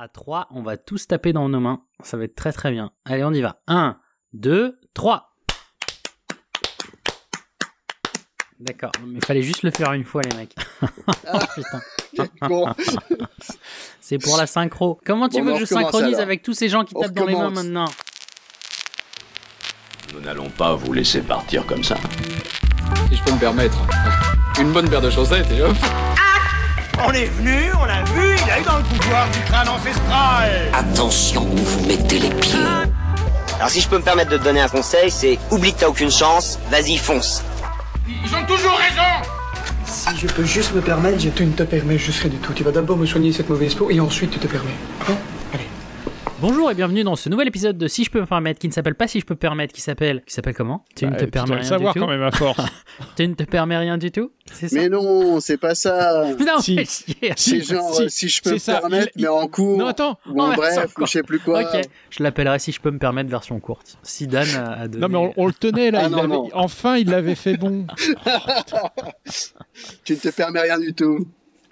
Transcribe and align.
À 0.00 0.06
3, 0.06 0.46
on 0.52 0.62
va 0.62 0.76
tous 0.76 1.08
taper 1.08 1.32
dans 1.32 1.48
nos 1.48 1.58
mains. 1.58 1.82
Ça 2.04 2.16
va 2.16 2.22
être 2.22 2.36
très 2.36 2.52
très 2.52 2.70
bien. 2.70 2.92
Allez, 3.04 3.24
on 3.24 3.32
y 3.32 3.40
va. 3.40 3.62
1, 3.66 3.98
2, 4.32 4.78
3. 4.94 5.34
D'accord, 8.60 8.92
mais 9.04 9.14
il 9.16 9.24
fallait 9.24 9.42
juste 9.42 9.64
le 9.64 9.72
faire 9.72 9.92
une 9.94 10.04
fois, 10.04 10.22
les 10.22 10.36
mecs. 10.36 10.54
oh, 10.82 11.38
putain. 11.56 11.80
Bon, 12.48 12.72
C'est 14.00 14.18
pour 14.18 14.36
la 14.36 14.46
synchro. 14.46 15.00
Comment 15.04 15.28
tu 15.28 15.38
Bon, 15.40 15.46
veux 15.46 15.52
que 15.54 15.58
je 15.58 15.64
synchronise 15.64 16.20
avec 16.20 16.42
tous 16.44 16.54
ces 16.54 16.68
gens 16.68 16.84
qui 16.84 16.94
On 16.96 17.00
tapent 17.00 17.14
dans 17.14 17.26
les 17.26 17.34
mains 17.34 17.50
maintenant 17.50 17.86
Nous 20.14 20.20
n'allons 20.20 20.48
pas 20.50 20.76
vous 20.76 20.92
laisser 20.92 21.22
partir 21.22 21.66
comme 21.66 21.82
ça. 21.82 21.96
si 23.08 23.16
je 23.16 23.24
peux 23.24 23.32
me 23.32 23.38
permettre. 23.40 23.78
Une 24.60 24.72
bonne 24.72 24.88
paire 24.88 25.00
de 25.00 25.10
chaussettes 25.10 25.50
et 25.50 25.60
hop. 25.60 25.76
On 27.06 27.12
est 27.12 27.26
venu, 27.26 27.70
on 27.80 27.84
l'a 27.84 28.02
vu, 28.02 28.36
il 28.44 28.50
a 28.50 28.60
eu 28.60 28.64
dans 28.64 28.78
le 28.78 28.82
pouvoir 28.82 29.28
du 29.30 29.38
crâne 29.40 29.68
ancestral. 29.68 30.50
Attention 30.72 31.42
où 31.42 31.56
vous 31.56 31.86
mettez 31.86 32.18
les 32.18 32.30
pieds. 32.30 32.58
Alors 33.56 33.70
si 33.70 33.80
je 33.80 33.88
peux 33.88 33.98
me 33.98 34.02
permettre 34.02 34.30
de 34.30 34.36
te 34.36 34.44
donner 34.44 34.60
un 34.60 34.68
conseil, 34.68 35.10
c'est 35.10 35.38
oublie 35.50 35.72
que 35.72 35.80
t'as 35.80 35.88
aucune 35.88 36.10
chance, 36.10 36.58
vas-y 36.70 36.96
fonce. 36.96 37.44
Ils 38.08 38.34
ont 38.34 38.44
toujours 38.46 38.76
raison. 38.76 39.28
Si 39.86 40.08
je 40.16 40.26
peux 40.26 40.44
juste 40.44 40.74
me 40.74 40.80
permettre, 40.80 41.20
je... 41.20 41.28
Tu 41.28 41.46
ne 41.46 41.52
te 41.52 41.62
permets 41.62 41.98
juste 41.98 42.20
rien 42.20 42.30
du 42.30 42.38
tout. 42.38 42.52
Tu 42.52 42.64
vas 42.64 42.72
d'abord 42.72 42.96
me 42.96 43.06
soigner 43.06 43.32
cette 43.32 43.48
mauvaise 43.48 43.74
peau 43.74 43.90
et 43.90 44.00
ensuite 44.00 44.30
tu 44.32 44.38
te 44.38 44.46
permets. 44.46 44.70
Hein? 45.08 45.14
Bonjour 46.40 46.70
et 46.70 46.74
bienvenue 46.74 47.02
dans 47.02 47.16
ce 47.16 47.28
nouvel 47.28 47.48
épisode 47.48 47.76
de 47.76 47.88
Si 47.88 48.04
je 48.04 48.10
peux 48.12 48.20
me 48.20 48.26
permettre, 48.26 48.60
qui 48.60 48.68
ne 48.68 48.72
s'appelle 48.72 48.94
pas 48.94 49.08
Si 49.08 49.18
je 49.18 49.26
peux 49.26 49.34
me 49.34 49.38
permettre, 49.38 49.74
qui 49.74 49.80
s'appelle... 49.80 50.22
Qui 50.24 50.32
s'appelle 50.32 50.54
comment? 50.54 50.84
Tu 50.94 51.04
ne 51.04 51.10
Bah, 51.10 51.16
te 51.16 51.24
tu 51.24 51.30
permets 51.32 51.46
dois 51.48 51.56
le 51.56 51.62
rien 51.62 51.68
savoir 51.68 51.94
du 51.94 51.98
tout 52.00 52.06
quand 52.06 52.12
même 52.12 52.22
à 52.22 52.30
force. 52.30 52.60
Tu 53.16 53.26
ne 53.26 53.34
te 53.34 53.42
permets 53.42 53.76
rien 53.76 53.98
du 53.98 54.12
tout 54.12 54.30
C'est 54.52 54.68
ça? 54.68 54.76
Mais 54.76 54.88
non, 54.88 55.40
c'est 55.40 55.56
pas 55.56 55.74
ça. 55.74 56.26
Putain, 56.38 56.60
Si. 56.60 56.78
C'est 56.86 57.36
Si, 57.36 57.62
genre, 57.64 57.92
si, 57.92 58.08
si 58.10 58.28
je 58.28 58.40
peux 58.42 58.52
me 58.52 58.58
ça, 58.58 58.78
permettre, 58.80 59.10
il- 59.16 59.22
mais 59.22 59.28
en 59.28 59.48
cours. 59.48 59.78
Non, 59.78 59.86
attends. 59.86 60.16
Ou 60.28 60.40
en 60.40 60.46
Oh, 60.46 60.50
mais 60.50 60.56
bref, 60.56 60.92
ou 60.98 61.06
je 61.06 61.10
sais 61.10 61.22
plus 61.24 61.40
quoi. 61.40 61.62
Ok, 61.62 61.80
je 62.10 62.22
l'appellerai 62.22 62.60
Si 62.60 62.70
je 62.70 62.80
peux 62.80 62.92
me 62.92 62.98
permettre 63.00 63.28
version 63.30 63.58
courte. 63.58 63.98
Si 64.04 64.28
Dan 64.28 64.46
a, 64.54 64.82
a 64.82 64.86
donné... 64.88 65.00
Non, 65.00 65.08
mais 65.08 65.18
on, 65.18 65.42
on 65.42 65.46
le 65.46 65.52
tenait 65.52 65.90
là. 65.90 66.02
Ah, 66.04 66.06
il 66.06 66.12
non, 66.12 66.18
avait- 66.18 66.28
non. 66.28 66.48
Enfin, 66.54 66.98
il 66.98 67.08
l'avait 67.10 67.34
fait 67.34 67.56
bon. 67.56 67.84
Tu 70.04 70.12
ne 70.12 70.18
te 70.18 70.28
permets 70.28 70.60
rien 70.60 70.78
du 70.78 70.94
tout. 70.94 71.26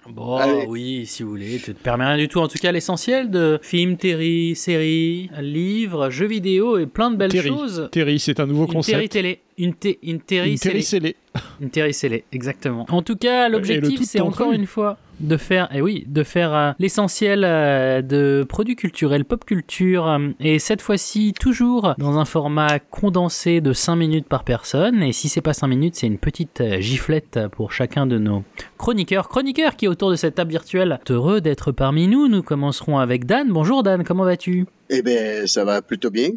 Bon, 0.09 0.37
Allez. 0.37 0.65
oui, 0.67 1.05
si 1.05 1.23
vous 1.23 1.29
voulez, 1.29 1.57
tu 1.63 1.73
te 1.73 1.81
permets 1.83 2.05
rien 2.05 2.17
du 2.17 2.27
tout. 2.27 2.39
En 2.39 2.47
tout 2.47 2.57
cas, 2.59 2.71
l'essentiel 2.71 3.29
de 3.29 3.59
films, 3.61 3.97
séries, 3.99 4.55
séries, 4.55 5.29
livres, 5.41 6.09
jeux 6.09 6.27
vidéo 6.27 6.77
et 6.77 6.85
plein 6.85 7.11
de 7.11 7.17
belles 7.17 7.31
Terry. 7.31 7.49
choses. 7.49 7.89
Terry, 7.91 8.17
c'est 8.19 8.39
un 8.39 8.45
nouveau 8.45 8.67
Une 8.71 8.81
série 8.81 8.97
concept. 9.07 9.11
télé. 9.11 9.39
Une, 9.57 9.73
une 9.83 9.95
Une 10.13 10.19
Terry 10.21 10.57
télé. 10.57 10.81
scellée. 10.81 11.15
Une 11.59 11.71
série 11.73 11.93
scellée, 11.93 12.23
exactement. 12.31 12.85
En 12.89 13.01
tout 13.01 13.15
cas, 13.15 13.49
l'objectif, 13.49 14.01
c'est 14.03 14.21
en 14.21 14.27
encore 14.27 14.51
une 14.53 14.65
fois 14.65 14.97
de 15.19 15.37
faire, 15.37 15.73
et 15.73 15.81
oui, 15.81 16.05
de 16.07 16.23
faire 16.23 16.53
euh, 16.53 16.71
l'essentiel 16.79 17.43
euh, 17.43 18.01
de 18.01 18.45
produits 18.47 18.75
culturels, 18.75 19.25
pop 19.25 19.43
culture, 19.45 20.07
euh, 20.07 20.29
et 20.39 20.59
cette 20.59 20.81
fois-ci 20.81 21.33
toujours 21.39 21.95
dans 21.97 22.17
un 22.17 22.25
format 22.25 22.79
condensé 22.79 23.61
de 23.61 23.73
5 23.73 23.95
minutes 23.95 24.27
par 24.27 24.43
personne. 24.43 25.01
Et 25.03 25.13
si 25.13 25.29
c'est 25.29 25.41
pas 25.41 25.53
5 25.53 25.67
minutes, 25.67 25.95
c'est 25.95 26.07
une 26.07 26.17
petite 26.17 26.63
giflette 26.79 27.39
pour 27.51 27.71
chacun 27.71 28.05
de 28.05 28.17
nos 28.17 28.43
chroniqueurs. 28.77 29.29
Chroniqueurs 29.29 29.75
qui 29.75 29.87
autour 29.87 30.11
de 30.11 30.15
cette 30.15 30.35
table 30.35 30.51
virtuelle. 30.51 30.99
Heureux 31.09 31.41
d'être 31.41 31.71
parmi 31.71 32.07
nous. 32.07 32.27
Nous 32.27 32.43
commencerons 32.43 32.99
avec 32.99 33.25
Dan. 33.25 33.51
Bonjour 33.51 33.83
Dan, 33.83 34.03
comment 34.03 34.23
vas-tu? 34.23 34.65
Eh 34.89 35.01
ben, 35.01 35.47
ça 35.47 35.65
va 35.65 35.81
plutôt 35.81 36.09
bien. 36.09 36.29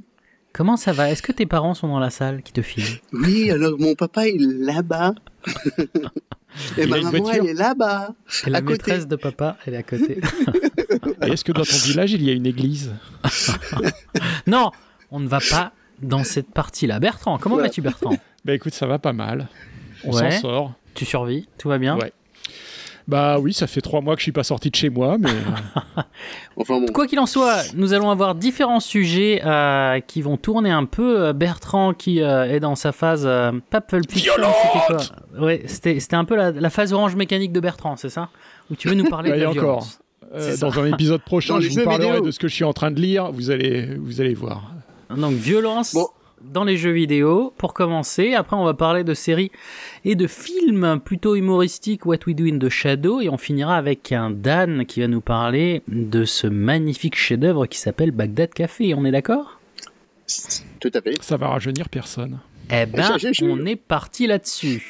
Comment 0.53 0.77
ça 0.77 0.93
va? 0.93 1.11
Est-ce 1.11 1.23
que 1.23 1.33
tes 1.33 1.47
parents 1.47 1.75
sont 1.75 1.89
dans 1.89 1.98
la 2.01 2.11
salle 2.11 2.43
qui 2.43 2.53
te 2.53 2.62
filment? 2.62 2.98
Oui, 3.12 3.51
alors 3.51 3.79
mon 3.79 3.95
papa, 3.95 4.27
il 4.27 4.43
est 4.43 4.65
là-bas. 4.73 5.15
Et 6.77 6.83
Il 6.83 6.89
ma 6.89 6.97
maman, 7.01 7.11
voiture 7.11 7.45
elle 7.45 7.51
est 7.51 7.55
là-bas. 7.55 8.15
Et 8.47 8.51
la 8.51 8.59
À 8.59 8.61
côté. 8.61 8.73
maîtresse 8.73 9.07
de 9.07 9.17
papa, 9.17 9.57
elle 9.65 9.75
est 9.75 9.79
à 9.79 9.83
côté. 9.83 10.20
Et 11.23 11.29
est-ce 11.33 11.45
que 11.45 11.53
dans 11.53 11.62
ton 11.65 11.77
village, 11.77 12.12
il 12.12 12.23
y 12.23 12.31
a 12.31 12.33
une 12.33 12.47
église? 12.47 12.92
Non, 14.47 14.70
on 15.11 15.20
ne 15.20 15.29
va 15.29 15.39
pas 15.39 15.73
dans 16.03 16.25
cette 16.25 16.51
partie-là. 16.53 16.98
Bertrand, 16.98 17.39
comment 17.39 17.57
Ouais. 17.57 17.62
vas-tu 17.62 17.81
Bertrand? 17.83 18.17
Bah 18.45 18.55
écoute, 18.55 18.75
ça 18.75 18.87
va 18.87 18.98
pas 18.98 19.12
mal. 19.12 19.48
On 20.05 20.13
Ouais. 20.13 20.30
s'en 20.33 20.41
sort. 20.41 20.73
Tu 20.95 21.05
survis 21.05 21.47
Tout 21.58 21.69
va 21.69 21.79
bien? 21.79 21.97
Ouais. 21.98 22.13
Bah 23.11 23.39
oui, 23.41 23.53
ça 23.53 23.67
fait 23.67 23.81
trois 23.81 24.01
mois 24.01 24.15
que 24.15 24.21
je 24.21 24.25
suis 24.25 24.33
pas 24.33 24.45
sorti 24.45 24.71
de 24.71 24.77
chez 24.77 24.89
moi, 24.89 25.19
mais 25.19 25.31
euh, 25.31 26.03
Enfin 26.57 26.79
bon. 26.81 26.87
Quoi 26.93 27.07
qu'il 27.07 27.19
en 27.19 27.27
soit, 27.27 27.63
nous 27.75 27.93
allons 27.93 28.11
avoir 28.11 28.35
différents 28.37 28.79
sujets 28.81 29.43
euh, 29.45 29.98
qui 30.01 30.23
vont 30.23 30.37
tourner 30.37 30.71
un 30.71 30.85
peu. 30.85 31.21
Euh, 31.27 31.33
Bertrand 31.33 31.93
qui 31.93 32.23
euh, 32.23 32.45
est 32.45 32.61
dans 32.61 32.77
sa 32.77 32.93
phase 32.93 33.25
euh, 33.27 33.53
pas 33.71 33.81
Pulp 33.81 34.11
Fiction, 34.11 34.33
c'était 34.37 34.87
quoi 34.87 35.45
Ouais, 35.45 35.63
c'était 35.67 35.98
c'était 36.01 36.17
un 36.17 36.25
peu 36.25 36.37
la, 36.37 36.53
la 36.53 36.71
phase 36.71 36.93
orange 36.93 37.17
mécanique 37.17 37.53
de 37.53 37.61
Bertrand, 37.61 37.97
c'est 37.97 38.11
ça 38.11 38.29
Où 38.71 38.77
tu 38.77 38.89
veux 38.89 38.95
nous 38.95 39.09
parler 39.09 39.31
Bah, 39.31 39.37
de 39.39 39.42
la 39.42 39.51
encore. 39.51 39.87
euh, 40.35 40.57
dans 40.59 40.79
un 40.79 40.87
épisode 40.92 41.23
prochain, 41.23 41.59
je 41.61 41.69
vous 41.69 41.83
parlerai 41.85 42.09
vidéo. 42.11 42.25
de 42.27 42.31
ce 42.31 42.39
que 42.39 42.47
je 42.48 42.55
suis 42.55 42.65
en 42.65 42.73
train 42.73 42.91
de 42.92 43.01
lire. 43.01 43.33
Vous 43.33 43.51
allez, 43.51 43.97
vous 43.98 44.21
allez 44.21 44.35
voir. 44.35 44.73
Donc 45.17 45.33
violence 45.35 45.95
Bon. 45.95 46.07
Dans 46.42 46.64
les 46.64 46.77
jeux 46.77 46.90
vidéo 46.92 47.52
pour 47.58 47.74
commencer. 47.74 48.34
Après 48.34 48.56
on 48.56 48.64
va 48.64 48.74
parler 48.74 49.05
de 49.05 49.14
séries 49.14 49.51
et 50.05 50.14
de 50.14 50.27
films 50.27 51.01
plutôt 51.05 51.34
humoristiques 51.36 52.06
What 52.06 52.18
We 52.27 52.34
Do 52.36 52.45
in 52.46 52.58
the 52.58 52.68
Shadow 52.68 53.20
et 53.20 53.28
on 53.28 53.36
finira 53.39 53.77
avec 53.77 54.12
un 54.12 54.30
Dan 54.30 54.86
qui 54.86 55.00
va 55.00 55.08
nous 55.08 55.20
parler 55.20 55.83
de 55.89 56.24
ce 56.24 56.46
magnifique 56.46 57.17
chef-d'œuvre 57.17 57.67
qui 57.67 57.79
s'appelle 57.79 58.11
Bagdad 58.11 58.52
Café. 58.55 58.95
On 58.95 59.05
est 59.05 59.11
d'accord? 59.11 59.58
Tout 60.80 60.90
à 60.95 61.00
fait. 61.00 61.14
Ça 61.23 61.36
va 61.36 61.48
rajeunir 61.48 61.89
personne. 61.89 62.39
Eh 62.73 62.86
ben, 62.86 63.02
je- 63.18 63.45
on 63.45 63.67
est 63.67 63.74
parti 63.77 64.27
là-dessus. 64.29 64.86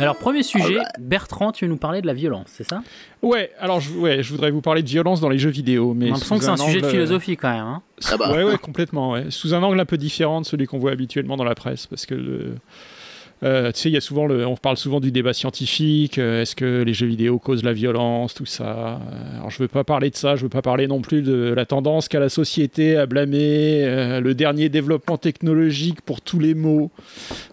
Alors 0.00 0.16
premier 0.16 0.42
sujet, 0.42 0.78
Bertrand, 0.98 1.52
tu 1.52 1.64
veux 1.64 1.70
nous 1.70 1.76
parler 1.76 2.00
de 2.02 2.06
la 2.06 2.14
violence, 2.14 2.46
c'est 2.48 2.68
ça? 2.68 2.82
Ouais, 3.22 3.50
alors 3.58 3.80
je, 3.80 3.90
ouais, 3.92 4.22
je 4.22 4.30
voudrais 4.30 4.50
vous 4.50 4.60
parler 4.60 4.82
de 4.82 4.88
violence 4.88 5.20
dans 5.20 5.28
les 5.28 5.38
jeux 5.38 5.50
vidéo, 5.50 5.94
mais 5.94 6.06
a 6.06 6.08
l'impression 6.10 6.36
que 6.38 6.44
sous 6.44 6.56
c'est 6.56 6.62
un 6.62 6.64
sujet 6.66 6.80
de 6.80 6.84
angle- 6.86 6.90
philosophie 6.92 7.36
quand 7.36 7.50
même. 7.50 7.60
Hein 7.64 7.82
Ah 8.10 8.16
bah. 8.16 8.32
Ouais, 8.32 8.44
ouais, 8.44 8.58
complètement. 8.58 9.10
Ouais. 9.12 9.26
Sous 9.30 9.54
un 9.54 9.62
angle 9.62 9.78
un 9.80 9.84
peu 9.84 9.96
différent 9.98 10.40
de 10.40 10.46
celui 10.46 10.66
qu'on 10.66 10.78
voit 10.78 10.92
habituellement 10.92 11.36
dans 11.36 11.44
la 11.44 11.54
presse, 11.54 11.86
parce 11.86 12.06
que 12.06 12.14
le- 12.14 12.54
euh, 13.42 13.70
tu 13.72 13.80
sais, 13.80 13.88
il 13.88 13.92
y 13.92 13.96
a 13.96 14.00
souvent 14.00 14.26
le, 14.26 14.46
on 14.46 14.56
parle 14.56 14.76
souvent 14.76 15.00
du 15.00 15.12
débat 15.12 15.32
scientifique. 15.32 16.18
euh, 16.18 16.42
Est-ce 16.42 16.56
que 16.56 16.82
les 16.82 16.92
jeux 16.94 17.06
vidéo 17.06 17.38
causent 17.38 17.62
la 17.64 17.72
violence, 17.72 18.34
tout 18.34 18.46
ça 18.46 19.00
Euh, 19.12 19.36
Alors, 19.36 19.50
je 19.50 19.58
veux 19.62 19.68
pas 19.68 19.84
parler 19.84 20.10
de 20.10 20.16
ça. 20.16 20.36
Je 20.36 20.42
veux 20.42 20.48
pas 20.48 20.62
parler 20.62 20.86
non 20.86 21.00
plus 21.00 21.22
de 21.22 21.52
la 21.54 21.64
tendance 21.66 22.08
qu'a 22.08 22.18
la 22.20 22.28
société 22.28 22.96
à 22.96 23.06
blâmer 23.06 23.84
euh, 23.84 24.20
le 24.20 24.34
dernier 24.34 24.68
développement 24.68 25.18
technologique 25.18 26.00
pour 26.02 26.20
tous 26.20 26.40
les 26.40 26.54
maux 26.54 26.90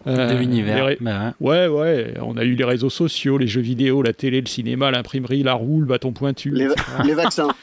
euh, 0.08 0.32
de 0.34 0.38
l'univers. 0.38 0.96
Bah 1.02 1.34
ouais. 1.40 1.68
Ouais, 1.68 1.68
ouais. 1.68 2.14
On 2.22 2.38
a 2.38 2.44
eu 2.44 2.56
les 2.56 2.64
réseaux 2.66 2.90
sociaux, 2.90 3.38
les 3.38 3.48
jeux 3.48 3.62
vidéo, 3.62 4.02
la 4.02 4.14
télé, 4.14 4.42
le 4.42 4.48
cinéma, 4.48 4.90
l'imprimerie, 4.92 5.44
la 5.44 5.54
roue, 5.54 5.82
le 5.82 5.86
bâton 5.88 6.12
pointu. 6.14 6.50
Les, 6.52 6.68
va- 6.68 6.76
les 7.06 7.14
vaccins. 7.14 7.50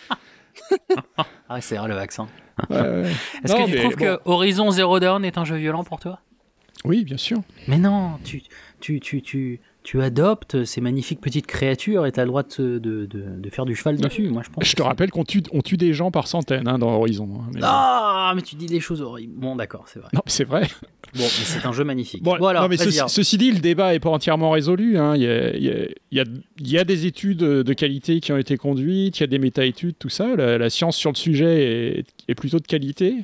Ah, 1.49 1.61
c'est 1.61 1.77
vrai 1.77 1.89
le 1.89 1.95
vaccin. 1.95 2.29
Ouais, 2.71 2.77
ouais. 2.81 3.03
Est-ce 3.45 3.55
que 3.55 3.65
tu 3.67 3.71
mais 3.73 3.81
trouves 3.81 3.97
bon. 3.97 4.05
que 4.05 4.19
Horizon 4.25 4.71
Zero 4.71 5.01
Dawn 5.01 5.25
est 5.25 5.37
un 5.39 5.45
jeu 5.45 5.57
violent 5.57 5.85
pour 5.85 6.01
toi? 6.01 6.21
Oui, 6.85 7.05
bien 7.05 7.17
sûr. 7.17 7.39
Mais 7.69 7.79
non, 7.79 8.13
tu, 8.25 8.43
tu, 8.81 8.99
tu, 9.01 9.23
tu, 9.23 9.61
tu 9.85 10.03
adoptes 10.03 10.65
ces 10.65 10.81
magnifiques 10.81 11.21
petites 11.21 11.47
créatures 11.47 12.07
et 12.07 12.13
tu 12.13 12.19
as 12.21 12.25
le 12.25 12.29
droit 12.29 12.43
de, 12.43 12.79
de, 12.79 13.07
de, 13.07 13.25
de 13.39 13.51
faire 13.51 13.65
du 13.67 13.77
cheval 13.77 13.97
dessus. 13.99 14.29
Moi, 14.29 14.43
je 14.45 14.51
pense. 14.51 14.65
Je 14.67 14.75
te 14.75 14.83
rappelle 14.83 15.11
qu'on 15.11 15.25
tue, 15.25 15.43
on 15.53 15.61
tue 15.63 15.77
des 15.77 15.93
gens 15.93 16.11
par 16.11 16.27
centaines 16.27 16.67
hein, 16.67 16.79
dans 16.79 16.91
Horizon. 16.91 17.29
hein, 17.41 17.51
mais- 17.55 17.61
Ah, 17.63 18.33
mais 18.35 18.43
tu 18.43 18.57
dis 18.57 18.67
des 18.67 18.81
choses 18.81 19.01
horribles. 19.01 19.33
Bon, 19.37 19.55
d'accord, 19.55 19.85
c'est 19.87 20.01
vrai. 20.01 20.09
Non, 20.13 20.23
c'est 20.27 20.45
vrai. 20.45 20.63
Bon, 21.15 21.23
mais 21.23 21.27
c'est 21.29 21.67
un 21.67 21.73
jeu 21.73 21.85
magnifique. 21.85 22.23
Bon, 22.23 22.37
non, 22.63 22.69
mais 22.69 22.77
vas-y, 22.77 22.99
ceci, 23.09 23.37
dit, 23.39 23.53
le 23.53 23.59
débat 23.61 23.95
est 23.95 24.01
pas 24.01 24.11
entièrement 24.11 24.51
résolu. 24.51 24.97
hein. 24.99 25.15
Il, 25.15 25.23
y 25.23 25.27
a, 25.29 25.55
il 25.57 25.63
y 25.63 25.71
a- 25.71 25.85
il 26.11 26.17
y 26.19 26.21
a- 26.21 26.25
il 26.59 26.69
y 26.71 26.79
a 26.79 26.85
des 26.85 27.07
études 27.07 27.39
de 27.39 27.73
qualité 27.75 28.21
qui 28.21 28.33
ont 28.33 28.39
été 28.39 28.57
conduites, 28.57 29.19
il 29.19 29.23
y 29.23 29.25
a 29.25 29.27
des 29.29 29.39
méta-études, 29.39 29.95
tout 29.99 30.09
ça. 30.09 30.35
La, 30.37 30.59
la 30.59 30.71
science 30.71 30.97
sur 30.97 31.11
le 31.11 31.17
sujet 31.17 31.99
est, 31.99 32.05
est 32.29 32.35
plutôt 32.35 32.59
de 32.59 32.67
qualité. 32.67 33.17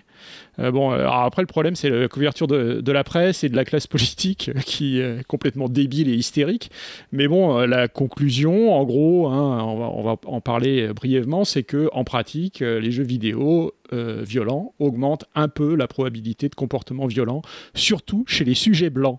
Euh, 0.59 0.71
bon, 0.71 0.91
alors 0.91 1.23
après, 1.23 1.43
le 1.43 1.47
problème, 1.47 1.77
c'est 1.77 1.91
la 1.91 2.09
couverture 2.09 2.47
de, 2.47 2.81
de 2.81 2.93
la 2.93 3.05
presse 3.05 3.45
et 3.45 3.49
de 3.49 3.57
la 3.57 3.65
classe 3.65 3.87
politique 3.87 4.51
qui 4.65 4.99
est 4.99 5.27
complètement 5.27 5.69
débile 5.69 6.09
et 6.09 6.15
hystérique. 6.15 6.71
Mais 7.13 7.29
bon, 7.29 7.59
euh, 7.59 7.67
la 7.67 7.89
conclusion, 7.89 8.75
en 8.75 8.85
gros, 8.85 9.29
hein, 9.29 9.63
on, 9.63 9.79
va, 9.79 9.91
on 9.95 10.03
va 10.03 10.17
en 10.27 10.41
parler 10.41 10.89
brièvement, 10.93 11.45
c'est 11.45 11.63
que 11.63 11.89
en 11.93 12.05
pratique, 12.05 12.63
euh, 12.63 12.81
les 12.81 12.91
jeux 12.91 13.05
vidéo 13.05 13.73
euh, 13.93 14.23
violents 14.23 14.75
augmentent 14.79 15.25
un 15.35 15.49
peu 15.49 15.75
la 15.75 15.87
probabilité 15.87 16.49
de 16.49 16.55
comportement 16.55 17.07
violent, 17.07 17.43
surtout 17.75 18.25
chez 18.27 18.45
les 18.45 18.55
sujets 18.55 18.91
blancs. 18.91 19.19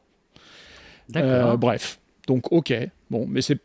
D'accord. 1.09 1.53
Euh, 1.53 1.57
bref, 1.57 2.00
donc 2.27 2.51
ok, 2.51 2.74
bon, 3.09 3.25
mais 3.27 3.42
c'est 3.42 3.59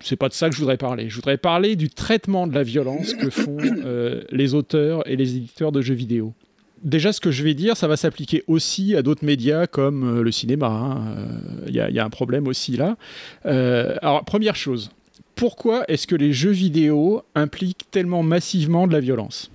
c'est 0.00 0.16
pas 0.16 0.28
de 0.28 0.34
ça 0.34 0.48
que 0.48 0.54
je 0.54 0.60
voudrais 0.60 0.76
parler. 0.76 1.08
Je 1.08 1.16
voudrais 1.16 1.38
parler 1.38 1.74
du 1.74 1.88
traitement 1.88 2.46
de 2.46 2.54
la 2.54 2.62
violence 2.62 3.14
que 3.14 3.30
font 3.30 3.56
euh, 3.60 4.22
les 4.30 4.54
auteurs 4.54 5.08
et 5.10 5.16
les 5.16 5.36
éditeurs 5.36 5.72
de 5.72 5.80
jeux 5.80 5.94
vidéo. 5.94 6.34
Déjà, 6.82 7.12
ce 7.12 7.20
que 7.20 7.30
je 7.30 7.42
vais 7.42 7.54
dire, 7.54 7.76
ça 7.76 7.88
va 7.88 7.96
s'appliquer 7.96 8.44
aussi 8.46 8.94
à 8.94 9.02
d'autres 9.02 9.24
médias 9.24 9.66
comme 9.66 10.18
euh, 10.18 10.22
le 10.22 10.30
cinéma. 10.32 10.66
hein. 10.68 11.04
Euh, 11.16 11.24
Il 11.68 11.74
y, 11.74 11.80
a- 11.80 11.88
il 11.90 11.94
y 11.94 11.98
a 11.98 12.04
un 12.04 12.10
problème 12.10 12.46
aussi 12.46 12.76
là. 12.76 12.96
Euh, 13.46 13.96
alors, 14.02 14.24
première 14.24 14.54
chose, 14.56 14.90
pourquoi 15.34 15.84
est-ce 15.88 16.06
que 16.06 16.14
les 16.16 16.32
jeux 16.32 16.50
vidéo 16.50 17.22
impliquent 17.34 17.86
tellement 17.90 18.22
massivement 18.22 18.86
de 18.86 18.92
la 18.92 19.00
violence? 19.00 19.50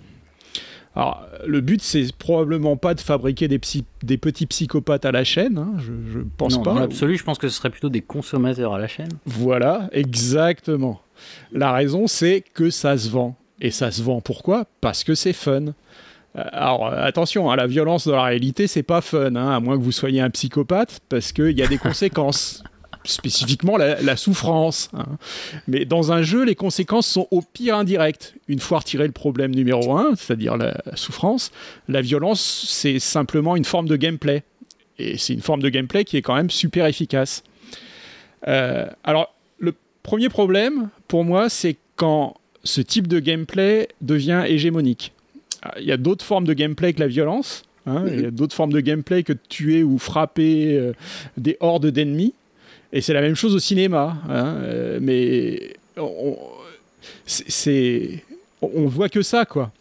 Alors, 0.96 1.25
le 1.48 1.60
but, 1.62 1.81
c'est 1.81 2.14
probablement 2.16 2.78
pas 2.78 2.94
de 2.94 3.02
fabriquer 3.02 3.48
des, 3.48 3.58
psy- 3.58 3.84
des 4.04 4.18
petits 4.18 4.46
psychopathes 4.46 5.06
à 5.06 5.12
la 5.12 5.24
chaîne, 5.24 5.58
hein, 5.58 5.74
je, 5.80 5.92
je 6.14 6.20
pense 6.38 6.54
non, 6.56 6.62
pas. 6.62 6.74
Dans 6.75 6.80
l'absolu, 6.81 7.18
je 7.18 7.24
pense 7.24 7.40
que 7.40 7.48
ce 7.48 7.56
serait 7.58 7.72
plutôt 7.72 7.90
des 7.90 8.02
consommateurs 8.02 8.75
à 8.75 8.78
la 8.80 8.88
chaîne. 8.88 9.10
Voilà, 9.25 9.90
exactement. 9.92 11.02
La 11.52 11.72
raison, 11.72 12.06
c'est 12.06 12.44
que 12.54 12.70
ça 12.70 12.96
se 12.98 13.10
vend. 13.10 13.36
Et 13.60 13.72
ça 13.72 13.90
se 13.92 14.04
vend 14.04 14.22
pourquoi? 14.22 14.66
Parce 14.81 15.04
que 15.04 15.16
c'est 15.16 15.34
fun. 15.34 15.74
Euh, 16.36 16.44
Alors 16.52 16.88
euh, 16.88 17.04
attention, 17.04 17.52
hein, 17.52 17.56
la 17.56 17.68
violence 17.68 18.08
dans 18.08 18.16
la 18.16 18.24
réalité, 18.24 18.68
c'est 18.68 18.84
pas 18.84 19.02
fun, 19.02 19.36
hein, 19.36 19.52
à 19.56 19.60
moins 19.60 19.78
que 19.78 19.84
vous 19.84 19.92
soyez 19.92 20.22
un 20.22 20.30
psychopathe, 20.30 21.00
parce 21.10 21.32
qu'il 21.32 21.58
y 21.58 21.62
a 21.64 21.68
des 21.68 21.78
conséquences. 21.78 22.64
Spécifiquement 23.06 23.76
la, 23.76 24.02
la 24.02 24.16
souffrance. 24.16 24.90
hein. 24.94 25.04
Mais 25.68 25.84
dans 25.84 26.14
un 26.14 26.22
jeu, 26.22 26.46
les 26.46 26.56
conséquences 26.56 27.06
sont 27.06 27.28
au 27.32 27.42
pire 27.42 27.76
indirectes. 27.76 28.34
Une 28.48 28.60
fois 28.60 28.80
retiré 28.80 29.06
le 29.06 29.12
problème 29.12 29.54
numéro 29.54 29.98
un, 29.98 30.16
c'est-à-dire 30.16 30.56
la 30.56 30.82
souffrance, 30.96 31.52
la 31.90 32.00
violence, 32.00 32.66
c'est 32.70 33.00
simplement 33.00 33.58
une 33.58 33.66
forme 33.66 33.90
de 33.90 33.98
gameplay. 33.98 34.44
Et 35.00 35.18
c'est 35.18 35.34
une 35.34 35.42
forme 35.42 35.62
de 35.62 35.68
gameplay 35.68 36.06
qui 36.06 36.16
est 36.16 36.22
quand 36.22 36.36
même 36.36 36.50
super 36.50 36.86
efficace. 36.86 37.44
Euh, 38.48 38.86
alors, 39.04 39.34
le 39.60 39.76
premier 40.02 40.30
problème, 40.30 40.88
pour 41.10 41.26
moi, 41.26 41.50
c'est 41.50 41.76
quand 41.98 42.36
ce 42.64 42.80
type 42.80 43.08
de 43.10 43.20
gameplay 43.20 43.90
devient 44.00 44.44
hégémonique. 44.48 45.12
Ah, 45.63 45.74
Il 45.80 45.86
y 45.86 45.92
a 45.92 45.98
d'autres 45.98 46.25
formes 46.25 46.45
de 46.45 46.54
gameplay 46.54 46.94
que 46.94 47.00
la 47.00 47.07
violence. 47.07 47.63
hein. 47.88 48.04
Il 48.07 48.21
y 48.21 48.25
a 48.25 48.31
d'autres 48.31 48.56
formes 48.56 48.74
de 48.74 48.80
gameplay 48.81 49.24
que 49.24 49.33
de 49.33 49.39
tuer 49.50 49.83
ou 49.83 49.98
frapper 49.98 50.74
euh, 50.77 50.94
des 51.38 51.57
hordes 51.60 51.88
d'ennemis. 51.88 52.33
Et 52.92 53.01
c'est 53.01 53.13
la 53.13 53.21
même 53.21 53.36
chose 53.36 53.56
au 53.56 53.60
cinéma. 53.60 54.18
hein. 54.30 54.56
Euh, 54.62 55.00
mais 55.01 55.74
on, 55.98 56.38
c'est- 57.25 58.24
on 58.62 58.69
on 58.75 58.86
voit 58.88 59.10
que 59.10 59.21
ça, 59.21 59.45
quoi. 59.45 59.71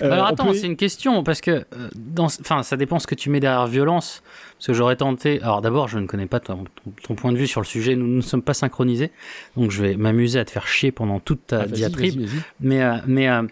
Euh, 0.00 0.10
Alors 0.10 0.26
on 0.26 0.32
attends, 0.32 0.46
peut- 0.48 0.54
c'est 0.54 0.66
une 0.66 0.76
question 0.76 1.22
parce 1.22 1.40
que 1.40 1.50
euh, 1.50 1.64
dans, 1.94 2.26
enfin, 2.26 2.62
ça 2.62 2.76
dépend 2.76 2.98
ce 2.98 3.06
que 3.06 3.14
tu 3.14 3.30
mets 3.30 3.40
derrière 3.40 3.66
violence. 3.66 4.22
Parce 4.58 4.66
que 4.68 4.72
j'aurais 4.74 4.96
tenté. 4.96 5.40
Alors 5.42 5.60
d'abord, 5.60 5.88
je 5.88 5.98
ne 5.98 6.06
connais 6.06 6.26
pas 6.26 6.38
ton, 6.40 6.64
ton- 6.64 6.92
ton 7.02 7.14
point 7.14 7.32
de 7.32 7.36
vue 7.36 7.46
sur 7.48 7.60
le 7.60 7.66
sujet. 7.66 7.96
Nous 7.96 8.06
ne 8.06 8.20
sommes 8.20 8.42
pas 8.42 8.54
synchronisés, 8.54 9.10
donc 9.56 9.70
je 9.70 9.82
vais 9.82 9.96
m'amuser 9.96 10.38
à 10.38 10.44
te 10.44 10.50
faire 10.52 10.66
chier 10.68 10.92
pendant 10.92 11.18
toute 11.20 11.46
ta 11.48 11.62
Ah, 11.62 11.66
diatribe. 11.66 12.26
Mais, 12.60 12.80
euh, 12.82 12.96
mais 13.06 13.28
euh, 13.28 13.42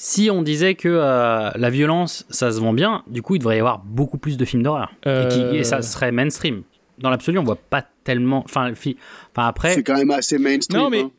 si 0.00 0.30
on 0.30 0.42
disait 0.42 0.74
que 0.76 0.88
euh, 0.88 1.50
la 1.54 1.70
violence, 1.70 2.24
ça 2.30 2.52
se 2.52 2.60
vend 2.60 2.72
bien, 2.72 3.02
du 3.08 3.20
coup, 3.20 3.34
il 3.34 3.40
devrait 3.40 3.56
y 3.56 3.60
avoir 3.60 3.80
beaucoup 3.80 4.16
plus 4.16 4.36
de 4.36 4.44
films 4.44 4.62
d'horreur. 4.62 4.92
Et, 5.04 5.26
qui- 5.28 5.56
et 5.56 5.64
ça 5.64 5.78
Euh, 5.78 5.82
serait 5.82 6.12
mainstream. 6.12 6.62
Dans 6.98 7.10
l'absolu, 7.10 7.38
on 7.38 7.44
voit 7.44 7.56
pas 7.56 7.84
tellement. 8.04 8.42
Enfin, 8.44 8.68
le 8.68 8.74
fi- 8.74 8.96
enfin 9.32 9.46
après. 9.48 9.74
C'est 9.74 9.82
quand 9.82 9.96
même 9.96 10.10
assez 10.10 10.38
mainstream. 10.38 10.80
Non, 10.80 10.88
mais- 10.90 11.02
hein. 11.02 11.10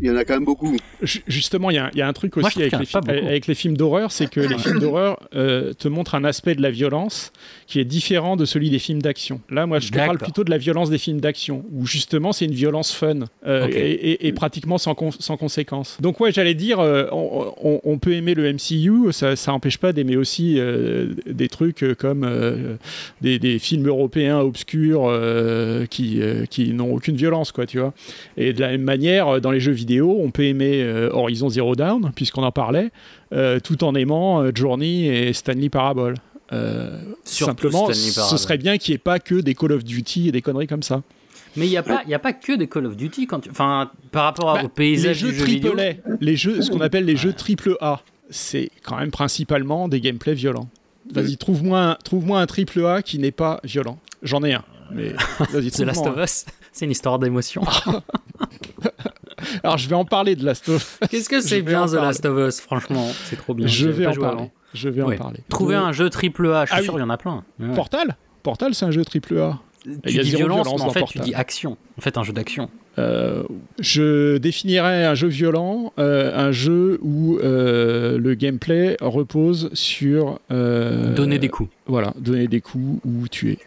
Il 0.00 0.06
y 0.08 0.10
en 0.10 0.16
a 0.16 0.24
quand 0.24 0.34
même 0.34 0.44
beaucoup. 0.44 0.76
Ju- 1.02 1.22
Justement, 1.26 1.70
il 1.70 1.74
y, 1.74 1.78
a 1.78 1.86
un- 1.86 1.90
il 1.92 1.98
y 1.98 2.02
a 2.02 2.08
un 2.08 2.12
truc 2.12 2.36
aussi 2.36 2.46
avec 2.62 2.72
les, 2.80 2.86
avec 3.26 3.46
films 3.54 3.76
d'horreur, 3.76 4.12
c'est 4.12 4.28
que 4.30 4.40
les 4.40 4.58
films 4.58 4.78
d'horreur 4.78 5.20
euh, 5.34 5.72
te 5.74 5.88
montrent 5.88 6.14
un 6.14 6.24
aspect 6.24 6.54
de 6.54 6.62
la 6.62 6.70
violence 6.70 7.32
qui 7.66 7.80
est 7.80 7.84
différent 7.84 8.36
de 8.36 8.44
celui 8.44 8.70
des 8.70 8.78
films 8.78 9.02
d'action. 9.02 9.40
Là, 9.50 9.66
moi, 9.66 9.78
je 9.78 9.88
te 9.88 9.92
parle 10.06 10.18
plutôt 10.24 10.44
de 10.44 10.50
la 10.50 10.58
violence 10.58 10.90
des 10.90 10.98
films 10.98 11.20
d'action, 11.20 11.64
où 11.72 11.86
justement 11.86 12.32
c'est 12.32 12.44
une 12.46 12.54
violence 12.54 12.92
fun 12.92 13.20
euh, 13.46 13.66
et, 13.70 13.90
et- 13.92 14.26
et 14.28 14.32
pratiquement 14.32 14.78
sans, 14.78 14.94
con- 14.94 15.10
sans 15.18 15.36
conséquence. 15.36 15.98
Donc 16.00 16.18
ouais, 16.20 16.32
j'allais 16.32 16.54
dire, 16.54 16.80
euh, 16.80 17.06
on, 17.12 17.52
on- 17.62 17.80
on 17.84 17.98
peut 17.98 18.12
aimer 18.14 18.34
le 18.34 18.50
MCU, 18.52 19.12
ça, 19.12 19.36
ça 19.36 19.52
empêche 19.52 19.78
pas 19.78 19.92
d'aimer 19.92 20.16
aussi 20.16 20.54
euh, 20.58 21.08
des 21.26 21.48
trucs 21.48 21.84
comme 21.98 22.24
euh, 22.24 22.76
des, 23.20 23.38
des 23.38 23.58
films 23.58 23.86
européens 23.86 24.38
obscurs 24.40 25.04
euh, 25.06 25.84
qui, 25.86 26.20
euh, 26.22 26.46
qui 26.46 26.72
n'ont 26.72 26.92
aucune 26.94 27.16
violence, 27.16 27.52
quoi, 27.52 27.66
tu 27.66 27.78
vois. 27.78 27.92
Et 28.36 28.52
de 28.52 28.60
la 28.60 28.68
même 28.68 28.82
manière, 28.82 29.40
dans 29.40 29.50
les 29.50 29.60
jeux 29.60 29.72
vidéo, 29.72 29.89
on 29.98 30.30
peut 30.30 30.44
aimer 30.44 30.82
euh, 30.82 31.10
Horizon 31.12 31.48
Zero 31.48 31.74
Dawn, 31.74 32.12
puisqu'on 32.14 32.42
en 32.42 32.52
parlait, 32.52 32.90
euh, 33.32 33.58
tout 33.60 33.82
en 33.82 33.94
aimant 33.94 34.42
euh, 34.42 34.50
Journey 34.54 35.06
et 35.06 35.32
Stanley 35.32 35.70
Parable. 35.70 36.14
Simplement, 37.24 37.92
Stanley 37.92 38.28
ce 38.30 38.36
serait 38.36 38.58
bien 38.58 38.76
qu'il 38.78 38.92
n'y 38.92 38.96
ait 38.96 38.98
pas 38.98 39.18
que 39.18 39.36
des 39.36 39.54
Call 39.54 39.72
of 39.72 39.84
Duty 39.84 40.28
et 40.28 40.32
des 40.32 40.42
conneries 40.42 40.66
comme 40.66 40.82
ça. 40.82 41.02
Mais 41.56 41.66
il 41.66 41.70
n'y 41.70 41.76
a, 41.76 41.82
pas- 41.82 42.02
y 42.06 42.14
a 42.14 42.18
pas 42.18 42.32
que 42.32 42.52
des 42.56 42.68
Call 42.68 42.86
of 42.86 42.96
Duty 42.96 43.26
quand 43.26 43.40
tu. 43.40 43.50
Enfin, 43.50 43.90
par 44.12 44.24
rapport 44.24 44.54
Bah, 44.54 44.62
au 44.64 44.68
paysage 44.68 45.22
les 45.22 45.28
jeux 45.28 45.32
du 45.32 45.38
jeu 45.38 45.44
vidéo. 45.46 45.74
les 46.20 46.36
jeux, 46.36 46.60
ce 46.62 46.70
qu'on 46.70 46.80
appelle 46.80 47.04
les 47.04 47.16
jeux 47.16 47.32
triple 47.32 47.76
A, 47.80 48.00
c'est 48.30 48.70
quand 48.84 48.96
même 48.98 49.10
principalement 49.10 49.88
des 49.88 50.00
gameplays 50.00 50.34
violents. 50.34 50.68
Vas-y, 51.12 51.36
trouve-moi 51.36 51.80
un, 51.80 51.94
trouve 52.04 52.30
un 52.32 52.46
triple 52.46 52.84
A 52.86 53.02
qui 53.02 53.18
n'est 53.18 53.32
pas 53.32 53.58
violent. 53.64 53.98
J'en 54.22 54.44
ai 54.44 54.52
un, 54.52 54.62
mais 54.92 55.12
The 55.52 55.80
Last 55.80 56.06
of 56.06 56.16
Us, 56.22 56.46
c'est 56.72 56.84
une 56.84 56.92
histoire 56.92 57.18
d'émotion. 57.18 57.62
Alors, 59.62 59.78
je 59.78 59.88
vais 59.88 59.94
en 59.94 60.04
parler 60.04 60.36
de 60.36 60.44
Last 60.44 60.68
of 60.68 60.98
Us. 61.02 61.08
Qu'est-ce 61.08 61.28
que 61.28 61.40
c'est 61.48 61.62
bien 61.62 61.82
en 61.82 61.86
The. 61.86 61.94
Last 61.94 62.24
of 62.26 62.48
Us, 62.48 62.60
franchement, 62.60 63.06
c'est 63.24 63.36
trop 63.36 63.54
bien. 63.54 63.66
Je 63.66 63.88
vais 63.88 64.06
en 64.06 64.12
parler. 64.14 64.26
avant. 64.26 64.50
Je 64.74 64.88
vais 64.88 65.02
Ouais. 65.02 65.16
en 65.16 65.18
parler. 65.18 65.40
Trouver 65.48 65.74
De- 65.74 65.80
un 65.80 65.92
jeu 65.92 66.08
triple 66.10 66.46
A, 66.52 66.64
je 66.64 66.70
suis 66.70 66.78
Ah 66.80 66.82
sûr 66.82 66.94
oui. 66.94 67.00
il 67.00 67.02
y 67.02 67.06
en 67.06 67.10
a 67.10 67.16
plein. 67.16 67.42
Ouais. 67.58 67.74
Portal 67.74 68.16
Portal, 68.42 68.74
c'est 68.74 68.84
un 68.86 68.90
jeu 68.90 69.04
triple 69.04 69.38
A. 69.38 69.58
Tu 69.84 69.90
dis 70.20 70.30
violence, 70.30 70.66
violence 70.66 70.80
mais 70.82 70.82
en 70.86 70.90
fait 70.90 71.04
tu 71.04 71.18
dis 71.20 71.34
action. 71.34 71.76
En 71.98 72.00
fait, 72.02 72.16
un 72.18 72.22
jeu 72.22 72.32
d'action. 72.32 72.68
Euh, 72.98 73.44
je 73.78 74.36
définirais 74.36 75.04
un 75.06 75.14
jeu 75.14 75.28
violent, 75.28 75.92
euh, 75.98 76.32
un 76.48 76.52
jeu 76.52 76.98
où 77.02 77.38
euh, 77.38 78.18
le 78.18 78.34
gameplay 78.34 78.96
repose 79.00 79.70
sur 79.72 80.38
euh, 80.50 81.14
Donner 81.14 81.38
des 81.38 81.48
coups. 81.48 81.70
Voilà, 81.86 82.12
donner 82.18 82.46
des 82.46 82.60
coups 82.60 83.00
ou 83.06 83.26
tuer. 83.28 83.58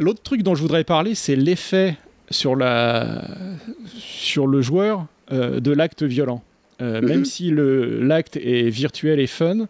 L'autre 0.00 0.22
truc 0.22 0.42
dont 0.42 0.54
je 0.56 0.62
voudrais 0.62 0.82
parler, 0.84 1.14
c'est 1.14 1.36
l'effet 1.36 1.96
sur, 2.30 2.56
la... 2.56 3.24
sur 3.96 4.46
le 4.46 4.62
joueur 4.62 5.06
euh, 5.32 5.60
de 5.60 5.70
l'acte 5.72 6.02
violent. 6.02 6.42
Euh, 6.80 7.00
Mhm. 7.00 7.08
Même 7.08 7.24
si 7.24 7.50
le- 7.50 8.02
l'acte 8.02 8.36
est 8.36 8.68
virtuel 8.68 9.20
et 9.20 9.26
fun, 9.28 9.66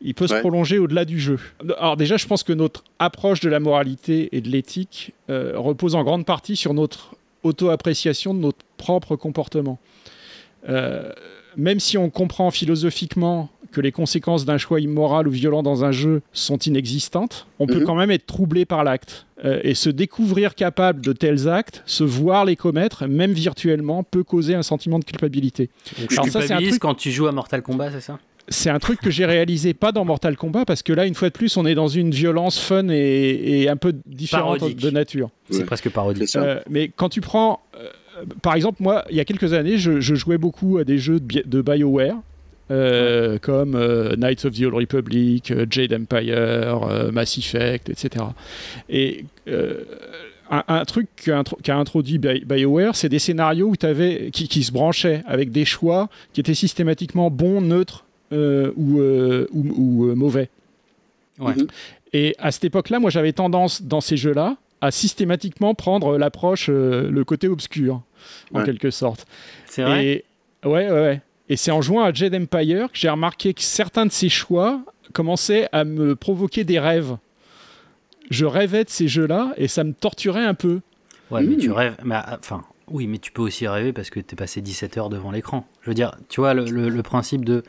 il 0.00 0.14
peut 0.14 0.26
se 0.26 0.34
prolonger 0.34 0.78
au-delà 0.78 1.04
du 1.04 1.20
jeu. 1.20 1.38
Alors 1.78 1.96
déjà, 1.96 2.16
je 2.16 2.26
pense 2.26 2.42
que 2.42 2.52
notre 2.52 2.82
approche 2.98 3.40
de 3.40 3.48
la 3.48 3.60
moralité 3.60 4.28
et 4.32 4.40
de 4.40 4.48
l'éthique 4.48 5.12
euh, 5.30 5.52
repose 5.56 5.94
en 5.94 6.02
grande 6.04 6.24
partie 6.26 6.56
sur 6.56 6.74
notre 6.74 7.14
auto-appréciation 7.44 8.34
de 8.34 8.40
notre 8.40 8.58
propre 8.76 9.14
comportement. 9.16 9.78
Même 11.56 11.80
si 11.80 11.96
on 11.98 12.10
comprend 12.10 12.50
philosophiquement 12.50 13.48
que 13.72 13.80
les 13.80 13.92
conséquences 13.92 14.44
d'un 14.44 14.58
choix 14.58 14.80
immoral 14.80 15.28
ou 15.28 15.30
violent 15.30 15.62
dans 15.62 15.84
un 15.84 15.92
jeu 15.92 16.22
sont 16.32 16.56
inexistantes, 16.58 17.46
on 17.58 17.66
peut 17.66 17.80
Mhm. 17.80 17.84
quand 17.84 17.94
même 17.94 18.10
être 18.10 18.26
troublé 18.26 18.64
par 18.64 18.84
l'acte. 18.84 19.26
Euh, 19.44 19.60
et 19.62 19.74
se 19.74 19.88
découvrir 19.88 20.54
capable 20.56 21.00
de 21.00 21.12
tels 21.12 21.48
actes, 21.48 21.82
se 21.86 22.02
voir 22.02 22.44
les 22.44 22.56
commettre, 22.56 23.06
même 23.06 23.30
virtuellement, 23.32 24.02
peut 24.02 24.24
causer 24.24 24.54
un 24.56 24.62
sentiment 24.64 24.98
de 24.98 25.04
culpabilité. 25.04 25.70
Donc, 25.98 26.08
tu 26.08 26.14
Alors 26.14 26.28
ça, 26.28 26.40
c'est 26.42 26.54
un 26.54 26.60
truc- 26.60 26.78
quand 26.80 26.94
tu 26.94 27.12
joues 27.12 27.28
à 27.28 27.32
Mortal 27.32 27.62
Kombat, 27.62 27.92
c'est 27.92 28.00
ça? 28.00 28.18
C'est 28.48 28.70
un 28.70 28.78
truc 28.78 28.98
que 29.00 29.10
j'ai 29.10 29.26
réalisé 29.26 29.74
pas 29.74 29.92
dans 29.92 30.04
Mortal 30.06 30.34
Kombat, 30.36 30.64
parce 30.64 30.82
que 30.82 30.92
là, 30.94 31.04
une 31.06 31.14
fois 31.14 31.28
de 31.28 31.34
plus, 31.34 31.56
on 31.58 31.66
est 31.66 31.74
dans 31.74 31.86
une 31.86 32.10
violence 32.10 32.58
fun 32.58 32.88
et, 32.88 33.60
et 33.62 33.68
un 33.68 33.76
peu 33.76 33.92
différente 34.06 34.58
Parodique. 34.60 34.78
de 34.80 34.90
nature. 34.90 35.28
C'est 35.50 35.58
Ouais. 35.58 35.64
presque 35.64 35.90
parodique. 35.90 36.28
ça. 36.28 36.42
Euh, 36.42 36.60
mais 36.68 36.88
quand 36.96 37.10
tu 37.10 37.20
prends, 37.20 37.60
euh, 37.76 37.88
par 38.42 38.54
exemple, 38.54 38.82
moi, 38.82 39.04
il 39.10 39.16
y 39.16 39.20
a 39.20 39.24
quelques 39.26 39.52
années, 39.52 39.76
je, 39.78 40.00
je 40.00 40.14
jouais 40.14 40.38
beaucoup 40.38 40.78
à 40.78 40.84
des 40.84 40.96
jeux 40.98 41.20
de 41.20 41.60
BioWare. 41.62 42.16
Euh, 42.70 43.38
comme 43.38 43.74
euh, 43.74 44.14
Knights 44.16 44.44
of 44.44 44.54
the 44.54 44.62
Old 44.62 44.74
Republic, 44.74 45.50
euh, 45.50 45.66
Jade 45.70 45.92
Empire, 45.92 47.10
Mass 47.12 47.38
Effect, 47.38 47.88
etc. 47.88 48.24
Et 48.88 49.24
un, 50.50 50.64
un 50.68 50.84
truc 50.84 51.08
qu'a 51.16 51.38
intro- 51.38 51.58
qu'a 51.62 51.76
introduit 51.76 52.18
Bi- 52.18 52.44
BioWare, 52.44 52.96
c'est 52.96 53.08
des 53.08 53.18
scénarios 53.18 53.68
où 53.68 53.86
avais, 53.86 54.30
qui, 54.32 54.48
qui 54.48 54.62
se 54.64 54.72
branchaient 54.72 55.22
avec 55.26 55.50
des 55.50 55.64
choix 55.64 56.08
qui 56.32 56.40
étaient 56.40 56.54
systématiquement 56.54 57.30
bons, 57.30 57.60
neutres 57.60 58.04
euh, 58.32 58.72
ou, 58.76 58.98
euh, 59.00 59.46
ou, 59.52 59.66
ou, 60.04 60.08
euh, 60.10 60.14
mauvais. 60.14 60.48
Ouais. 61.38 61.54
Mhm. 61.54 61.66
Et 62.12 62.34
à 62.38 62.50
cette 62.50 62.64
époque-là, 62.64 62.98
moi, 62.98 63.10
j'avais 63.10 63.32
tendance 63.32 63.82
dans 63.82 64.00
ces 64.00 64.16
jeux-là 64.16 64.56
à 64.80 64.90
systématiquement 64.90 65.74
prendre 65.74 66.16
l'approche, 66.16 66.68
le 66.68 67.22
côté 67.24 67.48
obscur, 67.48 68.00
en 68.54 68.62
quelque 68.64 68.90
sorte. 68.90 69.26
C'est 69.66 69.82
vrai? 69.82 70.06
Et 70.06 70.24
ouais, 70.64 70.90
ouais, 70.90 70.90
ouais. 70.90 71.20
Et 71.48 71.56
c'est 71.56 71.70
en 71.70 71.80
jouant 71.80 72.02
à 72.04 72.12
Jade 72.12 72.34
Empire 72.34 72.90
que 72.92 72.98
j'ai 72.98 73.08
remarqué 73.08 73.54
que 73.54 73.62
certains 73.62 74.06
de 74.06 74.12
ces 74.12 74.28
choix 74.28 74.80
commençaient 75.12 75.68
à 75.72 75.84
me 75.84 76.14
provoquer 76.14 76.64
des 76.64 76.78
rêves. 76.78 77.16
Je 78.30 78.44
rêvais 78.44 78.84
de 78.84 78.90
ces 78.90 79.08
jeux-là 79.08 79.54
et 79.56 79.68
ça 79.68 79.84
me 79.84 79.92
torturait 79.92 80.44
un 80.44 80.54
peu. 80.54 80.80
Ouais, 81.30 81.42
mais 81.42 81.56
tu 81.56 81.70
rêves. 81.70 81.96
mais, 82.04 82.14
ah, 82.16 82.36
Enfin, 82.38 82.62
oui, 82.88 83.06
mais 83.06 83.18
tu 83.18 83.32
peux 83.32 83.42
aussi 83.42 83.66
rêver 83.66 83.92
parce 83.94 84.10
que 84.10 84.20
t'es 84.20 84.36
passé 84.36 84.60
17 84.60 84.98
heures 84.98 85.08
devant 85.08 85.30
l'écran. 85.30 85.66
Je 85.82 85.88
veux 85.90 85.94
dire, 85.94 86.14
tu 86.28 86.40
vois 86.40 86.52
le, 86.54 86.64
le- 86.66 86.88
le 86.90 87.02
principe 87.02 87.44
de. 87.44 87.62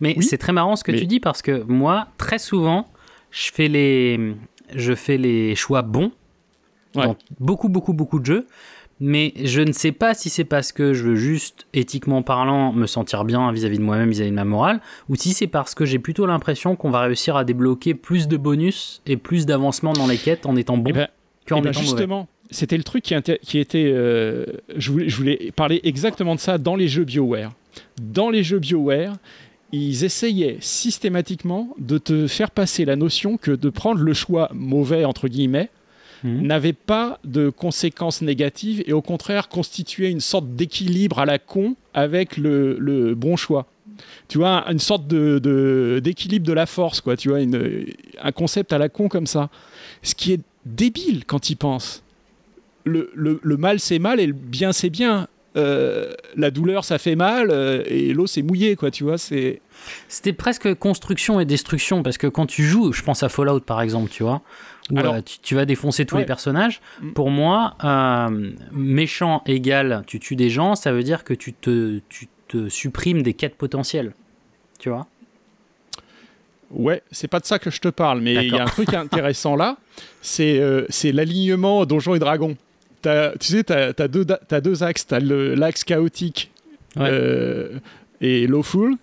Mais 0.00 0.14
Oui, 0.16 0.24
c'est 0.24 0.38
très 0.38 0.52
marrant 0.52 0.76
ce 0.76 0.84
que 0.84 0.92
mais- 0.92 0.98
tu 0.98 1.06
dis 1.06 1.20
parce 1.20 1.42
que 1.42 1.62
moi, 1.64 2.08
très 2.16 2.38
souvent, 2.38 2.86
je 3.30 3.50
fais 3.52 3.68
les, 3.68 4.34
je 4.74 4.94
fais 4.94 5.18
les 5.18 5.54
choix 5.54 5.82
bons 5.82 6.12
Ouais. 6.94 7.04
dans 7.04 7.16
beaucoup, 7.40 7.68
beaucoup, 7.68 7.92
beaucoup 7.92 8.18
de 8.20 8.24
jeux. 8.24 8.46
Mais 8.98 9.34
je 9.42 9.60
ne 9.60 9.72
sais 9.72 9.92
pas 9.92 10.14
si 10.14 10.30
c'est 10.30 10.44
parce 10.44 10.72
que 10.72 10.94
je 10.94 11.04
veux 11.04 11.16
juste, 11.16 11.66
éthiquement 11.74 12.22
parlant, 12.22 12.72
me 12.72 12.86
sentir 12.86 13.24
bien 13.24 13.52
vis-à-vis 13.52 13.78
de 13.78 13.82
moi-même, 13.82 14.08
vis-à-vis 14.08 14.30
de 14.30 14.34
ma 14.34 14.46
morale, 14.46 14.80
ou 15.10 15.16
si 15.16 15.34
c'est 15.34 15.46
parce 15.46 15.74
que 15.74 15.84
j'ai 15.84 15.98
plutôt 15.98 16.24
l'impression 16.24 16.76
qu'on 16.76 16.90
va 16.90 17.00
réussir 17.00 17.36
à 17.36 17.44
débloquer 17.44 17.94
plus 17.94 18.26
de 18.26 18.38
bonus 18.38 19.02
et 19.06 19.18
plus 19.18 19.44
d'avancement 19.44 19.92
dans 19.92 20.06
les 20.06 20.16
quêtes 20.16 20.46
en 20.46 20.56
étant 20.56 20.78
bon 20.78 20.92
ben, 20.92 21.08
qu'en 21.46 21.60
ben, 21.60 21.70
étant 21.70 21.80
mauvais. 21.80 21.86
justement, 21.86 22.28
c'était 22.50 22.78
le 22.78 22.84
truc 22.84 23.04
qui 23.04 23.58
était. 23.58 23.92
euh, 23.92 24.46
je, 24.76 24.90
voulais, 24.90 25.08
je 25.10 25.16
voulais 25.16 25.52
parler 25.54 25.80
exactement 25.84 26.34
de 26.34 26.40
ça 26.40 26.56
dans 26.56 26.76
les 26.76 26.88
jeux 26.88 27.04
BioWare. 27.04 27.52
Dans 28.00 28.30
les 28.30 28.42
jeux 28.42 28.60
BioWare, 28.60 29.16
ils 29.72 30.04
essayaient 30.04 30.56
systématiquement 30.60 31.74
de 31.78 31.98
te 31.98 32.26
faire 32.26 32.50
passer 32.50 32.86
la 32.86 32.96
notion 32.96 33.36
que 33.36 33.50
de 33.50 33.68
prendre 33.68 34.00
le 34.00 34.14
choix 34.14 34.48
mauvais, 34.54 35.04
entre 35.04 35.28
guillemets, 35.28 35.68
Mhm. 36.26 36.46
n'avait 36.46 36.72
pas 36.72 37.18
de 37.24 37.48
conséquences 37.50 38.20
négatives 38.22 38.82
et 38.86 38.92
au 38.92 39.02
contraire 39.02 39.48
constituait 39.48 40.10
une 40.10 40.20
sorte 40.20 40.54
d'équilibre 40.56 41.18
à 41.20 41.24
la 41.26 41.38
con 41.38 41.76
avec 41.94 42.36
le, 42.36 42.76
le 42.78 43.14
bon 43.14 43.36
choix. 43.36 43.66
Tu 44.28 44.38
vois, 44.38 44.64
une 44.70 44.78
sorte 44.78 45.06
de, 45.06 45.38
de- 45.38 46.00
d'équilibre 46.04 46.46
de 46.46 46.52
la 46.52 46.66
force, 46.66 47.00
quoi. 47.00 47.16
Tu 47.16 47.28
vois, 47.30 47.40
une- 47.40 47.86
un 48.22 48.32
concept 48.32 48.72
à 48.72 48.78
la 48.78 48.88
con 48.88 49.08
comme 49.08 49.26
ça. 49.26 49.48
Ce 50.02 50.14
qui 50.14 50.32
est 50.32 50.40
débile 50.66 51.24
quand 51.24 51.48
il 51.48 51.56
pense. 51.56 52.02
Le, 52.84 53.10
le- 53.14 53.40
le 53.42 53.56
mal, 53.56 53.80
c'est 53.80 53.98
mal 53.98 54.20
et 54.20 54.26
le 54.26 54.32
bien, 54.34 54.72
c'est 54.72 54.90
bien. 54.90 55.28
Euh, 55.56 56.12
la 56.36 56.50
douleur, 56.50 56.84
ça 56.84 56.98
fait 56.98 57.16
mal 57.16 57.50
euh, 57.50 57.82
et 57.86 58.12
l'eau, 58.12 58.26
c'est 58.26 58.42
mouillé, 58.42 58.76
quoi. 58.76 58.90
Tu 58.90 59.04
vois, 59.04 59.16
c'est. 59.16 59.60
C'était 60.08 60.34
presque 60.34 60.74
construction 60.74 61.40
et 61.40 61.46
destruction 61.46 62.02
parce 62.02 62.18
que 62.18 62.26
quand 62.26 62.44
tu 62.46 62.62
joues, 62.64 62.92
je 62.92 63.02
pense 63.02 63.22
à 63.22 63.28
Fallout 63.30 63.60
par 63.60 63.80
exemple, 63.80 64.10
tu 64.10 64.22
vois, 64.22 64.42
où 64.90 64.98
Alors- 64.98 65.14
euh, 65.14 65.20
tu, 65.20 65.38
tu 65.40 65.54
vas 65.54 65.64
défoncer 65.64 66.06
tous 66.06 66.14
Ouais. 66.16 66.22
les 66.22 66.26
personnages. 66.26 66.80
Mm. 67.00 67.12
Pour 67.12 67.30
moi, 67.30 67.76
euh, 67.84 68.50
méchant 68.72 69.42
égal, 69.46 70.02
tu 70.06 70.20
tues 70.20 70.36
des 70.36 70.50
gens, 70.50 70.74
ça 70.76 70.92
veut 70.92 71.02
dire 71.02 71.24
que 71.24 71.34
tu 71.34 71.52
te, 71.52 72.00
tu 72.08 72.28
te 72.48 72.68
supprimes 72.68 73.22
des 73.22 73.34
quêtes 73.34 73.56
potentielles. 73.56 74.12
Tu 74.78 74.88
vois? 74.90 75.06
Ouais, 76.70 77.02
c'est 77.12 77.28
pas 77.28 77.38
de 77.40 77.46
ça 77.46 77.58
que 77.58 77.70
je 77.70 77.80
te 77.80 77.88
parle, 77.88 78.20
mais 78.20 78.34
il 78.34 78.52
y 78.52 78.58
a 78.58 78.62
un 78.62 78.66
truc 78.66 78.92
intéressant 78.94 79.54
là, 79.54 79.76
c'est 80.20 80.58
euh, 80.58 80.84
c'est 80.88 81.12
l'alignement 81.12 81.86
Donjons 81.86 82.14
et 82.16 82.18
Dragons. 82.18 82.56
T'as- 83.02 83.32
tu 83.38 83.46
sais, 83.52 83.62
tu 83.62 83.72
as, 83.72 84.08
deux, 84.08 84.82
axes. 84.82 85.06
Tu 85.06 85.14
as 85.14 85.20
l'axe 85.20 85.84
chaotique 85.84 86.50
Ouais. 86.96 87.08
euh, 87.08 87.78
et 88.20 88.46
lawful, 88.48 88.94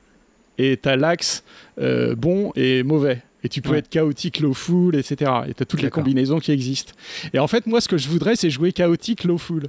et 0.57 0.77
tu 0.81 0.89
as 0.89 0.97
l'axe 0.97 1.43
bon 1.77 2.51
et 2.55 2.83
mauvais. 2.83 3.21
Et 3.43 3.49
tu 3.49 3.61
peux 3.61 3.71
Ouais. 3.71 3.79
être 3.79 3.89
chaotique, 3.89 4.39
lawful, 4.39 4.95
etc. 4.95 5.31
Et 5.47 5.53
tu 5.53 5.63
as 5.63 5.65
toutes 5.65 5.81
les 5.81 5.89
combinaisons 5.89 6.39
qui 6.39 6.51
existent. 6.51 6.93
Et 7.33 7.39
en 7.39 7.47
fait, 7.47 7.67
moi, 7.67 7.81
ce 7.81 7.87
que 7.89 7.97
je 7.97 8.07
voudrais, 8.07 8.35
c'est 8.35 8.49
jouer 8.49 8.71
chaotique, 8.71 9.23
lawful. 9.25 9.67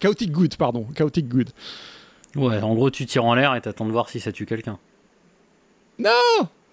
Chaotic 0.00 0.30
good, 0.32 0.56
pardon. 0.56 0.86
Chaotic 0.94 1.28
good. 1.28 1.50
Ouais, 2.36 2.60
en 2.60 2.74
gros, 2.74 2.90
tu 2.90 3.04
tires 3.04 3.24
en 3.24 3.34
l'air 3.34 3.54
et 3.54 3.60
t'attends 3.60 3.86
de 3.86 3.90
voir 3.92 4.08
si 4.08 4.20
ça 4.20 4.32
tue 4.32 4.46
quelqu'un. 4.46 4.78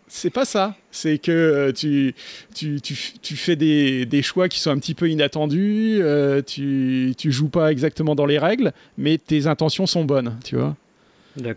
C'est 0.08 0.30
pas 0.30 0.46
ça. 0.46 0.76
C'est 0.92 1.18
que 1.18 1.32
euh, 1.32 1.72
tu, 1.74 2.14
tu, 2.54 2.80
tu 2.80 3.36
fais 3.36 3.56
des, 3.56 4.06
des 4.06 4.22
choix 4.22 4.48
qui 4.48 4.60
sont 4.60 4.70
un 4.70 4.78
petit 4.78 4.94
peu 4.94 5.10
inattendus, 5.10 5.98
euh, 6.00 6.44
tu, 6.44 7.16
tu 7.18 7.32
joues 7.32 7.50
pas 7.50 7.72
exactement 7.72 8.14
dans 8.14 8.28
les 8.28 8.38
règles, 8.38 8.72
mais 9.00 9.18
tes 9.18 9.48
intentions 9.48 9.88
sont 9.88 10.06
bonnes, 10.06 10.38
tu 10.46 10.56
vois. 10.58 10.76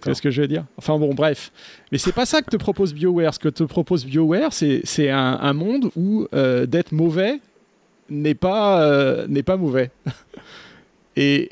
Vois 0.04 0.14
ce 0.14 0.22
que 0.22 0.30
je 0.30 0.40
veux 0.42 0.48
dire? 0.48 0.64
Enfin 0.76 0.98
bon, 0.98 1.14
bref. 1.14 1.52
Mais 1.92 1.98
c'est 1.98 2.12
pas 2.12 2.26
ça 2.26 2.42
que 2.42 2.50
te 2.50 2.56
propose 2.56 2.92
BioWare. 2.94 3.32
Ce 3.34 3.38
que 3.38 3.48
te 3.48 3.62
propose 3.64 4.04
BioWare, 4.04 4.52
c'est 4.52 4.80
c'est 4.84 5.10
un, 5.10 5.38
un 5.40 5.52
monde 5.52 5.90
où 5.96 6.26
euh, 6.34 6.66
d'être 6.66 6.92
mauvais 6.92 7.38
n'est 8.10 8.34
pas, 8.34 8.82
euh, 8.82 9.26
n'est 9.28 9.42
pas 9.42 9.56
mauvais. 9.56 9.90
Et 11.16 11.50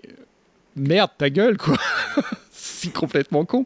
merde, 0.75 1.11
ta 1.19 1.31
gueule, 1.31 1.57
quoi. 1.57 1.77
c'est 2.51 2.93
complètement 2.93 3.45
con. 3.45 3.65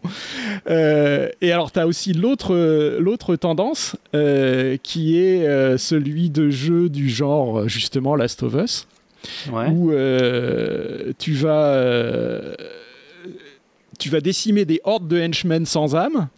Euh, 0.69 1.29
et 1.41 1.53
alors, 1.53 1.73
tu 1.73 1.79
as 1.79 1.87
aussi 1.87 2.13
l'autre 2.13 2.55
l'autre 2.99 3.37
tendance 3.37 3.97
euh, 4.15 4.77
qui 4.83 5.19
est 5.19 5.47
euh, 5.47 5.77
celui 5.79 6.31
de 6.31 6.49
jeux 6.51 6.89
du 6.89 7.09
genre, 7.09 7.69
justement, 7.69 8.15
Last 8.17 8.43
of 8.43 8.55
Us 8.55 8.87
Ouais. 9.53 9.67
où 9.69 9.93
euh, 9.93 11.13
tu 11.19 11.33
vas 11.35 11.75
euh, 11.75 12.55
tu 14.01 14.09
vas 14.11 14.21
décimer 14.21 14.65
des 14.65 14.81
hordes 14.85 15.07
de 15.07 15.21
henchmen 15.21 15.65
sans 15.67 15.95
âme. 15.95 16.29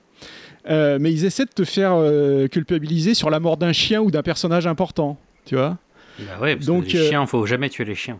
euh, 0.68 0.98
mais 1.00 1.10
ils 1.12 1.24
essaient 1.24 1.46
de 1.46 1.50
te 1.50 1.64
faire 1.64 1.92
euh, 1.94 2.46
culpabiliser 2.48 3.14
sur 3.14 3.30
la 3.30 3.40
mort 3.40 3.56
d'un 3.56 3.72
chien 3.72 4.00
ou 4.02 4.10
d'un 4.10 4.22
personnage 4.22 4.66
important, 4.66 5.18
tu 5.46 5.56
vois 5.56 5.78
Bah 6.18 6.24
ouais, 6.40 6.54
parce 6.56 6.66
Donc, 6.66 6.86
que 6.86 6.92
les 6.92 6.98
euh, 6.98 7.08
chiens, 7.08 7.26
faut 7.26 7.46
jamais 7.46 7.68
tuer 7.70 7.84
les 7.84 7.94
chiens. 7.94 8.18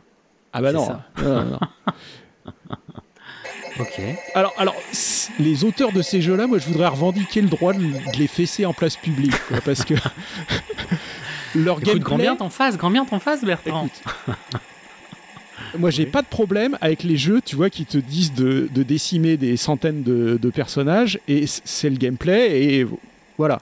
Ah 0.52 0.60
bah 0.62 0.72
non. 0.72 0.86
ça. 0.86 1.02
Non, 1.22 1.34
non, 1.34 1.44
non. 1.52 1.58
Ok. 3.80 4.00
Alors, 4.34 4.52
alors 4.58 4.74
les 5.38 5.64
auteurs 5.64 5.92
de 5.92 6.02
ces 6.02 6.20
jeux-là, 6.20 6.46
moi, 6.46 6.58
je 6.58 6.66
voudrais 6.66 6.88
revendiquer 6.88 7.40
le 7.40 7.48
droit 7.48 7.72
de, 7.72 7.78
de 7.80 8.18
les 8.18 8.26
fesser 8.26 8.66
en 8.66 8.74
place 8.74 8.96
publique, 8.96 9.32
quoi, 9.48 9.62
parce 9.64 9.82
que 9.84 9.94
leur 11.54 11.78
Écoute, 11.80 11.98
grand 12.00 12.16
gameplay, 12.16 12.18
bien 12.18 12.36
t'en 12.36 12.50
face, 12.50 12.76
grand 12.76 12.90
bien 12.90 13.06
t'en 13.06 13.18
face, 13.18 13.42
Bertrand? 13.42 13.86
Écoute, 13.86 14.02
Moi, 15.78 15.90
j'ai 15.90 16.06
pas 16.06 16.22
de 16.22 16.26
problème 16.26 16.76
avec 16.80 17.02
les 17.02 17.16
jeux, 17.16 17.40
tu 17.44 17.56
vois, 17.56 17.70
qui 17.70 17.86
te 17.86 17.98
disent 17.98 18.34
de, 18.34 18.68
de 18.72 18.82
décimer 18.82 19.36
des 19.36 19.56
centaines 19.56 20.02
de, 20.02 20.38
de 20.40 20.50
personnages, 20.50 21.18
et 21.28 21.46
c'est 21.46 21.90
le 21.90 21.96
gameplay, 21.96 22.62
et 22.62 22.86
voilà. 23.38 23.60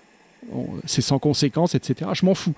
C'est 0.85 1.03
sans 1.03 1.19
conséquence, 1.19 1.75
etc. 1.75 2.11
Je 2.15 2.25
m'en 2.25 2.35
fous. 2.35 2.55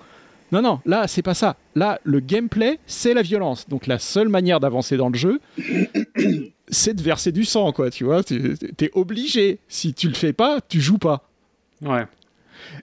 Non, 0.51 0.61
non, 0.61 0.79
là, 0.85 1.07
c'est 1.07 1.21
pas 1.21 1.33
ça. 1.33 1.55
Là, 1.75 1.99
le 2.03 2.19
gameplay, 2.19 2.79
c'est 2.85 3.13
la 3.13 3.21
violence. 3.21 3.67
Donc, 3.69 3.87
la 3.87 3.99
seule 3.99 4.29
manière 4.29 4.59
d'avancer 4.59 4.97
dans 4.97 5.09
le 5.09 5.17
jeu, 5.17 5.39
c'est 6.67 6.93
de 6.93 7.01
verser 7.01 7.31
du 7.31 7.45
sang, 7.45 7.71
quoi, 7.71 7.89
tu 7.89 8.03
vois. 8.03 8.23
T'es 8.23 8.91
obligé. 8.93 9.59
Si 9.67 9.93
tu 9.93 10.07
le 10.07 10.13
fais 10.13 10.33
pas, 10.33 10.59
tu 10.61 10.79
joues 10.79 10.97
pas. 10.97 11.27
Ouais. 11.81 12.05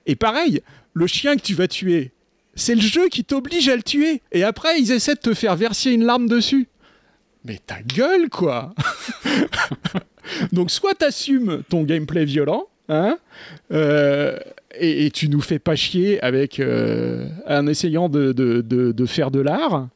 Et 0.07 0.17
pareil, 0.17 0.63
le 0.95 1.07
chien 1.07 1.37
que 1.37 1.43
tu 1.43 1.55
vas 1.55 1.69
tuer, 1.69 2.11
c'est 2.55 2.75
le 2.75 2.81
jeu 2.81 3.09
qui 3.09 3.25
t'oblige 3.25 3.69
à 3.69 3.77
le 3.77 3.83
tuer. 3.83 4.23
Et 4.33 4.45
après, 4.45 4.81
ils 4.81 4.93
essaient 4.93 5.15
de 5.15 5.21
te 5.21 5.35
faire 5.35 5.57
verser 5.57 5.93
une 5.93 6.05
larme 6.05 6.29
dessus. 6.29 6.69
Mais 7.45 7.59
ta 7.65 7.81
gueule, 7.81 8.29
quoi 8.29 8.75
Donc, 10.53 10.71
soit 10.71 10.95
t'assumes 10.95 11.63
ton 11.69 11.83
gameplay 11.85 12.25
violent, 12.25 12.67
hein, 12.89 13.19
euh, 13.73 14.39
et, 14.75 15.11
tu 15.11 15.29
nous 15.29 15.41
fais 15.41 15.59
pas 15.59 15.75
chier 15.75 16.23
avec 16.23 16.61
euh, 16.61 17.29
en 17.49 17.67
essayant 17.67 18.09
de, 18.09 19.05
faire 19.07 19.31
de 19.31 19.41
l'art. 19.41 19.89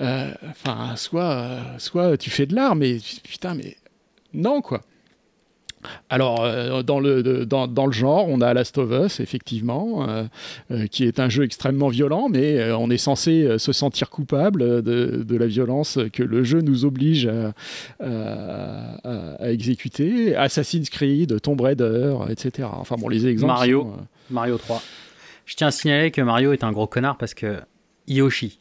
euh, 0.00 0.30
Enfin, 0.50 0.94
soit, 0.96 1.30
euh, 1.32 1.60
soit 1.78 2.16
tu 2.16 2.30
fais 2.30 2.46
de 2.46 2.54
l'art, 2.54 2.76
mais 2.76 2.98
putain, 3.24 3.54
mais 3.54 3.76
non, 4.34 4.60
quoi. 4.60 4.82
Alors, 6.10 6.42
euh, 6.44 6.82
dans, 6.82 7.00
le, 7.00 7.22
de- 7.22 7.44
dans, 7.44 7.66
dans 7.66 7.86
le 7.86 7.92
genre, 7.92 8.28
on 8.28 8.40
a 8.40 8.54
Last 8.54 8.78
of 8.78 8.90
Us, 8.90 9.20
effectivement, 9.20 10.08
euh, 10.08 10.24
euh, 10.70 10.86
qui 10.86 11.04
est 11.04 11.18
un 11.20 11.28
jeu 11.28 11.44
extrêmement 11.44 11.88
violent, 11.88 12.28
mais 12.30 12.70
on 12.72 12.88
est 12.90 12.96
censé 12.98 13.58
se 13.58 13.72
sentir 13.72 14.10
coupable 14.10 14.82
de, 14.82 15.22
de 15.26 15.36
la 15.36 15.46
violence 15.46 15.98
que 16.12 16.22
le 16.22 16.44
jeu 16.44 16.60
nous 16.60 16.84
oblige 16.84 17.26
à, 17.26 17.52
à- 18.00 18.98
à- 19.04 19.42
à 19.44 19.50
exécuter. 19.50 20.36
Assassin's 20.36 20.90
Creed, 20.90 21.40
Tomb 21.40 21.60
Raider, 21.60 22.14
etc. 22.28 22.68
Enfin 22.72 22.96
bon, 22.98 23.08
les 23.08 23.26
exemples. 23.26 23.52
Mario. 23.52 23.80
sont, 23.82 23.96
Mario 24.30 24.58
3. 24.58 24.82
Je 25.46 25.56
tiens 25.56 25.68
à 25.68 25.70
signaler 25.70 26.10
que 26.10 26.20
Mario 26.22 26.52
est 26.52 26.64
un 26.64 26.72
gros 26.72 26.86
connard 26.86 27.16
parce 27.18 27.34
que 27.34 27.56
Yoshi. 28.08 28.58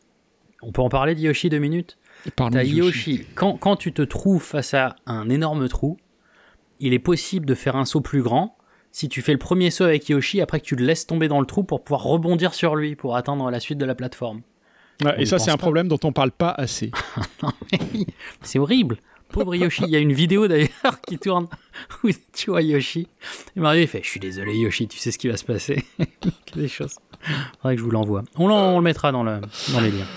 On 0.64 0.72
peut 0.72 0.82
en 0.82 0.90
parler 0.90 1.16
de 1.16 1.20
Yoshi 1.20 1.50
deux 1.50 1.60
minutes? 1.60 1.98
T'as 2.36 2.50
de 2.50 2.62
Yoshi. 2.64 3.24
Quand, 3.36 3.58
quand 3.58 3.76
tu 3.76 3.94
te 3.94 4.02
trouves 4.04 4.44
face 4.44 4.74
à 4.74 4.96
un 5.08 5.30
énorme 5.30 5.68
trou, 5.68 5.98
il 6.82 6.94
est 6.94 7.00
possible 7.00 7.46
de 7.46 7.56
faire 7.56 7.76
un 7.76 7.86
saut 7.86 8.02
plus 8.02 8.22
grand. 8.22 8.58
Si 8.92 9.08
tu 9.08 9.22
fais 9.22 9.32
le 9.32 9.38
premier 9.38 9.72
saut 9.72 9.86
avec 9.86 10.10
Yoshi, 10.10 10.42
après 10.42 10.60
que 10.60 10.66
tu 10.66 10.76
le 10.76 10.86
laisses 10.86 11.08
tomber 11.08 11.30
dans 11.30 11.40
le 11.40 11.46
trou 11.46 11.64
pour 11.64 11.84
pouvoir 11.84 12.04
rebondir 12.04 12.54
sur 12.54 12.76
lui 12.76 12.96
pour 12.96 13.16
atteindre 13.16 13.50
la 13.50 13.60
suite 13.62 13.78
de 13.78 13.86
la 13.86 13.96
plateforme. 13.96 14.42
Ouais, 15.04 15.22
et 15.22 15.26
ça, 15.26 15.40
c'est 15.40 15.50
un 15.50 15.54
pas. 15.54 15.62
problème 15.62 15.88
dont 15.88 16.00
on 16.04 16.12
parle 16.12 16.32
pas 16.32 16.52
assez. 16.52 16.92
C'est 18.44 18.60
horrible. 18.60 18.98
Pauvre 19.30 19.56
Yoshi. 19.56 19.84
Il 19.86 19.90
y 19.90 19.96
a 19.96 20.00
une 20.00 20.12
vidéo 20.12 20.48
d'ailleurs 20.48 21.02
qui 21.08 21.18
tourne 21.18 21.48
où 22.04 22.10
tu 22.34 22.50
vois 22.50 22.62
Yoshi. 22.62 23.08
Et 23.56 23.60
Mario 23.60 23.82
il 23.82 23.88
fait 23.88 24.02
Je 24.04 24.10
suis 24.10 24.20
désolé 24.20 24.56
Yoshi, 24.58 24.88
tu 24.88 25.00
sais 25.00 25.12
ce 25.12 25.18
qui 25.18 25.30
va 25.30 25.38
se 25.38 25.46
passer. 25.46 25.86
Des 26.56 26.68
choses. 26.68 26.96
Faudrait 27.62 27.76
que 27.76 27.80
je 27.80 27.86
vous 27.86 27.92
l'envoie. 27.92 28.24
On, 28.36 28.78
le 28.78 28.84
mettra 28.84 29.12
dans, 29.12 29.24
le, 29.24 29.40
dans 29.72 29.80
les 29.80 29.92
liens. 29.92 30.08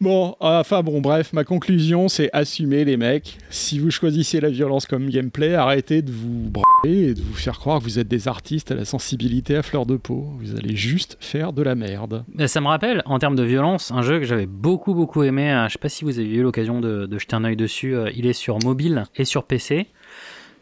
Bon, 0.00 0.36
enfin 0.38 0.82
bon, 0.84 1.00
bref, 1.00 1.32
ma 1.32 1.42
conclusion, 1.42 2.06
c'est 2.08 2.30
assumer 2.32 2.84
les 2.84 2.96
mecs. 2.96 3.36
Si 3.50 3.80
vous 3.80 3.90
choisissez 3.90 4.40
la 4.40 4.48
violence 4.48 4.86
comme 4.86 5.08
gameplay, 5.10 5.54
arrêtez 5.54 6.02
de 6.02 6.12
vous 6.12 6.50
brailler 6.50 7.08
et 7.08 7.14
de 7.14 7.20
vous 7.20 7.34
faire 7.34 7.58
croire 7.58 7.80
que 7.80 7.84
vous 7.84 7.98
êtes 7.98 8.06
des 8.06 8.28
artistes 8.28 8.70
à 8.70 8.76
la 8.76 8.84
sensibilité 8.84 9.56
à 9.56 9.62
fleur 9.62 9.86
de 9.86 9.96
peau. 9.96 10.28
Vous 10.38 10.54
allez 10.54 10.76
juste 10.76 11.16
faire 11.18 11.52
de 11.52 11.62
la 11.62 11.74
merde. 11.74 12.24
Mais 12.32 12.46
Ça 12.46 12.60
me 12.60 12.68
rappelle, 12.68 13.02
en 13.06 13.18
termes 13.18 13.34
de 13.34 13.42
violence, 13.42 13.90
un 13.90 14.02
jeu 14.02 14.20
que 14.20 14.24
j'avais 14.24 14.46
beaucoup 14.46 14.94
beaucoup 14.94 15.24
aimé. 15.24 15.50
euh, 15.50 15.66
Je 15.66 15.72
sais 15.72 15.78
pas 15.80 15.88
si 15.88 16.04
vous 16.04 16.20
avez 16.20 16.28
eu 16.28 16.42
l'occasion 16.42 16.80
de, 16.80 17.06
de 17.06 17.18
jeter 17.18 17.34
un 17.34 17.42
œil 17.42 17.56
dessus. 17.56 17.96
euh, 17.96 18.08
Il 18.14 18.26
est 18.26 18.32
sur 18.34 18.56
mobile 18.64 19.02
et 19.16 19.24
sur 19.24 19.42
PC. 19.44 19.88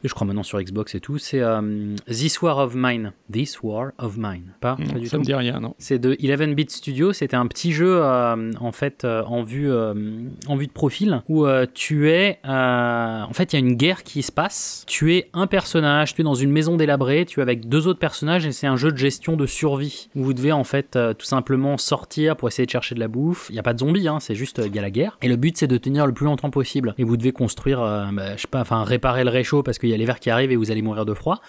Et 0.06 0.08
je 0.08 0.14
crois 0.14 0.24
maintenant 0.24 0.44
sur 0.44 0.62
Xbox 0.62 0.94
et 0.94 1.00
tout. 1.00 1.18
C'est 1.18 1.40
euh, 1.40 1.96
This 2.08 2.40
War 2.40 2.58
of 2.58 2.76
Mine. 2.76 3.10
This 3.32 3.60
War 3.60 3.90
of 3.98 4.16
Mine. 4.16 4.52
Pas, 4.60 4.76
du 4.76 5.08
ça 5.08 5.16
tout. 5.16 5.22
me 5.22 5.26
dit 5.26 5.34
rien, 5.34 5.58
non 5.58 5.74
C'est 5.78 5.98
de 5.98 6.16
11 6.22 6.54
Bit 6.54 6.70
Studio. 6.70 7.12
C'était 7.12 7.34
un 7.34 7.48
petit 7.48 7.72
jeu 7.72 7.98
euh, 8.00 8.52
en 8.60 8.70
fait 8.70 9.04
euh, 9.04 9.24
en 9.24 9.42
vue 9.42 9.68
en 9.68 10.56
vue 10.56 10.68
de 10.68 10.72
profil 10.72 11.22
où 11.28 11.44
tu 11.74 12.08
es 12.08 12.38
en 12.44 13.32
fait 13.32 13.52
il 13.52 13.56
y 13.56 13.58
a 13.64 13.66
une 13.66 13.74
guerre 13.74 14.04
qui 14.04 14.22
se 14.22 14.30
passe. 14.30 14.84
Tu 14.86 15.16
es 15.16 15.28
un 15.32 15.48
personnage, 15.48 16.14
tu 16.14 16.20
es 16.20 16.24
dans 16.24 16.34
une 16.34 16.52
maison 16.52 16.76
délabrée, 16.76 17.24
tu 17.26 17.40
es 17.40 17.42
avec 17.42 17.68
deux 17.68 17.88
autres 17.88 17.98
personnages 17.98 18.46
et 18.46 18.52
c'est 18.52 18.68
un 18.68 18.76
jeu 18.76 18.92
de 18.92 18.96
gestion 18.98 19.36
de 19.36 19.46
survie 19.46 20.08
où 20.14 20.22
vous 20.22 20.34
devez 20.34 20.52
en 20.52 20.62
fait 20.62 20.96
tout 21.18 21.26
simplement 21.26 21.78
sortir 21.78 22.36
pour 22.36 22.46
essayer 22.46 22.66
de 22.66 22.70
chercher 22.70 22.94
de 22.94 23.00
la 23.00 23.08
bouffe. 23.08 23.48
Il 23.50 23.56
y 23.56 23.58
a 23.58 23.64
pas 23.64 23.74
de 23.74 23.80
zombies, 23.80 24.06
hein, 24.06 24.20
c'est 24.20 24.36
juste 24.36 24.62
il 24.64 24.72
y 24.72 24.78
a 24.78 24.82
la 24.82 24.92
guerre 24.92 25.18
et 25.20 25.26
le 25.26 25.34
but 25.34 25.56
c'est 25.56 25.66
de 25.66 25.78
tenir 25.78 26.06
le 26.06 26.12
plus 26.12 26.26
longtemps 26.26 26.50
possible. 26.50 26.94
Et 26.96 27.02
vous 27.02 27.16
devez 27.16 27.32
construire, 27.32 27.80
bah, 27.80 28.36
je 28.36 28.42
sais 28.42 28.48
pas, 28.48 28.60
enfin 28.60 28.84
réparer 28.84 29.24
le 29.24 29.30
réchaud 29.30 29.64
parce 29.64 29.80
qu'il 29.80 29.88
y 29.88 29.94
a 29.94 29.95
les 29.96 30.04
vers 30.04 30.20
qui 30.20 30.30
arrivent 30.30 30.52
et 30.52 30.56
vous 30.56 30.70
allez 30.70 30.82
mourir 30.82 31.04
de 31.04 31.14
froid. 31.14 31.40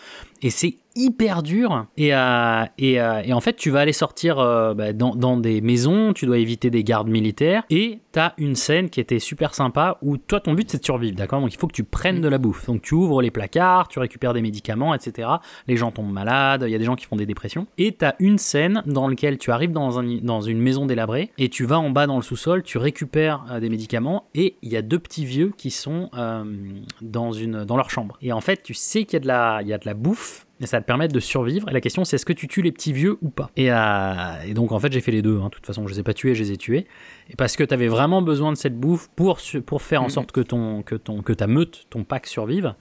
Et 0.42 0.50
c'est 0.50 0.78
hyper 0.98 1.44
dur. 1.44 1.86
Et, 1.96 2.14
euh, 2.14 2.64
et, 2.78 3.00
euh, 3.00 3.22
et 3.24 3.32
en 3.34 3.40
fait, 3.40 3.56
tu 3.56 3.70
vas 3.70 3.80
aller 3.80 3.94
sortir 3.94 4.40
euh, 4.40 4.74
bah, 4.74 4.92
dans, 4.94 5.16
dans 5.16 5.38
des 5.38 5.62
maisons, 5.62 6.12
tu 6.14 6.26
dois 6.26 6.38
éviter 6.40 6.70
des 6.70 6.84
gardes 6.84 7.08
militaires. 7.08 7.64
Et 7.70 8.00
t'as 8.12 8.34
une 8.38 8.56
scène 8.56 8.90
qui 8.90 9.00
était 9.00 9.20
super 9.20 9.54
sympa 9.54 9.98
où 10.02 10.18
toi, 10.18 10.40
ton 10.40 10.54
but 10.54 10.70
c'est 10.70 10.80
de 10.80 10.84
survivre, 10.86 11.16
d'accord? 11.16 11.40
Donc 11.40 11.54
il 11.54 11.58
faut 11.58 11.68
que 11.68 11.74
tu 11.74 11.84
prennes 11.84 12.20
de 12.20 12.28
la 12.28 12.38
bouffe. 12.40 12.66
Donc 12.66 12.82
tu 12.82 12.96
ouvres 12.96 13.22
les 13.22 13.32
placards, 13.32 13.88
tu 13.88 14.00
récupères 14.00 14.34
des 14.34 14.42
médicaments, 14.42 14.94
etc. 14.96 15.30
Les 15.68 15.78
gens 15.78 15.92
tombent 15.92 16.12
malades, 16.12 16.64
il 16.66 16.72
y 16.72 16.76
a 16.76 16.80
des 16.80 16.86
gens 16.86 16.96
qui 16.96 17.06
font 17.06 17.16
des 17.16 17.26
dépressions. 17.28 17.68
Et 17.78 17.92
t'as 17.92 18.14
une 18.20 18.38
scène 18.40 18.82
dans 18.88 19.08
laquelle 19.08 19.38
tu 19.38 19.52
arrives 19.52 19.72
dans, 19.72 20.00
un, 20.00 20.18
dans 20.24 20.42
une 20.42 20.60
maison 20.60 20.86
délabrée 20.88 21.32
et 21.38 21.50
tu 21.50 21.66
vas 21.66 21.80
en 21.80 21.92
bas 21.92 22.08
dans 22.08 22.16
le 22.18 22.24
sous-sol, 22.24 22.64
tu 22.64 22.78
récupères 22.80 23.60
des 23.62 23.70
médicaments 23.70 24.26
et 24.34 24.56
il 24.64 24.72
y 24.72 24.78
a 24.78 24.82
deux 24.82 25.00
petits 25.00 25.26
vieux 25.26 25.54
qui 25.56 25.70
sont 25.70 26.10
dans, 27.02 27.32
une, 27.32 27.64
dans 27.66 27.78
leur 27.78 27.90
chambre. 27.92 28.18
Et 28.22 28.32
en 28.34 28.42
fait, 28.42 28.64
tu 28.64 28.74
sais 28.74 29.04
qu'il 29.04 29.14
y, 29.14 29.18
a 29.18 29.20
de 29.20 29.28
la- 29.28 29.60
il 29.62 29.68
y 29.68 29.74
a 29.74 29.78
de 29.78 29.86
la 29.86 29.94
bouffe. 29.94 30.47
Et 30.60 30.66
ça 30.66 30.78
va 30.78 30.82
te 30.82 30.88
permettre 30.88 31.14
de 31.14 31.20
survivre. 31.20 31.70
Et 31.70 31.74
la 31.74 31.82
question, 31.82 32.04
c'est 32.04 32.16
est-ce 32.16 32.26
que 32.26 32.34
tu 32.34 32.48
tues 32.48 32.64
les 32.64 32.72
petits 32.72 32.92
vieux 32.94 33.18
ou 33.22 33.30
pas? 33.30 33.52
Et, 33.56 33.72
euh, 33.72 33.76
et 34.48 34.54
donc, 34.56 34.72
en 34.72 34.80
fait, 34.80 34.92
j'ai 34.92 35.02
fait 35.02 35.12
les 35.12 35.22
deux. 35.22 35.38
hein. 35.40 35.46
De 35.46 35.50
toute 35.50 35.66
façon, 35.68 35.86
je 35.88 35.94
les 35.94 36.00
ai 36.00 36.04
pas 36.04 36.14
tués, 36.16 36.34
je 36.34 36.42
les 36.44 36.52
ai 36.52 36.58
tués. 36.58 36.88
Et 37.30 37.36
parce 37.36 37.56
que 37.56 37.64
tu 37.64 37.74
avais 37.74 37.88
vraiment 37.88 38.22
besoin 38.24 38.52
de 38.52 38.58
cette 38.58 38.76
bouffe 38.80 39.08
pour, 39.16 39.38
pour 39.66 39.82
faire 39.84 40.02
en 40.02 40.10
sorte 40.10 40.32
que, 40.32 40.42
ton, 40.42 40.82
que, 40.82 40.96
ton, 40.96 41.22
que 41.22 41.34
ta 41.34 41.46
meute, 41.46 41.86
ton 41.92 42.04
pack 42.04 42.26
survive. 42.26 42.74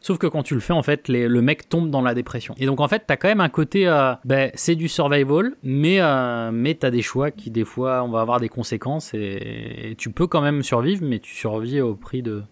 Sauf 0.00 0.18
que 0.18 0.26
quand 0.28 0.42
tu 0.42 0.54
le 0.54 0.60
fais, 0.60 0.74
en 0.74 0.82
fait, 0.82 1.08
les- 1.08 1.26
le 1.26 1.42
mec 1.42 1.68
tombe 1.68 1.90
dans 1.90 2.02
la 2.02 2.14
dépression. 2.14 2.54
Et 2.58 2.66
donc, 2.66 2.80
en 2.80 2.86
fait, 2.88 3.04
t'as 3.06 3.16
quand 3.16 3.26
même 3.28 3.40
un 3.40 3.48
côté, 3.48 3.88
euh, 3.88 4.12
ben, 4.24 4.50
c'est 4.54 4.76
du 4.76 4.86
survival, 4.86 5.54
mais, 5.64 5.96
euh, 6.00 6.50
mais 6.52 6.74
t'as 6.74 6.90
des 6.90 7.02
choix 7.02 7.30
qui, 7.30 7.50
des 7.50 7.64
fois, 7.64 8.04
on 8.04 8.10
va 8.10 8.20
avoir 8.20 8.38
des 8.38 8.48
conséquences 8.50 9.12
et, 9.14 9.90
et 9.90 9.94
tu 9.96 10.10
peux 10.10 10.26
quand 10.26 10.42
même 10.42 10.62
survivre, 10.62 11.02
mais 11.04 11.18
tu 11.18 11.34
survis 11.34 11.80
au 11.80 11.94
prix 11.96 12.22
de 12.22 12.42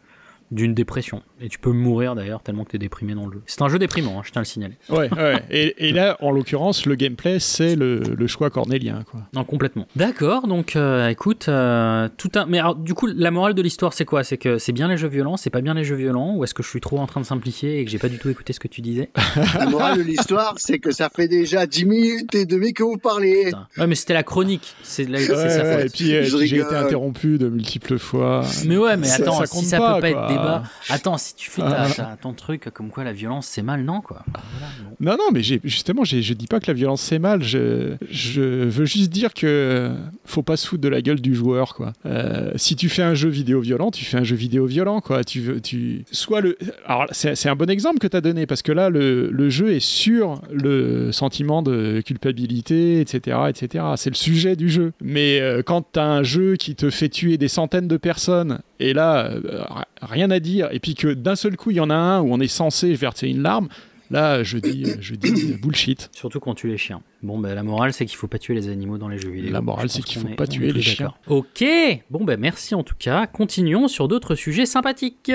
d'une 0.52 0.75
dépression. 0.75 1.23
Et 1.40 1.49
tu 1.49 1.59
peux 1.59 1.73
mourir 1.73 2.14
d'ailleurs 2.14 2.42
tellement 2.42 2.64
que 2.64 2.71
t'es 2.71 2.78
déprimé 2.78 3.14
dans 3.14 3.26
le 3.26 3.32
jeu. 3.32 3.42
C'est 3.47 3.62
un 3.62 3.68
jeu 3.68 3.78
déprimant, 3.80 4.18
hein, 4.18 4.23
je 4.25 4.30
tiens 4.30 4.40
à 4.40 4.42
le 4.42 4.47
signaler. 4.47 4.75
Ouais, 4.90 5.11
ouais. 5.12 5.42
Et, 5.50 5.88
et 5.88 5.92
là, 5.92 6.16
en 6.21 6.30
l'occurrence, 6.30 6.87
le 6.87 6.94
gameplay, 6.94 7.40
c'est 7.40 7.75
le, 7.75 8.00
le 8.00 8.26
choix 8.26 8.50
cornélien, 8.50 9.02
quoi. 9.11 9.21
Non, 9.35 9.42
complètement. 9.44 9.87
D'accord, 9.97 10.47
donc 10.47 10.76
euh, 10.76 11.09
écoute, 11.09 11.47
euh, 11.49 12.09
tout 12.16 12.30
un. 12.37 12.47
Mais 12.47 12.59
alors, 12.61 12.76
du 12.76 12.94
coup, 12.94 13.06
la 13.09 13.30
morale 13.30 13.54
de 13.54 13.62
l'histoire, 13.62 13.92
c'est 13.92 14.04
quoi? 14.04 14.23
C'est 14.25 14.37
que 14.37 14.59
c'est 14.59 14.73
bien 14.73 14.88
les 14.88 14.97
jeux 14.97 15.09
violents, 15.09 15.37
c'est 15.37 15.50
pas 15.50 15.61
bien 15.62 15.75
les 15.75 15.85
jeux 15.85 15.97
violents, 15.97 16.35
ou 16.37 16.44
est-ce 16.44 16.54
que 16.54 16.62
je 16.62 16.68
suis 16.68 16.80
trop 16.80 16.99
en 16.99 17.06
train 17.06 17.21
de 17.21 17.26
simplifier 17.26 17.80
et 17.80 17.85
que 17.85 17.90
j'ai 17.90 17.99
pas 17.99 18.09
du 18.09 18.18
tout 18.18 18.28
écouté 18.28 18.52
ce 18.52 18.61
que 18.61 18.68
tu 18.68 18.80
disais? 18.82 19.11
La 19.59 19.66
morale 19.66 19.99
de 19.99 20.02
l'histoire, 20.02 20.54
c'est 20.59 20.78
que 20.78 20.90
ça 20.92 21.09
fait 21.14 21.28
déjà 21.28 21.66
10 21.66 21.85
minutes 21.87 22.35
et 22.35 22.44
demi 22.47 22.73
que 22.75 22.82
vous 22.82 22.99
parlez. 22.99 23.47
Putain. 23.47 23.66
Ouais, 23.78 23.87
mais 23.87 23.94
c'était 23.94 24.14
la 24.14 24.23
chronique, 24.23 24.75
c'est 24.82 25.09
la- 25.09 25.18
Ouais, 25.18 25.28
ouais, 25.30 25.87
et 25.87 25.88
puis, 25.88 26.14
euh, 26.14 26.23
j'ai 26.25 26.56
été 26.59 26.75
interrompu 26.75 27.38
de 27.38 27.49
multiples 27.49 27.99
fois. 27.99 28.42
Mais 28.66 28.76
ouais, 28.76 28.97
mais 28.97 29.06
Ça- 29.06 29.23
attends, 29.23 29.38
ça 29.38 29.47
si 29.47 29.52
compte 29.54 29.64
ça 29.64 29.78
pas, 29.78 29.94
peut 29.94 30.00
pas 30.02 30.12
quoi. 30.12 30.23
être 30.32 30.41
débat. 30.42 30.62
Attends, 30.90 31.18
si 31.18 31.34
tu 31.34 31.50
fais 31.50 31.62
ta- 31.62 31.82
Ah. 31.84 31.88
ta- 31.90 32.16
ton 32.20 32.32
truc 32.32 32.70
comme 32.75 32.90
quoi 32.90 33.04
la 33.04 33.12
violence 33.12 33.46
c'est 33.46 33.62
mal, 33.62 33.82
non 33.84 34.00
quoi. 34.00 34.25
Voilà, 34.26 34.66
bon. 34.84 34.96
Non, 35.00 35.12
non, 35.18 35.30
mais 35.32 35.42
justement, 35.64 36.04
je 36.04 36.32
dis 36.34 36.46
pas 36.46 36.61
que 36.61 36.66
la 36.68 36.75
violence 36.75 37.00
c'est 37.02 37.18
mal. 37.18 37.42
Je, 37.42 37.94
je 38.11 38.40
veux 38.40 38.84
juste 38.84 39.11
dire 39.11 39.34
que 39.34 39.92
faut 40.25 40.42
pas 40.42 40.56
se 40.56 40.66
foutre 40.66 40.82
de 40.82 40.88
la 40.88 41.02
gueule 41.02 41.20
du 41.20 41.34
joueur, 41.34 41.75
quoi. 41.75 41.92
Euh, 42.06 42.52
si 42.56 42.76
tu 42.76 42.88
fais 42.88 43.02
un 43.02 43.14
jeu 43.14 43.28
vidéo 43.28 43.61
violent, 43.61 43.90
tu 43.90 44.04
fais 44.04 44.18
un 44.18 44.25
jeu 44.25 44.37
vidéo 44.37 44.66
violent, 44.66 45.00
quoi. 45.00 45.25
Tu 45.25 45.40
veux, 45.40 45.61
tu 45.61 46.04
soit 46.12 46.40
le. 46.40 46.56
Alors 46.87 47.06
c'est 47.12 47.34
c'est 47.34 47.49
un 47.49 47.56
bon 47.56 47.68
exemple 47.70 47.99
que 47.99 48.06
tu 48.06 48.16
as 48.16 48.20
donné 48.20 48.46
parce 48.46 48.62
que 48.62 48.72
là, 48.72 48.88
le, 48.90 49.30
le 49.30 49.50
jeu 49.50 49.72
est 49.72 49.80
sur 49.80 50.40
le 50.52 51.11
sentiment 51.12 51.62
de 51.62 52.00
culpabilité, 52.04 53.00
etc., 53.00 53.37
etc. 53.49 53.84
C'est 53.96 54.11
le 54.11 54.14
sujet 54.16 54.56
du 54.56 54.68
jeu. 54.70 54.92
Mais 55.02 55.40
euh, 55.40 55.62
quand 55.62 55.92
tu 55.92 55.99
as 56.00 56.04
un 56.06 56.22
jeu 56.22 56.56
qui 56.56 56.75
te 56.75 56.90
fait 56.90 57.08
tuer 57.08 57.37
des 57.38 57.49
centaines 57.49 57.88
de 57.88 57.96
personnes 57.96 58.61
et 58.88 58.92
là, 58.92 59.30
euh, 59.30 59.64
rien 60.02 60.30
à 60.30 60.40
dire, 60.40 60.68
et 60.72 60.78
puis 60.80 60.94
que 60.94 61.12
d'un 61.14 61.36
seul 61.36 61.56
coup 61.56 61.70
il 61.70 61.76
y 61.76 61.80
en 61.80 61.90
a 61.90 61.94
un 61.94 62.20
où 62.20 62.32
on 62.32 62.40
est 62.40 62.48
censé 62.48 62.92
verser 62.94 63.28
une 63.28 63.42
larme. 63.42 63.68
Là, 64.10 64.42
je 64.42 64.58
dis, 64.58 64.84
je 65.00 65.14
dis 65.14 65.54
bullshit. 65.54 66.10
Surtout 66.12 66.38
quand 66.38 66.54
tu 66.54 66.68
les 66.68 66.76
chiens. 66.76 67.00
Bon, 67.22 67.38
ben 67.38 67.54
la 67.54 67.62
morale 67.62 67.94
c'est 67.94 68.04
qu'il 68.04 68.18
faut 68.18 68.26
pas 68.26 68.38
tuer 68.38 68.54
les 68.54 68.68
animaux 68.68 68.98
dans 68.98 69.08
les 69.08 69.18
jeux 69.18 69.30
vidéo. 69.30 69.50
La 69.52 69.62
morale, 69.62 69.88
c'est 69.88 70.02
qu'il 70.02 70.20
faut 70.20 70.28
est- 70.28 70.34
pas 70.34 70.46
tuer 70.46 70.70
les 70.70 70.82
chiens. 70.82 71.14
Ok, 71.28 71.64
bon 72.10 72.22
ben 72.24 72.38
merci 72.38 72.74
en 72.74 72.82
tout 72.82 72.96
cas. 72.98 73.26
Continuons 73.26 73.88
sur 73.88 74.08
d'autres 74.08 74.34
sujets 74.34 74.66
sympathiques. 74.66 75.32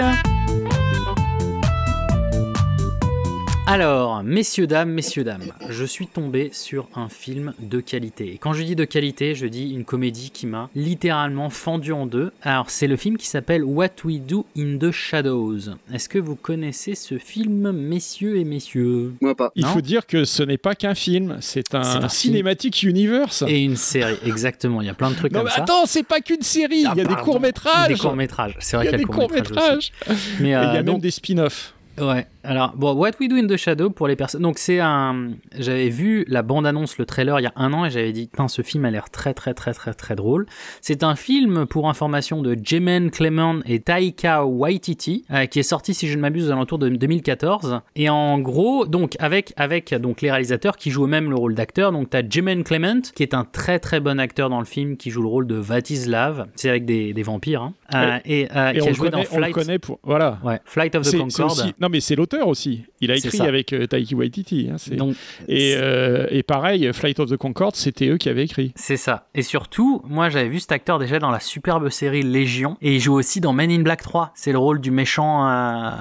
Alors, 3.70 4.24
messieurs, 4.24 4.66
dames, 4.66 4.92
messieurs, 4.92 5.26
dames, 5.26 5.52
je 5.70 5.84
suis 5.84 6.08
tombé 6.08 6.52
sur 6.54 6.88
un 6.96 7.10
film 7.10 7.54
de 7.60 7.82
qualité. 7.82 8.32
Et 8.34 8.38
quand 8.38 8.54
je 8.54 8.64
dis 8.64 8.78
de 8.78 8.86
qualité, 8.86 9.36
je 9.36 9.46
dis 9.46 9.72
une 9.72 9.84
comédie 9.84 10.30
qui 10.30 10.48
m'a 10.48 10.70
littéralement 10.74 11.50
fendu 11.50 11.92
en 11.92 12.06
deux. 12.06 12.32
Alors, 12.44 12.70
c'est 12.70 12.88
le 12.88 12.96
film 12.96 13.18
qui 13.18 13.28
s'appelle 13.28 13.66
What 13.66 13.90
We 14.06 14.22
Do 14.22 14.46
in 14.58 14.78
the 14.78 14.92
Shadows. 14.92 15.72
Est-ce 15.94 16.08
que 16.08 16.18
vous 16.18 16.38
connaissez 16.38 16.96
ce 16.96 17.18
film, 17.18 17.72
messieurs 17.74 18.38
et 18.38 18.46
messieurs? 18.46 19.14
Moi 19.20 19.36
pas. 19.36 19.52
Il 19.56 19.64
Non 19.66 19.72
faut 19.74 19.82
dire 19.82 20.08
que 20.08 20.24
ce 20.24 20.44
n'est 20.44 20.58
pas 20.58 20.74
qu'un 20.74 20.96
film, 20.96 21.36
c'est 21.42 21.76
un, 21.76 22.08
cinématique 22.08 22.84
universe. 22.84 23.44
Et 23.50 23.66
une 23.66 23.76
série, 23.76 24.16
exactement. 24.26 24.80
Il 24.82 24.88
y 24.88 24.90
a 24.90 24.94
plein 24.94 25.12
de 25.12 25.16
trucs 25.16 25.34
Non, 25.34 25.40
comme 25.42 25.48
mais 25.50 25.54
ça. 25.54 25.64
attends, 25.64 25.86
c'est 25.86 26.04
pas 26.08 26.22
qu'une 26.22 26.42
série, 26.42 26.86
Ah, 26.88 26.94
il 26.96 27.00
y 27.00 27.02
a 27.02 27.06
des 27.06 27.16
courts-métrages. 27.16 27.90
Des 27.90 27.96
courts-métrages. 28.00 28.56
C'est 28.60 28.78
Il 28.78 28.80
vrai 28.80 28.86
y 28.86 28.88
a 28.88 28.92
qu'il 28.92 29.02
y 29.02 29.04
des 29.04 29.10
a 29.12 29.14
aussi. 29.14 29.20
courts-métrages. 29.28 29.92
Mais 30.40 30.48
il 30.48 30.52
y 30.52 30.54
euh, 30.54 30.70
a 30.70 30.74
même 30.76 30.86
donc, 30.86 31.02
des 31.02 31.12
spin-offs. 31.12 31.74
Ouais, 32.00 32.28
alors, 32.48 32.74
bon, 32.76 32.94
What 32.94 33.12
We 33.20 33.30
Do 33.30 33.36
in 33.36 33.48
the 33.48 33.58
Shadow 33.58 33.90
pour 33.90 34.08
les 34.08 34.16
personnes. 34.16 34.42
Donc, 34.42 34.58
c'est 34.58 34.80
un. 34.80 35.32
J'avais 35.58 35.90
vu 35.90 36.24
la 36.28 36.42
bande-annonce, 36.44 36.98
le 36.98 37.06
trailer 37.06 37.40
il 37.40 37.44
y 37.44 37.48
a 37.48 37.52
un 37.56 37.74
an 37.74 37.86
et 37.86 37.90
j'avais 37.90 38.12
dit, 38.14 38.30
ce 38.48 38.62
film 38.62 38.86
a 38.86 38.92
l'air 38.92 39.10
très, 39.10 39.34
très, 39.34 39.54
très, 39.54 39.74
très, 39.74 39.94
très 39.94 40.16
drôle. 40.16 40.46
C'est 40.82 41.04
un 41.04 41.16
film, 41.16 41.66
pour 41.66 41.90
information, 41.90 42.42
de 42.42 42.56
Jemen 42.62 43.12
Clement 43.12 43.56
et 43.66 43.80
Taika 43.82 44.46
Waititi, 44.46 45.26
euh, 45.32 45.46
qui 45.46 45.60
est 45.60 45.64
sorti, 45.64 45.94
si 45.94 46.08
je 46.08 46.16
ne 46.16 46.22
m'abuse, 46.22 46.48
aux 46.50 46.52
alentours 46.52 46.80
de 46.80 46.90
2014. 46.90 47.82
Et 47.96 48.10
en 48.10 48.40
gros, 48.40 48.86
donc, 48.86 49.16
avec, 49.20 49.54
avec 49.58 49.94
donc, 49.96 50.22
les 50.22 50.32
réalisateurs 50.32 50.78
qui 50.78 50.90
jouent 50.92 51.08
même 51.08 51.30
le 51.30 51.36
rôle 51.36 51.56
d'acteur. 51.56 51.92
Donc, 51.92 52.10
t'as 52.10 52.22
Jemen 52.28 52.64
Clement, 52.64 53.02
qui 53.14 53.24
est 53.24 53.34
un 53.34 53.44
très, 53.44 53.80
très 53.80 54.00
bon 54.00 54.20
acteur 54.20 54.50
dans 54.50 54.60
le 54.60 54.66
film, 54.66 54.96
qui 54.98 55.10
joue 55.10 55.22
le 55.22 55.28
rôle 55.28 55.48
de 55.48 55.56
Vatislav. 55.56 56.48
C'est 56.56 56.70
avec 56.70 56.86
des, 56.86 57.14
des 57.14 57.24
vampires, 57.24 57.62
hein. 57.64 57.74
Euh, 57.94 58.20
et, 58.26 58.48
euh, 58.56 58.72
Et 58.74 58.80
qui 58.80 58.82
on 58.82 58.86
a 58.86 58.90
le, 58.90 58.94
joué 58.96 59.10
connaît, 59.10 59.24
dans 59.24 59.30
on 59.32 59.38
le 59.38 59.44
Flight. 59.44 59.54
connaît 59.56 59.80
pour. 59.80 60.00
Voilà. 60.04 60.40
Ouais, 60.44 60.60
Flight 60.66 60.94
of 60.96 61.04
the 61.10 61.18
Concorde. 61.18 61.52
aussi- 61.52 61.74
Non, 61.80 61.88
mais 61.90 62.00
c'est 62.02 62.16
l'auteur 62.16 62.37
aussi. 62.46 62.84
Il 63.02 63.12
a 63.12 63.16
écrit 63.16 63.42
avec 63.42 63.74
euh, 63.74 63.86
Taiki 63.88 64.16
Waititi. 64.16 64.70
hein, 64.72 64.76
Donc, 64.96 65.16
et, 65.48 65.74
euh, 65.76 66.28
et 66.32 66.44
pareil, 66.44 66.90
Flight 66.94 67.20
of 67.20 67.30
the 67.30 67.38
Concorde, 67.38 67.76
c'était 67.76 68.08
eux 68.08 68.18
qui 68.18 68.30
avaient 68.30 68.44
écrit. 68.44 68.72
C'est 68.76 68.98
ça. 68.98 69.28
Et 69.36 69.42
surtout, 69.44 70.02
moi 70.08 70.30
j'avais 70.30 70.50
vu 70.50 70.60
cet 70.60 70.72
acteur 70.72 71.00
déjà 71.00 71.20
dans 71.20 71.32
la 71.32 71.40
superbe 71.40 71.90
série 71.90 72.24
Légion. 72.24 72.78
Et 72.82 72.96
il 72.96 73.00
joue 73.00 73.14
aussi 73.14 73.40
dans 73.42 73.54
Men 73.54 73.72
in 73.72 73.82
Black 73.82 74.02
3. 74.02 74.32
C'est 74.36 74.52
le 74.52 74.58
rôle 74.58 74.82
du 74.82 74.92
méchant. 74.92 75.48
euh, 75.50 75.92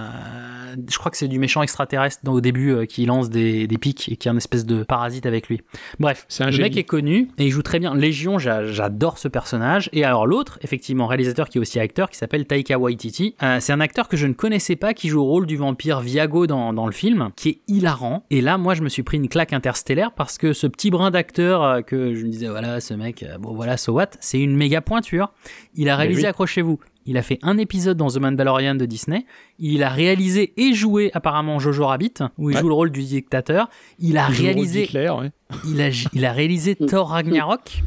Je 0.90 0.99
crois 0.99 1.11
que 1.11 1.16
c'est 1.16 1.29
du 1.29 1.38
méchant 1.38 1.62
extraterrestre 1.62 2.20
dans- 2.22 2.33
au 2.35 2.40
début 2.40 2.70
euh, 2.72 2.85
qui 2.85 3.07
lance 3.07 3.31
des, 3.31 3.66
des 3.66 3.79
pics 3.79 4.09
et 4.11 4.16
qui 4.16 4.29
a 4.29 4.33
une 4.33 4.37
espèce 4.38 4.66
de 4.66 4.83
parasite 4.83 5.25
avec 5.27 5.49
lui. 5.49 5.61
Bref, 6.01 6.27
un 6.40 6.46
le 6.46 6.51
génie. 6.53 6.64
mec 6.64 6.77
est 6.77 6.85
connu 6.85 7.29
et 7.38 7.46
il 7.46 7.51
joue 7.51 7.62
très 7.62 7.79
bien. 7.79 7.94
Légion, 7.94 8.38
j'a- 8.38 8.66
j'adore 8.66 9.18
ce 9.18 9.29
personnage. 9.29 9.88
Et 9.92 10.05
alors 10.05 10.27
l'autre, 10.27 10.59
effectivement, 10.62 11.07
réalisateur 11.07 11.49
qui 11.49 11.59
est 11.59 11.61
aussi 11.61 11.81
acteur, 11.81 12.11
qui 12.11 12.18
s'appelle 12.18 12.46
Taika 12.46 12.79
Waititi. 12.79 13.35
c'est 13.61 13.72
un 13.72 13.81
acteur 13.81 14.09
que 14.09 14.16
je 14.16 14.27
ne 14.27 14.33
connaissais 14.35 14.77
pas 14.77 14.92
qui 14.94 15.09
joue 15.09 15.20
au 15.20 15.25
rôle 15.25 15.46
du 15.46 15.57
vampire 15.57 16.01
Dans, 16.27 16.73
dans 16.73 16.87
le 16.87 16.93
film, 16.93 17.31
qui 17.37 17.49
est 17.51 17.59
hilarant. 17.69 18.25
Et 18.31 18.41
là, 18.41 18.59
moi, 18.59 18.75
je 18.75 18.83
me 18.83 18.89
suis 18.89 19.03
pris 19.03 19.17
une 19.17 19.29
claque 19.29 19.53
interstellaire 19.53 20.12
parce 20.12 20.39
que 20.39 20.53
ce 20.53 20.67
petit 20.67 20.91
brin 20.91 21.11
d'acteur 21.11 21.62
euh, 21.62 21.81
que 21.83 22.15
je 22.15 22.25
me 22.27 22.31
disais, 22.31 22.49
voilà, 22.49 22.81
ce 22.81 22.95
mec, 22.95 23.23
euh, 23.23 23.39
bon 23.39 23.55
voilà, 23.55 23.77
so 23.77 23.93
what, 23.93 24.07
c'est 24.21 24.41
une 24.41 24.57
méga 24.57 24.81
pointure. 24.81 25.33
Il 25.75 25.89
a 25.89 25.93
Mais 25.97 26.03
réalisé, 26.03 26.23
oui. 26.23 26.27
accrochez-vous, 26.27 26.81
il 27.07 27.17
a 27.17 27.23
fait 27.23 27.39
un 27.43 27.57
épisode 27.59 27.97
dans 27.97 28.09
The 28.09 28.19
Mandalorian 28.19 28.75
de 28.75 28.85
Disney. 28.87 29.25
Il 29.61 29.83
a 29.85 29.89
réalisé 29.89 30.53
et 30.57 30.75
joué 30.75 31.11
apparemment 31.15 31.59
Jojo 31.61 31.87
Rabbit, 31.87 32.15
où 32.39 32.51
il 32.51 32.57
Ouais. 32.57 32.61
joue 32.61 32.69
le 32.69 32.75
rôle 32.75 32.91
du 32.91 33.03
dictateur. 33.03 33.69
Il 34.01 34.19
a 34.19 34.27
Il 34.31 34.35
réalisé 34.43 34.89
ouais. 34.93 35.31
il 35.69 35.81
a, 35.81 35.89
il 36.12 36.25
a 36.25 36.33
réalisé 36.33 36.75
Thor 36.89 37.11
Ragnarok. 37.11 37.83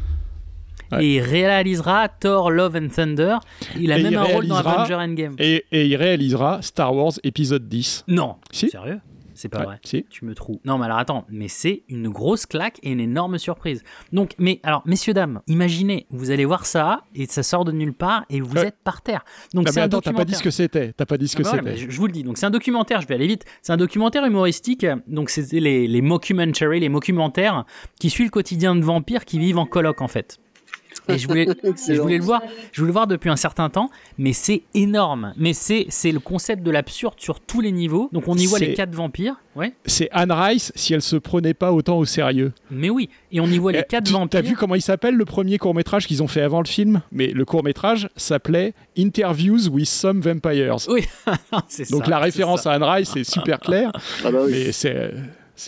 Ouais. 0.92 1.04
Et 1.04 1.16
il 1.16 1.20
réalisera 1.20 2.08
Thor 2.08 2.50
Love 2.50 2.76
and 2.76 2.88
Thunder. 2.88 3.36
Il 3.78 3.92
a 3.92 3.98
Et 3.98 4.02
même 4.02 4.12
il 4.12 4.16
un 4.18 4.22
rôle 4.22 4.46
dans 4.46 4.56
réalisera- 4.56 4.82
Avenger 4.82 4.94
Endgame. 4.94 5.34
Et, 5.38 5.64
et 5.72 5.86
il 5.86 5.96
réalisera 5.96 6.62
Star 6.62 6.94
Wars 6.94 7.12
épisode 7.22 7.68
10. 7.68 8.04
Non, 8.08 8.36
Si. 8.52 8.68
sérieux? 8.70 9.00
C'est 9.32 9.48
pas 9.48 9.60
Ouais, 9.60 9.64
vrai. 9.64 9.78
si. 9.84 10.04
Tu 10.10 10.26
me 10.26 10.34
trouves. 10.34 10.58
Non, 10.66 10.76
mais 10.76 10.84
alors 10.84 10.98
attends, 10.98 11.24
mais 11.30 11.48
c'est 11.48 11.84
une 11.88 12.10
grosse 12.10 12.44
claque 12.44 12.78
et 12.82 12.90
une 12.92 13.00
énorme 13.00 13.38
surprise. 13.38 13.82
Donc, 14.12 14.32
mais 14.36 14.60
alors, 14.64 14.82
messieurs, 14.84 15.14
dames, 15.14 15.40
imaginez, 15.46 16.06
vous 16.10 16.30
allez 16.30 16.44
voir 16.44 16.66
ça 16.66 17.04
et 17.14 17.24
ça 17.24 17.42
sort 17.42 17.64
de 17.64 17.72
nulle 17.72 17.94
part 17.94 18.26
et 18.28 18.42
vous 18.42 18.54
Ouais. 18.56 18.66
êtes 18.66 18.76
par 18.84 19.00
terre. 19.00 19.24
Donc, 19.54 19.66
c'est 19.70 19.76
mais 19.76 19.82
attends, 19.82 20.02
t'as 20.02 20.12
pas 20.12 20.26
dit 20.26 20.34
ce 20.34 20.42
que 20.42 20.50
c'était. 20.50 20.92
T'as 20.92 21.06
pas 21.06 21.16
dit 21.16 21.26
ce 21.26 21.36
que 21.36 21.42
Ah 21.46 21.52
c'était. 21.56 21.74
je, 21.78 21.88
je 21.88 21.96
vous 21.98 22.06
le 22.06 22.12
dis. 22.12 22.22
Donc 22.22 22.36
c'est 22.36 22.44
un 22.44 22.50
documentaire. 22.50 23.00
Je 23.00 23.06
vais 23.06 23.14
aller 23.14 23.28
vite. 23.28 23.46
C'est 23.62 23.72
un 23.72 23.78
documentaire 23.78 24.26
humoristique. 24.26 24.84
Donc 25.06 25.30
c'est 25.30 25.50
les 25.58 25.88
les 25.88 26.02
mockumentaries, 26.02 26.80
les 26.80 26.90
mockumentaires 26.90 27.64
qui 27.98 28.10
suivent 28.10 28.26
le 28.26 28.30
quotidien 28.32 28.74
de 28.76 28.82
vampires 28.84 29.24
qui 29.24 29.38
vivent 29.38 29.58
en 29.58 29.64
coloc 29.64 30.02
en 30.02 30.08
fait. 30.08 30.36
Et 31.08 31.18
je 31.18 31.26
voulais, 31.26 31.46
et 31.64 31.94
je 31.94 32.00
voulais 32.00 32.18
le 32.18 32.24
voir. 32.24 32.42
Je 32.72 32.80
voulais 32.80 32.88
le 32.88 32.92
voir 32.92 33.06
depuis 33.06 33.30
un 33.30 33.36
certain 33.36 33.68
temps, 33.70 33.90
mais 34.18 34.32
c'est 34.32 34.62
énorme. 34.74 35.32
Mais 35.36 35.52
c'est 35.52 35.86
c'est 35.88 36.12
le 36.12 36.20
concept 36.20 36.62
de 36.62 36.70
l'absurde 36.70 37.14
sur 37.18 37.40
tous 37.40 37.60
les 37.60 37.72
niveaux. 37.72 38.08
Donc 38.12 38.28
on 38.28 38.36
y 38.36 38.46
voit 38.46 38.58
les 38.58 38.74
quatre 38.74 38.94
vampires. 38.94 39.34
Ouais. 39.56 39.72
C'est 39.84 40.08
Anne 40.12 40.30
Rice 40.30 40.72
si 40.76 40.94
elle 40.94 41.02
se 41.02 41.16
prenait 41.16 41.54
pas 41.54 41.72
autant 41.72 41.98
au 41.98 42.04
sérieux. 42.04 42.52
Mais 42.70 42.88
oui. 42.88 43.08
Et 43.32 43.40
on 43.40 43.46
y 43.46 43.58
voit 43.58 43.72
les 43.72 43.80
Eh, 43.80 43.84
quatre 43.88 44.04
tu- 44.04 44.12
vampires. 44.12 44.40
T'as 44.40 44.48
vu 44.48 44.54
comment 44.54 44.76
il 44.76 44.82
s'appelle 44.82 45.16
le 45.16 45.24
premier 45.24 45.58
court 45.58 45.74
métrage 45.74 46.06
qu'ils 46.06 46.22
ont 46.22 46.28
fait 46.28 46.40
avant 46.42 46.60
le 46.60 46.68
film? 46.68 47.02
Mais 47.10 47.26
le 47.28 47.44
court 47.44 47.64
métrage 47.64 48.08
s'appelait 48.16 48.74
Interviews 48.96 49.68
with 49.68 49.88
Some 49.88 50.20
Vampires. 50.20 50.76
Oui, 50.88 51.04
c'est 51.68 51.90
Donc 51.90 52.04
ça, 52.04 52.10
la 52.10 52.16
c'est 52.18 52.22
référence 52.24 52.66
à 52.66 52.72
Anne 52.72 52.84
Rice 52.84 53.16
est 53.16 53.24
super 53.24 53.58
claire, 53.58 53.90
Ah 54.24 54.30
bah 54.30 54.38
oui. 54.44 54.52
mais 54.52 54.72
c'est 54.72 55.10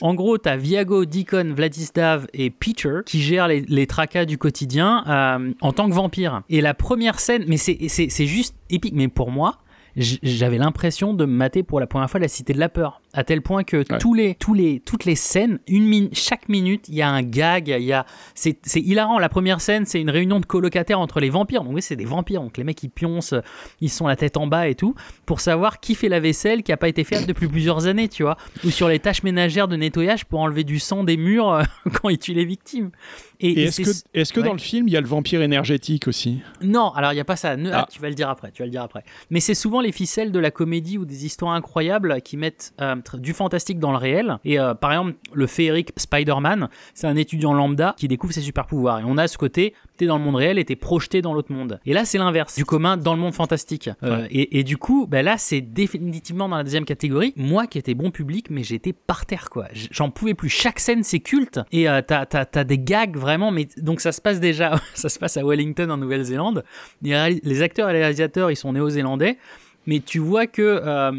En 0.01 0.15
gros, 0.15 0.39
t'as 0.39 0.57
Viago, 0.57 1.05
Deacon, 1.05 1.53
Vladislav 1.55 2.27
et 2.33 2.51
Peter 2.51 3.01
qui 3.05 3.21
gèrent 3.21 3.49
les, 3.49 3.87
tracas 3.87 4.25
du 4.25 4.39
quotidien 4.39 5.05
euh, 5.07 5.53
en 5.61 5.73
tant 5.73 5.89
que 5.89 5.95
vampire. 5.95 6.43
Et 6.49 6.61
la 6.61 6.75
première 6.75 7.21
scène, 7.21 7.45
mais 7.47 7.57
c'est 7.57 8.27
juste 8.27 8.55
épique. 8.71 8.95
Mais 8.95 9.09
pour 9.09 9.31
moi, 9.31 9.59
j'avais 9.97 10.59
l'impression 10.59 11.15
de 11.15 11.25
me 11.27 11.33
mater 11.33 11.63
pour 11.63 11.81
la 11.81 11.87
première 11.87 12.11
fois 12.11 12.21
la 12.21 12.29
Cité 12.29 12.53
de 12.53 12.59
la 12.59 12.69
Peur. 12.69 13.02
À 13.15 13.25
tel 13.25 13.43
point 13.43 13.63
que 13.63 13.83
tous 13.99 14.15
les, 14.15 14.35
tous 14.35 14.55
les, 14.55 14.81
toutes 14.81 15.05
les 15.05 15.17
scènes, 15.17 15.59
une 15.69 15.87
min- 15.87 16.09
chaque 16.15 16.49
minute, 16.49 16.89
il 16.89 16.95
y 16.95 17.03
a 17.03 17.11
un 17.11 17.23
gag, 17.23 17.69
il 17.69 17.85
y 17.85 17.93
a, 17.93 18.07
c'est, 18.35 18.57
hilarant. 18.77 19.19
La 19.19 19.29
première 19.29 19.61
scène, 19.61 19.85
c'est 19.85 20.01
une 20.01 20.09
réunion 20.09 20.41
de 20.41 20.47
colocataires 20.47 20.99
entre 20.99 21.21
les 21.21 21.29
vampires. 21.29 21.63
Donc 21.63 21.75
oui, 21.75 21.83
c'est 21.83 21.95
des 21.97 22.07
vampires. 22.07 22.41
Donc 22.41 22.57
les 22.57 22.65
mecs, 22.65 22.83
ils 22.83 22.89
pioncent, 22.89 23.35
ils 23.83 23.91
sont 23.91 24.07
la 24.07 24.17
tête 24.17 24.39
en 24.39 24.47
bas 24.47 24.67
et 24.69 24.75
tout, 24.75 24.95
pour 25.27 25.41
savoir 25.41 25.79
qui 25.81 25.95
fait 25.95 26.09
la 26.09 26.21
vaisselle 26.21 26.63
qui 26.63 26.73
a 26.73 26.79
pas 26.79 26.89
été 26.89 27.05
faite 27.05 27.27
depuis 27.27 27.49
plusieurs 27.49 27.87
années, 27.87 28.09
tu 28.09 28.23
vois. 28.23 28.39
Ou 28.65 28.71
sur 28.71 28.89
les 28.89 28.99
tâches 28.99 29.23
ménagères 29.25 29.69
de 29.69 29.77
nettoyage 29.77 30.25
pour 30.25 30.41
enlever 30.41 30.65
du 30.65 30.79
sang 30.79 31.05
des 31.05 31.19
murs 31.19 31.51
euh, 31.53 31.63
quand 32.03 32.09
ils 32.09 32.19
tuent 32.19 32.33
les 32.33 32.47
victimes. 32.47 32.93
Et, 33.41 33.49
Et 33.51 33.61
et 33.61 33.65
est-ce 33.65 33.83
que, 33.83 33.91
est-ce 34.15 34.33
que 34.33 34.41
ouais. 34.41 34.47
dans 34.47 34.53
le 34.53 34.59
film, 34.59 34.89
il 34.89 34.95
y 34.95 34.97
a 34.97 35.01
le 35.03 35.07
vampire 35.07 35.43
énergétique 35.43 36.09
aussi? 36.09 36.41
Non, 36.63 36.93
alors 36.93 37.13
il 37.13 37.17
n'y 37.17 37.21
a 37.21 37.25
pas 37.27 37.37
ça. 37.37 37.57
Ne- 37.59 37.71
ah, 37.73 37.81
Ah. 37.83 37.89
tu 37.93 38.01
vas 38.01 38.09
le 38.09 38.15
dire 38.15 38.31
après. 38.31 38.53
Tu 38.53 38.63
vas 38.63 38.67
le 38.67 38.71
dire 38.71 38.83
après. 38.83 39.05
Mais 39.31 39.41
c'est 39.41 39.55
souvent 39.55 39.81
les 39.83 39.93
ficelles 39.93 40.33
de 40.33 40.39
la 40.39 40.51
comédie 40.51 40.97
ou 40.97 41.05
des 41.05 41.27
histoires 41.27 41.53
incroyables 41.53 42.23
qui 42.23 42.37
mettent 42.39 42.73
euh, 42.81 42.95
du 43.19 43.33
fantastique 43.33 43.79
dans 43.79 43.93
le 43.93 43.99
réel. 43.99 44.39
Et 44.45 44.59
euh, 44.59 44.75
par 44.75 44.93
exemple, 44.93 45.15
le 45.33 45.47
féerique 45.47 45.93
Spider-Man, 45.97 46.69
c'est 46.95 47.07
un 47.07 47.17
étudiant 47.17 47.53
lambda 47.53 47.95
qui 47.99 48.09
découvre 48.09 48.33
ses 48.33 48.41
super 48.41 48.67
pouvoirs. 48.67 49.01
Et 49.01 49.05
on 49.07 49.19
a 49.19 49.29
ce 49.29 49.39
côté, 49.39 49.75
t'es 49.97 50.07
dans 50.07 50.19
le 50.19 50.25
monde 50.25 50.37
réel 50.37 50.59
et 50.59 50.65
t'es 50.65 50.77
projeté 50.77 51.23
dans 51.23 51.35
l'autre 51.35 51.53
monde. 51.53 51.81
Et 51.87 51.93
là, 51.93 52.05
c'est 52.05 52.19
l'inverse, 52.19 52.57
du 52.57 52.65
commun 52.65 52.97
dans 52.97 53.15
le 53.15 53.21
monde 53.21 53.35
fantastique. 53.35 53.91
Euh, 54.03 54.27
et, 54.31 54.59
et 54.59 54.65
du 54.65 54.77
coup, 54.77 55.07
ben 55.07 55.25
là, 55.25 55.39
c'est 55.39 55.61
définitivement 55.61 56.49
dans 56.49 56.57
la 56.57 56.65
deuxième 56.65 56.85
catégorie. 56.85 57.33
Moi, 57.37 57.67
qui 57.67 57.79
étais 57.79 57.95
bon 57.95 58.11
public, 58.11 58.47
mais 58.51 58.63
j'étais 58.63 58.93
par 58.93 59.27
terre, 59.27 59.51
quoi. 59.51 59.67
J'en 59.73 60.11
pouvais 60.11 60.35
plus. 60.35 60.49
Chaque 60.49 60.81
scène, 60.81 61.03
c'est 61.03 61.21
culte. 61.21 61.61
Et 61.73 61.89
euh, 61.89 62.03
t'as, 62.07 62.27
t'as, 62.27 62.45
t'as 62.45 62.65
des 62.65 62.79
gags 62.79 63.17
vraiment. 63.17 63.51
Mais 63.51 63.69
donc 63.79 64.01
ça 64.01 64.13
se 64.13 64.21
passe 64.21 64.41
déjà, 64.41 64.81
ça 64.95 65.09
se 65.09 65.19
passe 65.19 65.37
à 65.37 65.45
Wellington 65.45 65.91
en 65.91 65.97
Nouvelle-Zélande. 65.97 66.65
Les, 67.03 67.41
les 67.43 67.63
acteurs 67.63 67.91
et 67.91 67.93
les 67.93 68.01
réalisateurs, 68.01 68.51
ils 68.51 68.57
sont 68.57 68.73
néo-zélandais. 68.73 69.39
Mais 69.87 70.01
tu 70.01 70.21
vois 70.21 70.47
que 70.47 70.63
euh, 70.63 71.11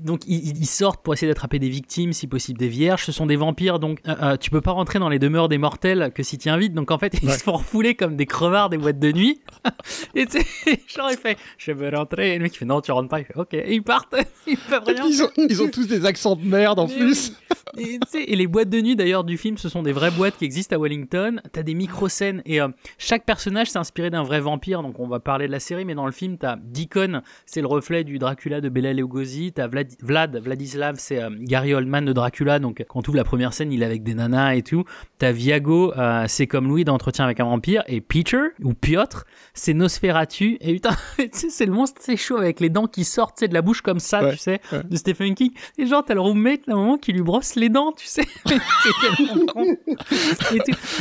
donc 0.00 0.22
ils, 0.26 0.56
ils 0.56 0.66
sortent 0.66 1.02
pour 1.02 1.12
essayer 1.12 1.30
d'attraper 1.30 1.58
des 1.58 1.68
victimes, 1.68 2.12
si 2.12 2.26
possible 2.26 2.58
des 2.58 2.68
vierges. 2.68 3.04
Ce 3.04 3.12
sont 3.12 3.26
des 3.26 3.36
vampires, 3.36 3.78
donc 3.78 4.00
euh, 4.08 4.14
euh, 4.22 4.36
tu 4.36 4.50
peux 4.50 4.62
pas 4.62 4.72
rentrer 4.72 4.98
dans 4.98 5.10
les 5.10 5.18
demeures 5.18 5.48
des 5.48 5.58
mortels 5.58 6.10
que 6.14 6.22
si 6.22 6.38
tu 6.38 6.48
invites. 6.48 6.72
Donc 6.72 6.90
en 6.90 6.98
fait, 6.98 7.18
ils 7.22 7.30
se 7.30 7.42
font 7.42 7.56
refouler 7.56 7.94
comme 7.94 8.16
des 8.16 8.26
crevards 8.26 8.70
des 8.70 8.78
boîtes 8.78 8.98
de 8.98 9.12
nuit. 9.12 9.40
et 10.14 10.26
tu 10.26 10.40
sais, 10.40 10.80
genre 10.88 11.10
il 11.10 11.18
fait, 11.18 11.36
je 11.58 11.72
veux 11.72 11.90
rentrer. 11.90 12.34
Et 12.34 12.38
le 12.38 12.44
mec 12.44 12.54
il 12.54 12.58
fait 12.58 12.64
non, 12.64 12.80
tu 12.80 12.92
rentres 12.92 13.08
pas. 13.08 13.20
Il 13.20 13.26
fait 13.26 13.36
ok, 13.36 13.54
et 13.54 13.74
ils 13.74 13.82
partent. 13.82 14.14
ils 14.46 14.56
peuvent 14.56 14.84
rien. 14.86 15.04
ils 15.06 15.22
ont, 15.22 15.30
ils 15.36 15.62
ont 15.62 15.68
tous 15.68 15.86
des 15.86 16.06
accents 16.06 16.36
de 16.36 16.44
merde 16.44 16.78
en 16.78 16.86
plus. 16.86 17.32
oui. 17.76 17.98
Et, 18.14 18.36
les 18.36 18.46
boîtes 18.46 18.70
de 18.70 18.80
nuit 18.80 18.96
d'ailleurs 18.96 19.24
du 19.24 19.36
film, 19.36 19.58
ce 19.58 19.68
sont 19.68 19.82
des 19.82 19.92
vraies 19.92 20.10
boîtes 20.10 20.38
qui 20.38 20.44
existent 20.44 20.76
à 20.76 20.78
Wellington. 20.78 21.40
T'as 21.52 21.62
des 21.62 21.74
micro-scènes 21.74 22.42
et 22.46 22.60
euh, 22.60 22.68
chaque 22.96 23.24
personnage 23.24 23.70
s'est 23.70 23.78
inspiré 23.78 24.10
d'un 24.10 24.22
vrai 24.22 24.40
vampire. 24.40 24.82
Donc 24.82 24.98
on 24.98 25.08
va 25.08 25.20
parler 25.20 25.46
de 25.46 25.52
la 25.52 25.60
série, 25.60 25.84
mais 25.84 25.94
dans 25.94 26.06
le 26.06 26.12
film, 26.12 26.38
t'as 26.38 26.56
Deacon, 26.56 27.22
c'est 27.46 27.60
le 27.60 27.66
reflet 27.66 27.97
du 28.04 28.18
Dracula 28.18 28.60
de 28.60 28.68
Bela 28.68 28.92
Lugosi. 28.92 29.52
T'as 29.52 29.66
Vlad, 29.66 29.88
Vlad, 30.02 30.36
Vladislav, 30.42 30.96
c'est 30.98 31.22
euh, 31.22 31.30
Gary 31.40 31.74
Oldman 31.74 32.04
de 32.04 32.12
Dracula. 32.12 32.58
Donc 32.58 32.84
quand 32.88 33.02
tu 33.02 33.10
ouvres 33.10 33.16
la 33.16 33.24
première 33.24 33.52
scène, 33.52 33.72
il 33.72 33.82
est 33.82 33.86
avec 33.86 34.02
des 34.02 34.14
nanas 34.14 34.54
et 34.54 34.62
tout. 34.62 34.84
T'as 35.18 35.32
Viago, 35.32 35.92
euh, 35.96 36.24
c'est 36.28 36.46
comme 36.46 36.68
Louis 36.68 36.84
d'Entretien 36.84 37.24
avec 37.24 37.40
un 37.40 37.44
vampire. 37.44 37.82
Et 37.86 38.00
Peter, 38.00 38.38
ou 38.62 38.74
Piotr, 38.74 39.24
c'est 39.54 39.74
Nosferatu. 39.74 40.58
Et 40.60 40.74
putain, 40.74 40.96
c'est 41.32 41.66
le 41.66 41.72
monstre, 41.72 42.00
c'est 42.02 42.16
chaud 42.16 42.36
avec 42.36 42.60
les 42.60 42.68
dents 42.68 42.86
qui 42.86 43.04
sortent, 43.04 43.42
de 43.42 43.54
la 43.54 43.62
bouche 43.62 43.82
comme 43.82 44.00
ça, 44.00 44.22
Ouais, 44.22 44.32
tu 44.32 44.38
sais, 44.38 44.60
ouais. 44.72 44.82
de 44.88 44.96
Stephen 44.96 45.34
King. 45.34 45.52
Et 45.78 45.86
genre, 45.86 46.04
t'as 46.04 46.14
le 46.14 46.20
roommate, 46.20 46.60
à 46.68 46.72
un 46.72 46.76
moment, 46.76 46.98
qui 46.98 47.12
lui 47.12 47.22
brosse 47.22 47.54
les 47.54 47.68
dents, 47.68 47.92
tu 47.92 48.06
sais. 48.06 48.24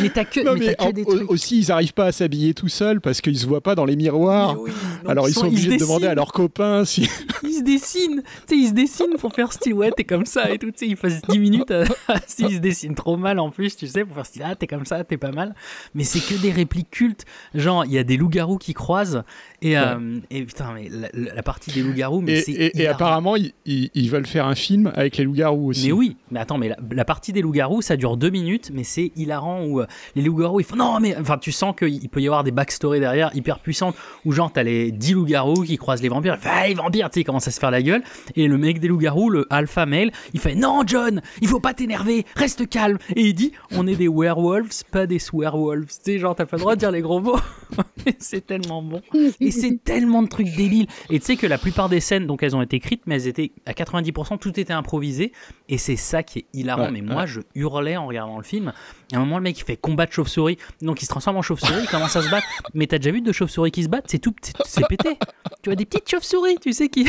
Mais 0.02 0.10
t'as 0.10 0.26
que, 0.26 0.44
Non, 0.44 0.54
mais 0.54 0.60
mais 0.60 0.76
t'as 0.76 0.88
que 0.88 0.92
des 0.94 1.06
trucs. 1.06 1.32
aussi, 1.32 1.60
ils 1.60 1.72
arrivent 1.72 1.94
pas 1.94 2.06
à 2.06 2.12
s'habiller 2.12 2.54
tout 2.54 2.68
seuls 2.68 3.02
parce 3.02 3.22
qu'ils 3.22 3.38
se 3.38 3.46
voient 3.48 3.62
pas 3.62 3.76
dans 3.76 3.86
les 3.86 3.96
miroirs. 3.96 4.60
Oui, 4.60 4.72
Alors 5.08 5.28
ils 5.28 5.34
sont, 5.34 5.48
obligés 5.48 5.70
de 5.76 5.78
demander 5.80 6.08
à 6.08 6.16
leurs 6.16 6.32
copains 6.32 6.86
si. 6.88 7.10
Ils 7.44 7.54
se 7.54 7.64
dessinent, 7.64 8.24
tu 8.48 8.56
sais, 8.56 8.56
ils 8.58 8.68
se 8.70 8.74
dessinent 8.74 9.16
pour 9.20 9.34
faire 9.34 9.54
style, 9.54 9.74
ouais, 9.76 9.92
t'es 9.96 10.04
comme 10.04 10.26
ça 10.26 10.50
et 10.52 10.58
tout, 10.58 10.68
tu 10.72 10.80
sais, 10.80 10.88
ils 10.88 10.98
passent 10.98 11.22
10 11.30 11.40
minutes 11.40 11.72
à, 11.72 11.84
s'ils 12.28 12.56
se 12.56 12.58
dessinent 12.60 12.96
trop 12.96 13.16
mal 13.18 13.40
en 13.40 13.50
plus, 13.52 13.76
tu 13.76 13.88
sais, 13.88 14.04
pour 14.06 14.16
faire 14.16 14.26
style, 14.26 14.44
ah, 14.46 14.56
t'es 14.56 14.68
comme 14.68 14.86
ça, 14.86 15.04
t'es 15.04 15.18
pas 15.18 15.32
mal. 15.32 15.54
Mais 15.94 16.04
c'est 16.04 16.20
que 16.20 16.40
des 16.42 16.52
répliques 16.52 16.90
cultes. 16.90 17.26
Genre, 17.54 17.86
il 17.86 17.92
y 17.92 17.98
a 17.98 18.04
des 18.04 18.18
loups-garous 18.18 18.58
qui 18.58 18.74
croisent, 18.74 19.24
et, 19.62 19.78
euh, 19.78 20.20
et 20.30 20.44
putain, 20.46 20.74
mais 20.74 20.90
la, 21.14 21.44
partie 21.44 21.72
des 21.72 21.82
loups-garous, 21.84 22.22
mais 22.22 22.42
c'est. 22.42 22.52
et- 22.52 22.82
et 22.82 22.88
apparemment, 22.88 23.36
ils, 23.36 23.54
ils- 23.66 23.90
ils 23.94 24.10
veulent 24.10 24.26
faire 24.28 24.46
un 24.48 24.56
film 24.56 24.92
avec 24.96 25.18
les 25.18 25.24
loups-garous 25.24 25.68
aussi. 25.70 25.88
Mais 25.88 25.92
oui, 25.94 26.18
mais 26.32 26.40
attends, 26.40 26.58
mais 26.58 26.70
la, 26.70 26.78
la 26.92 27.06
partie 27.06 27.34
des 27.34 27.42
loups-garous, 27.42 27.82
ça 27.82 27.96
dure 27.98 28.18
deux 28.18 28.30
minutes, 28.30 28.72
mais 28.74 28.84
c'est 28.84 29.12
hilarant 29.16 29.64
où 29.66 29.82
euh, 29.82 29.88
les 30.16 30.22
loups-garous, 30.22 30.60
ils 30.60 30.66
font 30.66 30.76
non, 30.76 31.00
mais 31.00 31.16
enfin, 31.18 31.38
tu 31.38 31.52
sens 31.52 31.76
qu'il 31.78 32.10
peut 32.10 32.22
y 32.22 32.28
avoir 32.28 32.44
des 32.44 32.52
backstories 32.52 33.00
derrière 33.00 33.32
hyper 33.36 33.60
puissantes 33.60 33.96
où 34.26 34.32
genre 34.32 34.52
t'as 34.52 34.64
les 34.64 34.92
10 34.92 35.14
loups-garous 35.14 35.64
qui 35.64 35.78
croisent 35.78 36.02
les 36.04 36.10
vampires, 36.10 36.38
il 36.44 36.48
ah, 36.50 36.68
les 36.68 36.74
vampires, 36.78 37.10
tu 37.10 37.16
sais, 37.16 37.22
il 37.22 37.24
commence 37.24 37.48
à 37.48 37.52
se 37.52 37.60
faire 37.60 37.72
la 37.72 37.82
gueule, 37.82 38.04
et 38.36 38.48
le 38.48 38.58
mec 38.58 38.80
des 38.80 38.88
loups-garous, 38.88 39.30
le 39.30 39.46
alpha 39.50 39.86
male, 39.86 40.12
il 40.34 40.40
fait 40.40 40.56
non, 40.56 40.84
John, 40.86 41.22
il 41.42 41.48
faut 41.48 41.60
pas 41.60 41.74
t'énerver, 41.74 42.26
reste 42.36 42.70
calme, 42.70 42.98
et 43.16 43.22
il 43.28 43.34
dit 43.34 43.52
on 43.72 43.86
est 43.88 43.96
des 43.96 44.08
werewolves, 44.08 44.72
pas 44.92 45.06
des 45.08 45.20
swearwolves, 45.20 45.88
tu 45.88 45.96
sais, 46.14 46.20
genre 46.20 46.36
t'as 46.36 46.46
pas 46.46 46.58
le 46.58 46.62
droit 46.62 46.76
de 46.76 46.80
dire 46.80 46.92
les 46.92 47.02
gros 47.02 47.20
mots, 47.20 47.40
c'est 48.20 48.46
tellement 48.46 48.82
bon, 48.82 49.02
et 49.40 49.52
c'est 49.52 49.84
tellement 49.84 50.24
de 50.24 50.28
trucs 50.28 50.56
débiles, 50.56 50.88
et 51.10 51.20
tu 51.20 51.26
sais 51.26 51.36
que 51.36 51.48
la 51.48 51.58
plupart 51.58 51.90
des 51.90 52.00
scènes, 52.00 52.26
donc 52.28 52.44
elles 52.44 52.56
ont 52.56 52.62
été 52.62 52.78
écrites, 52.78 53.02
mais 53.06 53.16
elles 53.16 53.28
étaient 53.28 53.52
à 53.66 53.74
90%, 53.74 54.38
tout 54.40 54.60
était 54.60 54.74
improvisé, 54.74 55.32
et 55.70 55.78
c'est 55.78 55.96
ça 55.96 56.24
qui 56.24 56.40
est 56.40 56.46
hilarant. 56.54 56.86
Ouais, 56.86 56.92
mais 56.92 57.02
moi, 57.02 57.26
je 57.26 57.42
hurlais 57.56 57.98
en 57.98 58.08
regardant 58.08 58.38
le 58.38 58.44
film. 58.44 58.72
À 59.14 59.18
un 59.18 59.20
moment, 59.20 59.38
le 59.38 59.44
mec, 59.44 59.58
il 59.60 59.64
fait 59.64 59.76
combat 59.78 60.06
de 60.06 60.12
chauve-souris. 60.12 60.58
Donc, 60.82 61.02
il 61.02 61.06
se 61.06 61.10
transforme 61.10 61.38
en 61.38 61.42
chauve-souris, 61.42 61.82
il 61.84 61.88
commence 61.90 62.16
à 62.16 62.22
se 62.22 62.30
battre. 62.30 62.46
Mais 62.74 62.88
t'as 62.88 62.98
déjà 63.00 63.12
vu 63.12 63.22
deux 63.22 63.32
chauves-souris 63.32 63.72
qui 63.72 63.84
se 63.84 63.90
battent? 63.90 64.06
C'est 64.08 64.20
tout, 64.20 64.34
c'est- 64.42 64.54
c'est 64.66 64.88
pété. 64.88 65.18
Tu 65.62 65.70
vois, 65.70 65.76
des 65.76 65.86
petites 65.86 66.10
chauves-souris, 66.10 66.56
tu 66.68 66.74
sais, 66.74 66.90
qui. 66.90 67.08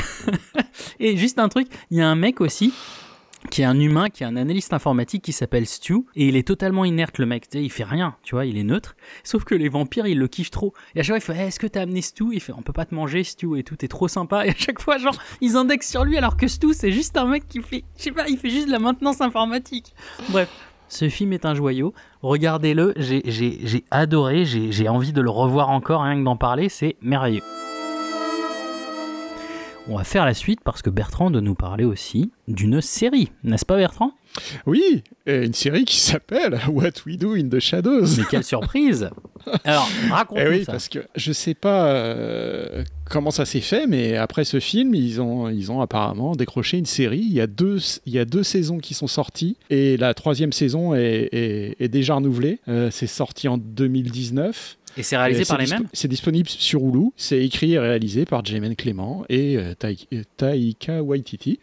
et 1.00 1.16
juste 1.16 1.40
un 1.40 1.48
truc, 1.48 1.66
il 1.90 1.96
y 1.98 2.00
a 2.00 2.08
un 2.08 2.14
mec 2.14 2.40
aussi 2.40 2.72
qui 3.50 3.62
est 3.62 3.64
un 3.64 3.78
humain, 3.80 4.08
qui 4.08 4.22
est 4.22 4.26
un 4.26 4.36
analyste 4.36 4.72
informatique 4.72 5.22
qui 5.22 5.32
s'appelle 5.32 5.66
Stu, 5.66 5.94
et 6.14 6.28
il 6.28 6.36
est 6.36 6.46
totalement 6.46 6.84
inerte 6.84 7.18
le 7.18 7.26
mec, 7.26 7.48
tu 7.48 7.58
sais, 7.58 7.64
il 7.64 7.70
fait 7.70 7.82
rien, 7.84 8.14
tu 8.22 8.36
vois, 8.36 8.46
il 8.46 8.56
est 8.56 8.62
neutre, 8.62 8.94
sauf 9.24 9.42
que 9.44 9.56
les 9.56 9.68
vampires, 9.68 10.06
ils 10.06 10.18
le 10.18 10.28
kiffent 10.28 10.50
trop, 10.52 10.74
et 10.94 11.00
à 11.00 11.02
chaque 11.02 11.22
fois 11.22 11.34
il 11.34 11.36
fait, 11.38 11.44
Eh, 11.44 11.48
est-ce 11.48 11.58
que 11.58 11.66
t'as 11.66 11.82
amené 11.82 12.02
Stu? 12.02 12.24
Il 12.32 12.40
fait, 12.40 12.52
on 12.52 12.62
peut 12.62 12.72
pas 12.72 12.84
te 12.84 12.94
manger 12.94 13.24
Stu 13.24 13.58
et 13.58 13.64
tout, 13.64 13.74
t'es 13.74 13.88
trop 13.88 14.06
sympa, 14.06 14.46
et 14.46 14.50
à 14.50 14.54
chaque 14.56 14.80
fois, 14.80 14.98
genre, 14.98 15.16
ils 15.40 15.56
indexent 15.56 15.90
sur 15.90 16.04
lui, 16.04 16.16
alors 16.16 16.36
que 16.36 16.46
Stu, 16.46 16.72
c'est 16.72 16.92
juste 16.92 17.16
un 17.16 17.26
mec 17.26 17.48
qui 17.48 17.60
fait, 17.62 17.82
je 17.96 18.02
sais 18.04 18.12
pas, 18.12 18.28
il 18.28 18.38
fait 18.38 18.50
juste 18.50 18.66
de 18.68 18.72
la 18.72 18.78
maintenance 18.80 19.20
informatique. 19.20 19.92
Bref. 20.30 20.48
Ce 20.88 21.08
film 21.08 21.32
est 21.34 21.44
un 21.44 21.54
joyau. 21.54 21.92
Regardez-le, 22.22 22.94
j'ai- 22.96 23.84
adoré, 23.90 24.44
j'ai 24.46 24.88
envie 24.88 25.12
de 25.12 25.20
le 25.20 25.30
revoir 25.30 25.68
encore, 25.70 26.02
rien 26.02 26.18
que 26.18 26.24
d'en 26.24 26.36
parler, 26.36 26.68
c'est 26.68 26.96
merveilleux. 27.02 27.42
On 29.90 29.96
va 29.96 30.04
faire 30.04 30.26
la 30.26 30.34
suite 30.34 30.60
parce 30.62 30.82
que 30.82 30.90
Bertrand 30.90 31.30
doit 31.30 31.40
nous 31.40 31.54
parler 31.54 31.84
aussi 31.84 32.30
d'une 32.46 32.82
série, 32.82 33.32
n'est-ce 33.42 33.64
pas 33.64 33.76
Bertrand? 33.78 34.12
Oui, 34.66 35.02
et 35.26 35.46
une 35.46 35.54
série 35.54 35.86
qui 35.86 35.96
s'appelle 35.98 36.60
What 36.68 36.90
We 37.06 37.16
Do 37.16 37.32
in 37.34 37.48
the 37.48 37.58
Shadows. 37.58 38.04
Mais 38.18 38.24
quelle 38.30 38.44
surprise 38.44 39.08
Alors, 39.64 39.88
raconte-nous 40.10 40.44
Eh 40.44 40.48
oui, 40.58 40.64
ça. 40.64 40.72
parce 40.72 40.88
que 40.90 40.98
je 41.16 41.32
sais 41.32 41.54
pas 41.54 41.88
euh, 41.94 42.84
comment 43.08 43.30
ça 43.30 43.46
s'est 43.46 43.62
fait, 43.62 43.86
mais 43.86 44.16
après 44.18 44.44
ce 44.44 44.60
film, 44.60 44.94
ils 44.94 45.22
ont, 45.22 45.48
ils 45.48 45.72
ont 45.72 45.80
apparemment 45.80 46.36
décroché 46.36 46.76
une 46.76 46.84
série. 46.86 47.20
Il 47.22 47.32
y, 47.32 47.40
a 47.40 47.46
deux, 47.46 47.78
il 48.04 48.12
y 48.12 48.18
a 48.18 48.26
deux 48.26 48.42
saisons 48.42 48.78
qui 48.78 48.92
sont 48.92 49.06
sorties 49.06 49.56
et 49.70 49.96
la 49.96 50.12
troisième 50.12 50.52
saison 50.52 50.94
est, 50.94 51.28
est- 51.32 51.76
est 51.80 51.88
déjà 51.88 52.14
renouvelée. 52.16 52.58
Euh, 52.68 52.90
c'est 52.90 53.06
sorti 53.06 53.48
en 53.48 53.56
2019. 53.56 54.76
Et 54.96 55.02
c'est 55.02 55.16
réalisé 55.16 55.42
Et 55.42 55.44
par 55.44 55.58
les 55.58 55.66
mêmes 55.66 55.86
C'est 55.92 56.08
disponible 56.08 56.48
sur 56.48 56.80
Hulu. 56.82 57.10
C'est 57.16 57.44
écrit 57.44 57.74
et 57.74 57.78
réalisé 57.78 58.24
par 58.24 58.44
Jemaine 58.44 58.74
Clément 58.76 59.24
et 59.28 59.56
euh, 59.56 59.74
Tai- 59.74 59.96
euh, 60.12 60.22
Taika 60.36 61.02
Waititi. 61.02 61.60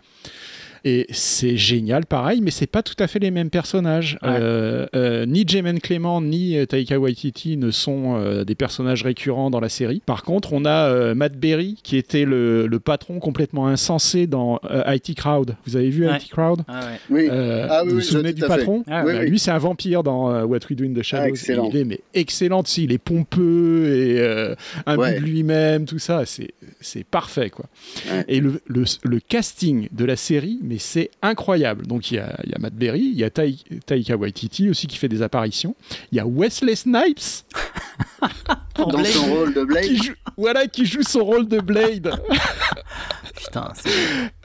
Et 0.87 1.07
c'est 1.09 1.57
génial, 1.57 2.05
pareil, 2.05 2.41
mais 2.41 2.51
c'est 2.51 2.67
pas 2.67 2.83
tout 2.83 2.93
à 2.99 3.07
fait 3.07 3.17
les 3.17 3.31
mêmes 3.31 3.49
personnages. 3.49 4.19
Ouais. 4.21 4.29
Euh, 4.39 4.85
euh, 4.95 5.25
ni 5.25 5.43
Jemaine 5.47 5.79
Clément 5.79 6.21
ni 6.21 6.55
euh, 6.57 6.67
Taika 6.67 6.99
Waititi 6.99 7.57
ne 7.57 7.71
sont 7.71 8.17
euh, 8.19 8.43
des 8.43 8.53
personnages 8.53 9.01
récurrents 9.01 9.49
dans 9.49 9.59
la 9.59 9.67
série. 9.69 9.99
Par 10.05 10.21
contre, 10.21 10.53
on 10.53 10.63
a 10.63 10.87
euh, 10.91 11.15
Matt 11.15 11.33
Berry 11.39 11.77
qui 11.81 11.97
était 11.97 12.23
le, 12.23 12.67
le 12.67 12.79
patron 12.79 13.17
complètement 13.19 13.65
insensé 13.67 14.27
dans 14.27 14.59
euh, 14.69 14.83
IT 14.93 15.15
Crowd. 15.17 15.55
Vous 15.65 15.75
avez 15.75 15.89
vu 15.89 16.05
Ouais. 16.07 16.17
IT 16.17 16.29
Crowd? 16.29 16.61
Ah 16.67 16.81
ouais. 16.81 16.99
Oui. 17.09 17.27
Euh, 17.31 17.65
Ah 17.67 17.81
oui, 17.83 17.89
vous 17.89 17.95
vous 17.95 18.01
souvenez 18.01 18.33
du 18.33 18.41
patron? 18.43 18.83
Ah 18.87 19.03
Bah, 19.03 19.11
oui. 19.21 19.29
Lui, 19.29 19.39
c'est 19.39 19.49
un 19.49 19.57
vampire 19.57 20.03
dans 20.03 20.29
euh, 20.31 20.43
What 20.43 20.59
We 20.69 20.77
Do 20.77 20.85
in 20.85 20.93
the 20.93 21.01
Shadows. 21.01 21.23
Ah, 21.25 21.29
excellent. 21.29 21.67
Il 21.73 21.77
est 21.77 21.83
mais 21.85 21.99
excellent 22.13 22.61
aussi. 22.61 22.83
Il 22.83 22.91
est 22.91 22.99
pompeux 22.99 23.87
et 23.87 24.19
euh, 24.19 24.53
imbu 24.85 24.99
Ouais. 25.01 25.19
de 25.19 25.25
lui-même, 25.25 25.85
tout 25.85 25.97
ça. 25.97 26.27
C'est 26.27 26.51
c'est 26.79 27.03
parfait, 27.03 27.49
quoi. 27.49 27.65
Ouais. 28.11 28.23
Et 28.27 28.39
le, 28.39 28.61
le, 28.67 28.83
le 29.03 29.19
casting 29.19 29.87
de 29.91 30.05
la 30.05 30.15
série, 30.15 30.59
mais 30.61 30.74
c'est 30.79 31.11
incroyable. 31.21 31.85
Donc, 31.87 32.11
il 32.11 32.15
y 32.15 32.19
a, 32.19 32.35
Matt 32.59 32.73
Berry, 32.73 33.01
il 33.01 33.15
y 33.17 33.23
a 33.23 33.29
Tai- 33.29 33.63
Taika 33.85 34.15
Waititi 34.17 34.69
aussi 34.69 34.87
qui 34.87 34.97
fait 34.97 35.07
des 35.09 35.21
apparitions. 35.21 35.75
Il 36.11 36.17
y 36.17 36.19
a 36.19 36.25
Wesley 36.27 36.75
Snipes 36.75 37.45
Dans 38.77 38.87
Blade. 38.89 39.05
son 39.07 39.25
rôle 39.33 39.53
de 39.53 39.63
Blade. 39.63 39.83
qui 39.85 39.97
joue, 39.97 40.13
voilà, 40.37 40.67
qui 40.67 40.85
joue 40.85 41.01
son 41.03 41.23
rôle 41.23 41.47
de 41.47 41.59
Blade. 41.59 42.11
Putain, 43.35 43.71
c'est- 43.75 43.89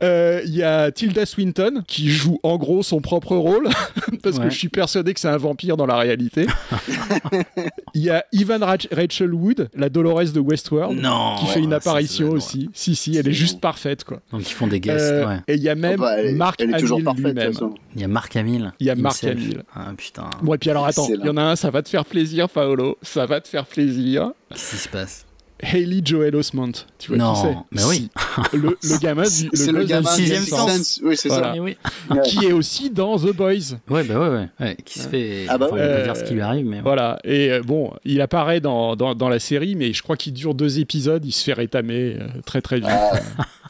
Euh, 0.03 0.40
Il 0.45 0.55
y 0.55 0.62
a 0.62 0.90
Tilda 0.90 1.27
Swinton 1.27 1.83
qui 1.87 2.09
joue 2.11 2.38
en 2.43 2.57
gros 2.57 2.83
son 2.83 3.01
propre 3.01 3.37
rôle 3.37 3.69
parce 4.23 4.37
Ouais. 4.38 4.45
que 4.45 4.51
je 4.51 4.57
suis 4.59 4.69
persuadé 4.69 5.14
que 5.14 5.21
c'est 5.21 5.29
un 5.29 5.37
vampire 5.37 5.77
dans 5.77 5.87
la 5.87 5.97
réalité. 5.97 6.47
Il 7.95 8.03
y 8.03 8.11
a 8.11 8.25
Ivan 8.33 8.59
Rach- 8.59 8.88
Rachel 8.93 9.33
Wood, 9.35 9.69
la 9.75 9.88
Dolores 9.88 10.33
de 10.33 10.40
Westworld, 10.40 10.99
Non. 11.01 11.37
qui 11.38 11.47
fait 11.47 11.61
une 11.61 11.73
apparition 11.73 12.31
aussi. 12.31 12.71
Si 12.73 12.95
si, 12.95 13.16
elle 13.16 13.29
est 13.29 13.33
juste 13.33 13.61
parfaite 13.61 14.05
quoi. 14.05 14.21
Donc 14.33 14.43
ils 14.49 14.53
font 14.55 14.66
des 14.66 14.81
guests, 14.81 15.01
Euh, 15.12 15.27
ouais. 15.29 15.37
Et 15.49 15.55
il 15.55 15.62
y 15.62 15.69
a 15.69 15.75
même 15.75 15.97
Oh, 15.99 16.03
bah, 16.03 16.19
elle, 16.19 16.27
est- 16.29 16.33
Marc 16.33 16.61
Hamill 16.61 16.85
lui-même. 17.16 17.53
Il 17.95 18.01
y 18.01 18.05
a 18.05 18.09
Marc 18.09 18.37
Hamill. 18.37 18.73
Il 18.81 18.87
y 18.87 18.90
a 18.90 18.95
Marc. 18.95 19.25
Hamill. 19.25 19.62
Ah 19.75 19.88
putain, 19.97 20.31
Bon 20.43 20.55
et 20.55 20.59
puis 20.59 20.71
alors 20.71 20.87
attends, 20.87 21.09
il 21.09 21.25
y 21.25 21.29
en 21.29 21.37
a 21.37 21.43
un, 21.43 21.57
ça 21.57 21.71
va 21.71 21.83
te 21.83 21.88
faire 21.88 22.05
plaisir 22.05 22.49
Paolo, 22.49 22.97
ça 23.03 23.27
va 23.27 23.40
te 23.40 23.49
faire 23.49 23.66
plaisir. 23.66 24.19
Qu'est-ce 24.50 24.70
qui 24.70 24.76
se 24.76 24.88
passe 24.88 25.26
Hayley 25.62 26.00
Joel 26.02 26.35
Osment, 26.37 26.72
tu 26.98 27.09
vois 27.09 27.18
Non, 27.18 27.35
qui 27.35 27.40
c'est 27.42 27.56
mais 27.70 27.85
oui. 27.85 28.11
Le, 28.54 28.78
le 28.83 28.98
gamin 28.98 29.24
du 29.24 29.50
le 29.52 29.72
le 29.78 29.85
gamin 29.85 30.11
sixième 30.11 30.42
sens. 30.42 31.00
Oui, 31.04 31.16
c'est 31.18 31.28
Voilà. 31.28 31.54
Oui. 31.61 31.76
qui 32.24 32.46
est 32.46 32.52
aussi 32.52 32.88
dans 32.88 33.18
The 33.18 33.35
Boys. 33.35 33.76
Ouais, 33.90 34.02
bah 34.04 34.18
ouais, 34.18 34.28
ouais. 34.28 34.48
ouais, 34.59 34.76
qui 34.85 34.98
se 34.98 35.09
fait. 35.09 35.44
Ah 35.48 35.59
bah 35.59 35.66
enfin, 35.70 35.76
on 35.76 35.96
pas 35.96 36.02
dire 36.02 36.16
ce 36.16 36.24
qui 36.24 36.33
lui 36.35 36.40
arrive, 36.40 36.64
mais. 36.64 36.80
Voilà, 36.80 37.18
et 37.24 37.50
euh, 37.50 37.62
bon, 37.62 37.92
il 38.06 38.22
apparaît 38.22 38.61
dans, 38.61 38.96
dans, 38.96 39.14
dans 39.14 39.28
la 39.28 39.38
série, 39.38 39.74
mais 39.74 39.92
je 39.92 40.02
crois 40.02 40.16
qu'il 40.16 40.33
dure 40.33 40.54
deux 40.54 40.78
épisodes, 40.78 41.22
il 41.24 41.33
se 41.33 41.44
fait 41.44 41.52
rétamer 41.52 42.16
euh, 42.18 42.26
très 42.46 42.62
très 42.62 42.76
vite. 42.76 42.88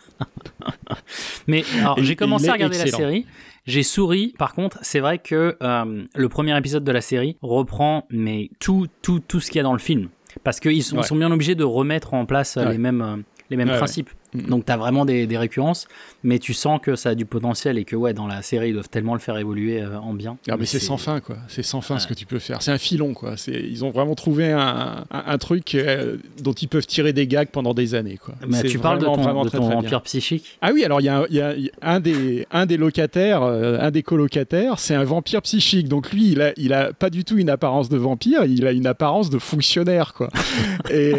Mais 1.47 1.65
alors, 1.81 1.97
j'ai 2.03 2.17
commencé 2.17 2.49
à 2.49 2.53
regarder 2.53 2.79
la 2.79 2.87
série. 2.87 3.27
J'ai 3.67 3.83
souri. 3.83 4.35
Par 4.39 4.55
contre, 4.55 4.79
c'est 4.83 5.01
vrai 5.01 5.19
que 5.19 5.57
euh, 5.63 6.05
le 6.15 6.29
premier 6.29 6.57
épisode 6.57 6.85
de 6.85 6.93
la 6.93 7.01
série 7.01 7.37
reprend 7.43 8.07
mais 8.11 8.51
tout 8.59 8.87
tout 9.03 9.21
tout 9.21 9.41
ce 9.41 9.47
qu'il 9.51 9.57
y 9.57 9.61
a 9.61 9.65
dans 9.65 9.73
le 9.73 9.79
film 9.79 10.09
parce 10.45 10.61
qu'ils 10.61 10.83
sont, 10.83 10.97
ils 10.97 10.99
Ouais. 11.01 11.05
sont 11.07 11.17
bien 11.17 11.31
obligés 11.31 11.55
de 11.55 11.65
remettre 11.65 12.15
en 12.15 12.27
place 12.27 12.57
euh, 12.57 12.65
Ouais. 12.65 12.73
les 12.73 12.79
mêmes 12.79 13.03
euh, 13.03 13.17
les 13.51 13.57
mêmes 13.57 13.69
Ouais, 13.71 13.77
principes. 13.79 14.11
Ouais. 14.35 14.43
Mm. 14.43 14.47
Donc 14.49 14.65
t'as 14.65 14.77
vraiment 14.77 15.05
des, 15.05 15.27
des 15.27 15.37
récurrences, 15.39 15.89
mais 16.23 16.39
tu 16.39 16.55
sens 16.55 16.81
que 16.83 16.95
ça 16.97 17.11
a 17.11 17.15
du 17.15 17.25
potentiel 17.27 17.79
et 17.79 17.85
que 17.85 17.97
ouais 17.97 18.15
dans 18.15 18.27
la 18.27 18.43
série 18.43 18.69
ils 18.71 18.73
doivent 18.75 18.89
tellement 18.89 19.15
le 19.15 19.21
faire 19.21 19.37
évoluer 19.39 19.81
euh, 19.83 19.99
en 19.99 20.13
bien. 20.15 20.37
Ah 20.49 20.57
mais 20.59 20.67
c'est 20.67 20.79
sans 20.79 20.97
fin 20.97 21.21
quoi, 21.21 21.37
c'est 21.49 21.63
sans 21.63 21.81
fin 21.81 21.99
ce 21.99 22.07
que 22.07 22.15
tu 22.15 22.27
peux 22.27 22.39
faire. 22.39 22.63
C'est 22.63 22.71
un 22.71 22.79
filon 22.79 23.13
quoi. 23.15 23.35
Ils 23.49 23.85
ont 23.85 23.91
vraiment 23.91 24.15
trouvé 24.15 24.53
un, 24.53 25.05
un, 25.11 25.23
un 25.27 25.39
truc 25.39 25.75
euh, 25.75 26.17
dont 26.43 26.53
ils 26.53 26.69
peuvent 26.69 26.87
tirer 26.87 27.13
des 27.13 27.27
gags 27.27 27.49
pendant 27.49 27.75
des 27.75 27.95
années 27.95 28.17
quoi. 28.19 28.35
Mais 28.49 28.63
tu 28.63 28.79
parles 28.79 28.99
de 28.99 29.05
ton, 29.07 29.17
vraiment 29.17 29.45
de 29.45 29.49
très, 29.49 29.59
ton 29.59 29.65
très 29.65 29.73
bien. 29.75 29.83
vampire 29.83 30.03
psychique? 30.03 30.59
Ah 30.63 30.71
oui, 30.73 30.85
alors 30.85 31.01
il 31.01 31.05
y 31.05 31.09
a, 31.09 31.19
un- 31.21 31.27
il 31.31 31.37
y 31.37 31.41
a- 31.41 31.55
il 31.57 31.65
y 31.65 31.71
a 31.83 31.91
un 31.93 32.01
des 32.01 32.47
un 32.51 32.67
des 32.67 32.77
locataires, 32.77 33.43
euh, 33.43 33.79
un 33.81 33.91
des 33.91 34.03
colocataires, 34.03 34.79
c'est 34.79 34.95
un 34.95 35.05
vampire 35.05 35.43
psychique. 35.43 35.89
Donc 35.89 36.13
lui, 36.13 36.31
il 36.33 36.41
a 36.43 36.53
il 36.57 36.73
a 36.73 36.93
pas 36.93 37.11
du 37.11 37.25
tout 37.25 37.37
une 37.39 37.51
apparence 37.51 37.89
de 37.89 37.97
vampire, 37.97 38.45
il 38.45 38.67
a 38.67 38.73
une 38.73 38.87
apparence 38.87 39.31
de 39.31 39.39
fonctionnaire 39.39 40.13
quoi. 40.15 40.29
Et 40.91 41.15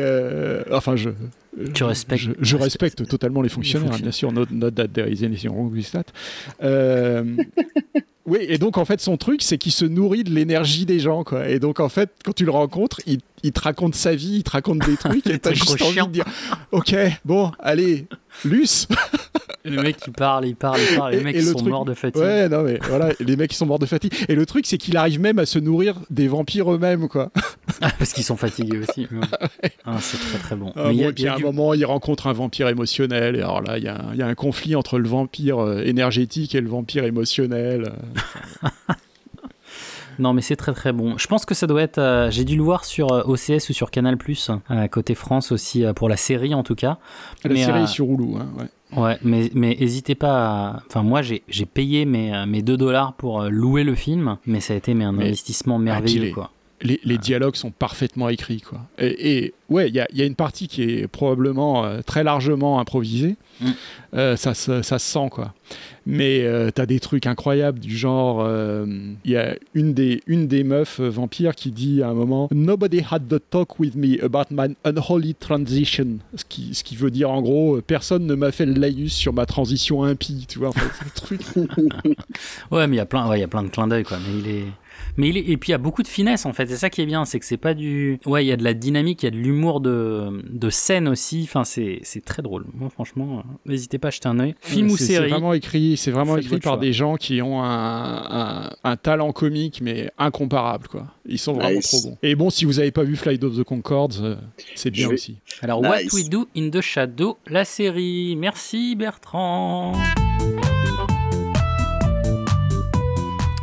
enfin 0.72 0.96
je 0.96 1.10
Tu 1.74 1.84
respectes- 1.84 2.24
je, 2.24 2.32
je 2.40 2.56
respecte 2.56 3.01
totalement 3.06 3.42
les 3.42 3.50
fonctionnaires, 3.50 3.90
fonctionnaires. 3.90 4.04
bien 4.04 4.12
sûr. 4.12 4.32
Note, 4.32 4.52
note 4.52 4.76
that 4.76 4.88
there 4.90 5.12
is 5.12 5.24
anything 5.24 5.52
wrong 5.52 5.72
with 5.72 5.92
that. 5.92 6.06
Euh, 6.64 7.24
oui, 8.26 8.40
et 8.42 8.58
donc 8.58 8.78
en 8.78 8.86
fait, 8.86 9.02
son 9.02 9.18
truc, 9.18 9.42
c'est 9.42 9.58
qu'il 9.58 9.72
se 9.72 9.86
nourrit 9.86 10.24
de 10.24 10.32
l'énergie 10.32 10.86
des 10.86 11.00
gens, 11.00 11.24
quoi. 11.24 11.50
Et 11.50 11.60
donc 11.60 11.80
en 11.80 11.90
fait, 11.90 12.10
quand 12.24 12.34
tu 12.34 12.46
le 12.46 12.52
rencontres, 12.52 13.00
il, 13.06 13.20
il 13.44 13.52
te 13.52 13.62
raconte 13.62 13.96
sa 13.96 14.16
vie, 14.16 14.38
il 14.38 14.44
te 14.44 14.52
raconte 14.52 14.80
des 14.86 14.96
trucs, 14.98 15.28
et 15.28 15.40
t'as 15.40 15.54
juste 15.54 15.70
envie 15.82 15.94
chiants. 15.94 16.08
de 16.08 16.12
dire, 16.12 16.26
ok, 16.72 16.96
bon, 17.26 17.52
allez, 17.60 18.08
Luce. 18.46 18.88
Le 19.64 19.84
mec 19.84 19.98
il 20.08 20.14
parle, 20.14 20.48
il 20.48 20.56
parle, 20.56 20.80
il 20.90 20.98
parle, 20.98 21.14
et 21.14 21.18
les 21.18 21.22
Et- 21.22 21.24
mecs 21.26 21.36
le 21.36 21.42
sont 21.44 21.54
truc- 21.60 21.70
morts 21.70 21.86
de 21.86 21.94
fatigue. 21.94 22.22
Ouais, 22.22 22.50
non 22.50 22.64
mais 22.64 22.80
voilà, 22.88 23.10
les 23.20 23.36
mecs 23.36 23.52
ils 23.54 23.56
sont 23.56 23.68
morts 23.68 23.78
de 23.78 23.86
fatigue. 23.86 24.12
Et 24.28 24.34
le 24.34 24.46
truc, 24.48 24.66
c'est 24.66 24.80
qu'il 24.80 24.98
arrive 24.98 25.20
même 25.20 25.38
à 25.38 25.46
se 25.46 25.60
nourrir 25.60 25.96
des 26.10 26.28
vampires 26.28 26.72
eux-mêmes, 26.74 27.08
quoi. 27.08 27.30
Parce 28.00 28.14
qu'ils 28.14 28.24
sont 28.24 28.38
fatigués 28.38 28.80
aussi. 28.80 29.08
Ah, 29.86 29.98
c'est 30.00 30.18
très 30.18 30.40
très 30.40 30.56
bon. 30.56 30.72
Ah, 30.76 30.86
Mais 30.88 30.96
y 30.96 31.04
a- 31.06 31.10
et 31.10 31.14
puis 31.14 31.24
il 31.24 31.26
y 31.26 31.30
a 31.30 31.34
à 31.34 31.36
un 31.36 31.40
moment, 31.40 31.74
il 31.76 31.86
rencontre 31.86 32.26
un 32.28 32.34
vampire 32.34 32.70
émotionnel. 32.70 33.36
Et 33.36 33.40
alors 33.42 33.62
là, 33.62 33.78
il 33.78 33.84
y, 33.84 33.88
a 33.88 33.96
un- 33.96 34.14
il 34.14 34.20
y 34.20 34.24
a 34.24 34.28
un 34.28 34.34
conflit 34.36 34.76
entre 34.76 34.98
le 34.98 35.08
vampire 35.08 35.60
euh, 35.60 35.84
énergétique 35.84 36.56
et 36.56 36.62
le 36.62 36.70
vampire 36.70 37.04
émotionnel. 37.04 37.92
Non, 40.20 40.34
mais 40.34 40.42
c'est 40.42 40.56
très 40.56 40.74
très 40.74 40.92
bon. 40.92 41.18
Je 41.18 41.28
pense 41.28 41.46
que 41.46 41.54
ça 41.56 41.68
doit 41.68 41.82
être. 41.82 41.98
euh, 41.98 42.30
J'ai 42.32 42.44
dû 42.46 42.56
le 42.56 42.64
voir 42.64 42.86
sur 42.86 43.12
euh, 43.12 43.24
OCS 43.26 43.70
ou 43.70 43.74
sur 43.74 43.92
Canal 43.92 44.18
euh, 44.72 44.88
côté 44.88 45.16
France 45.16 45.52
aussi 45.52 45.84
euh, 45.86 45.94
pour 45.94 46.10
la 46.10 46.18
série 46.18 46.54
en 46.54 46.64
tout 46.64 46.76
cas. 46.76 46.98
La 47.44 47.52
Mais, 47.54 47.64
série 47.64 47.84
est 47.84 47.88
sur 47.88 48.06
Hulu. 48.06 48.36
Hein, 48.38 48.48
ouais. 48.58 49.00
Ouais, 49.02 49.18
mais 49.24 49.50
mais 49.54 49.76
hésitez 49.80 50.16
pas. 50.16 50.48
à- 50.50 50.84
Enfin, 50.88 51.02
moi 51.04 51.22
j'ai 51.22 51.66
payé 51.66 52.06
mes 52.06 52.46
mes 52.46 52.62
2 52.62 52.76
dollars 52.78 53.14
pour 53.14 53.44
louer 53.44 53.84
le 53.86 53.96
film, 53.96 54.38
mais 54.46 54.60
ça 54.60 54.74
a 54.74 54.78
été 54.78 54.94
mais 54.94 55.06
un 55.06 55.14
Mais- 55.14 55.26
investissement 55.28 55.78
merveilleux 55.80 56.34
quoi. 56.34 56.52
Les, 56.84 57.00
les 57.04 57.18
dialogues 57.18 57.56
sont 57.56 57.72
parfaitement 57.72 58.30
écrits. 58.30 58.62
Quoi. 58.62 58.80
Et, 58.98 59.38
et 59.46 59.54
ouais, 59.70 59.88
il 59.90 59.96
y 59.96 60.00
a, 60.00 60.08
il 60.12 60.18
y 60.18 60.22
a 60.22 60.26
une 60.26 60.36
partie 60.36 60.68
qui 60.68 60.84
est 60.84 61.08
probablement 61.08 61.86
euh, 61.86 62.02
très 62.06 62.24
largement 62.24 62.80
improvisée. 62.80 63.36
Mm. 63.60 63.70
Euh, 64.16 64.36
ça, 64.36 64.54
se- 64.54 64.82
ça 64.82 64.98
se 65.00 65.10
sent, 65.12 65.28
quoi. 65.30 65.54
Mais 66.08 66.42
euh, 66.44 66.72
t'as 66.72 66.88
des 66.88 67.00
trucs 67.00 67.28
incroyables 67.28 67.80
du 67.80 67.96
genre, 67.96 68.42
euh, 68.44 68.86
il 69.24 69.32
y 69.32 69.38
a 69.38 69.56
une 69.76 69.94
des, 69.94 70.22
une 70.26 70.48
des 70.48 70.64
meufs 70.64 71.00
vampires 71.00 71.54
qui 71.54 71.70
dit 71.72 72.02
à 72.02 72.10
un 72.10 72.14
moment 72.16 72.50
Nobody 72.52 73.04
had 73.10 73.28
the 73.30 73.40
talk 73.52 73.80
with 73.80 73.94
me 73.96 74.20
about 74.24 74.46
my 74.50 74.76
unholy 74.84 75.36
transition. 75.36 76.18
Ce 76.36 76.44
qui, 76.44 76.74
ce 76.74 76.84
qui 76.84 76.96
veut 76.96 77.12
dire 77.12 77.30
en 77.30 77.42
gros, 77.44 77.80
personne 77.86 78.26
ne 78.26 78.34
m'a 78.34 78.52
fait 78.52 78.66
le 78.66 78.74
laïus 78.74 79.14
sur 79.14 79.32
ma 79.34 79.46
transition 79.46 80.04
impie, 80.04 80.46
tu 80.50 80.58
vois. 80.58 80.70
Enfin, 80.70 80.88
c'est 80.96 81.32
le 81.32 81.38
truc. 81.38 81.42
Ouais, 82.72 82.88
mais 82.88 82.96
il 82.96 82.98
y 82.98 83.02
a 83.02 83.06
plein, 83.06 83.28
ouais, 83.30 83.38
il 83.38 83.42
y 83.42 83.44
a 83.44 83.48
plein 83.48 83.64
de 83.64 83.70
clins 83.70 83.88
d'œil, 83.88 84.04
quoi. 84.04 84.18
Mais 84.18 84.40
il 84.40 84.48
est, 84.56 84.66
mais 85.18 85.30
il 85.30 85.38
est, 85.38 85.50
et 85.50 85.58
puis 85.58 85.70
il 85.70 85.72
y 85.72 85.76
a 85.76 85.78
beaucoup 85.78 86.04
de 86.04 86.08
finesse, 86.08 86.46
en 86.46 86.54
fait. 86.54 86.68
C'est 86.68 86.78
ça 86.78 86.90
qui 86.90 87.02
est 87.02 87.06
bien, 87.06 87.26
c'est 87.26 87.40
que 87.40 87.46
c'est 87.46 87.58
pas 87.58 87.74
du, 87.74 88.20
ouais, 88.26 88.44
il 88.46 88.48
y 88.48 88.52
a 88.52 88.58
de 88.58 88.64
la 88.64 88.74
dynamique, 88.74 89.24
il 89.24 89.26
y 89.26 89.28
a 89.28 89.32
de 89.32 89.38
l'humour 89.38 89.82
de, 89.82 90.44
de 90.50 90.70
scène 90.70 91.08
aussi. 91.08 91.42
Enfin, 91.44 91.64
c'est, 91.64 92.00
c'est 92.04 92.24
très 92.24 92.42
drôle. 92.42 92.66
Moi, 92.74 92.90
franchement, 92.90 93.40
euh, 93.40 93.42
n'hésitez 93.66 93.98
pas 93.98 94.10
à 94.10 94.12
jeter 94.12 94.28
un 94.30 94.40
œil. 94.40 94.56
Film 94.62 94.90
ou 94.92 94.98
C'est- 94.98 95.06
C'est 95.06 95.14
série. 95.14 95.30
vraiment 95.30 95.54
écrit, 95.54 95.98
c'est 95.98 96.12
vraiment 96.12 96.38
écrit 96.38 96.60
par 96.60 96.74
choix. 96.74 96.82
des 96.82 96.94
gens 96.94 97.16
qui 97.18 97.42
ont 97.42 97.62
un, 97.64 97.66
un, 97.68 98.70
un 98.84 98.96
talent 98.98 99.32
comique 99.32 99.82
mais 99.82 100.10
incomparable 100.18 100.88
quoi. 100.88 101.08
Ils 101.26 101.38
sont 101.40 101.54
vraiment 101.54 101.72
Nice. 101.76 101.88
trop 101.90 102.10
bons. 102.10 102.18
Et 102.24 102.36
bon, 102.36 102.50
si 102.50 102.66
vous 102.66 102.80
avez 102.80 102.92
pas 102.92 103.04
vu 103.04 103.16
Flight 103.16 103.44
of 103.44 103.58
the 103.58 103.64
Concords, 103.64 104.22
euh, 104.22 104.36
c'est 104.76 104.90
bien 104.92 105.08
vais- 105.08 105.14
aussi. 105.16 105.38
Alors, 105.62 105.82
Nice. 105.82 105.90
What 106.12 106.18
We 106.20 106.30
Do 106.30 106.48
in 106.56 106.70
the 106.70 106.82
Shadow, 106.82 107.38
la 107.48 107.66
série. 107.66 108.36
Merci 108.38 108.96
Bertrand. 108.96 109.94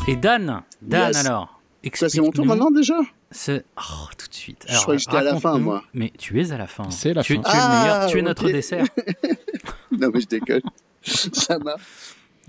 Et 0.09 0.17
Dan, 0.17 0.63
Dan 0.83 1.09
Yes. 1.13 1.27
alors. 1.27 1.61
Ça, 1.95 2.09
c'est 2.09 2.19
mon 2.21 2.25
tour 2.33 2.45
explique-nous 2.45 2.45
maintenant 2.47 2.71
déjà 2.71 2.95
ce- 3.31 3.63
Oh, 3.77 4.07
tout 4.19 4.27
de 4.29 4.35
suite. 4.35 4.65
Je 4.69 4.77
croyais 4.81 4.99
que 4.99 5.05
j'étais 5.05 5.17
à 5.17 5.23
la 5.23 5.37
fin, 5.39 5.59
moi. 5.59 5.83
Mais 5.95 6.13
tu 6.19 6.41
es 6.41 6.51
à 6.53 6.59
la 6.59 6.67
fin. 6.67 6.91
C'est 6.91 7.15
la 7.15 7.23
tu, 7.23 7.37
fin. 7.37 7.43
Tu 7.43 7.49
es 7.51 7.53
le 7.55 7.61
Ah, 7.61 7.83
meilleur. 7.83 8.07
Tu 8.11 8.19
es 8.19 8.23
notre 8.23 8.51
dessert. 8.51 8.85
Non, 9.93 10.11
mais 10.13 10.21
je 10.21 10.27
déconne. 10.27 10.61
Ça 11.03 11.59
marche. 11.59 11.83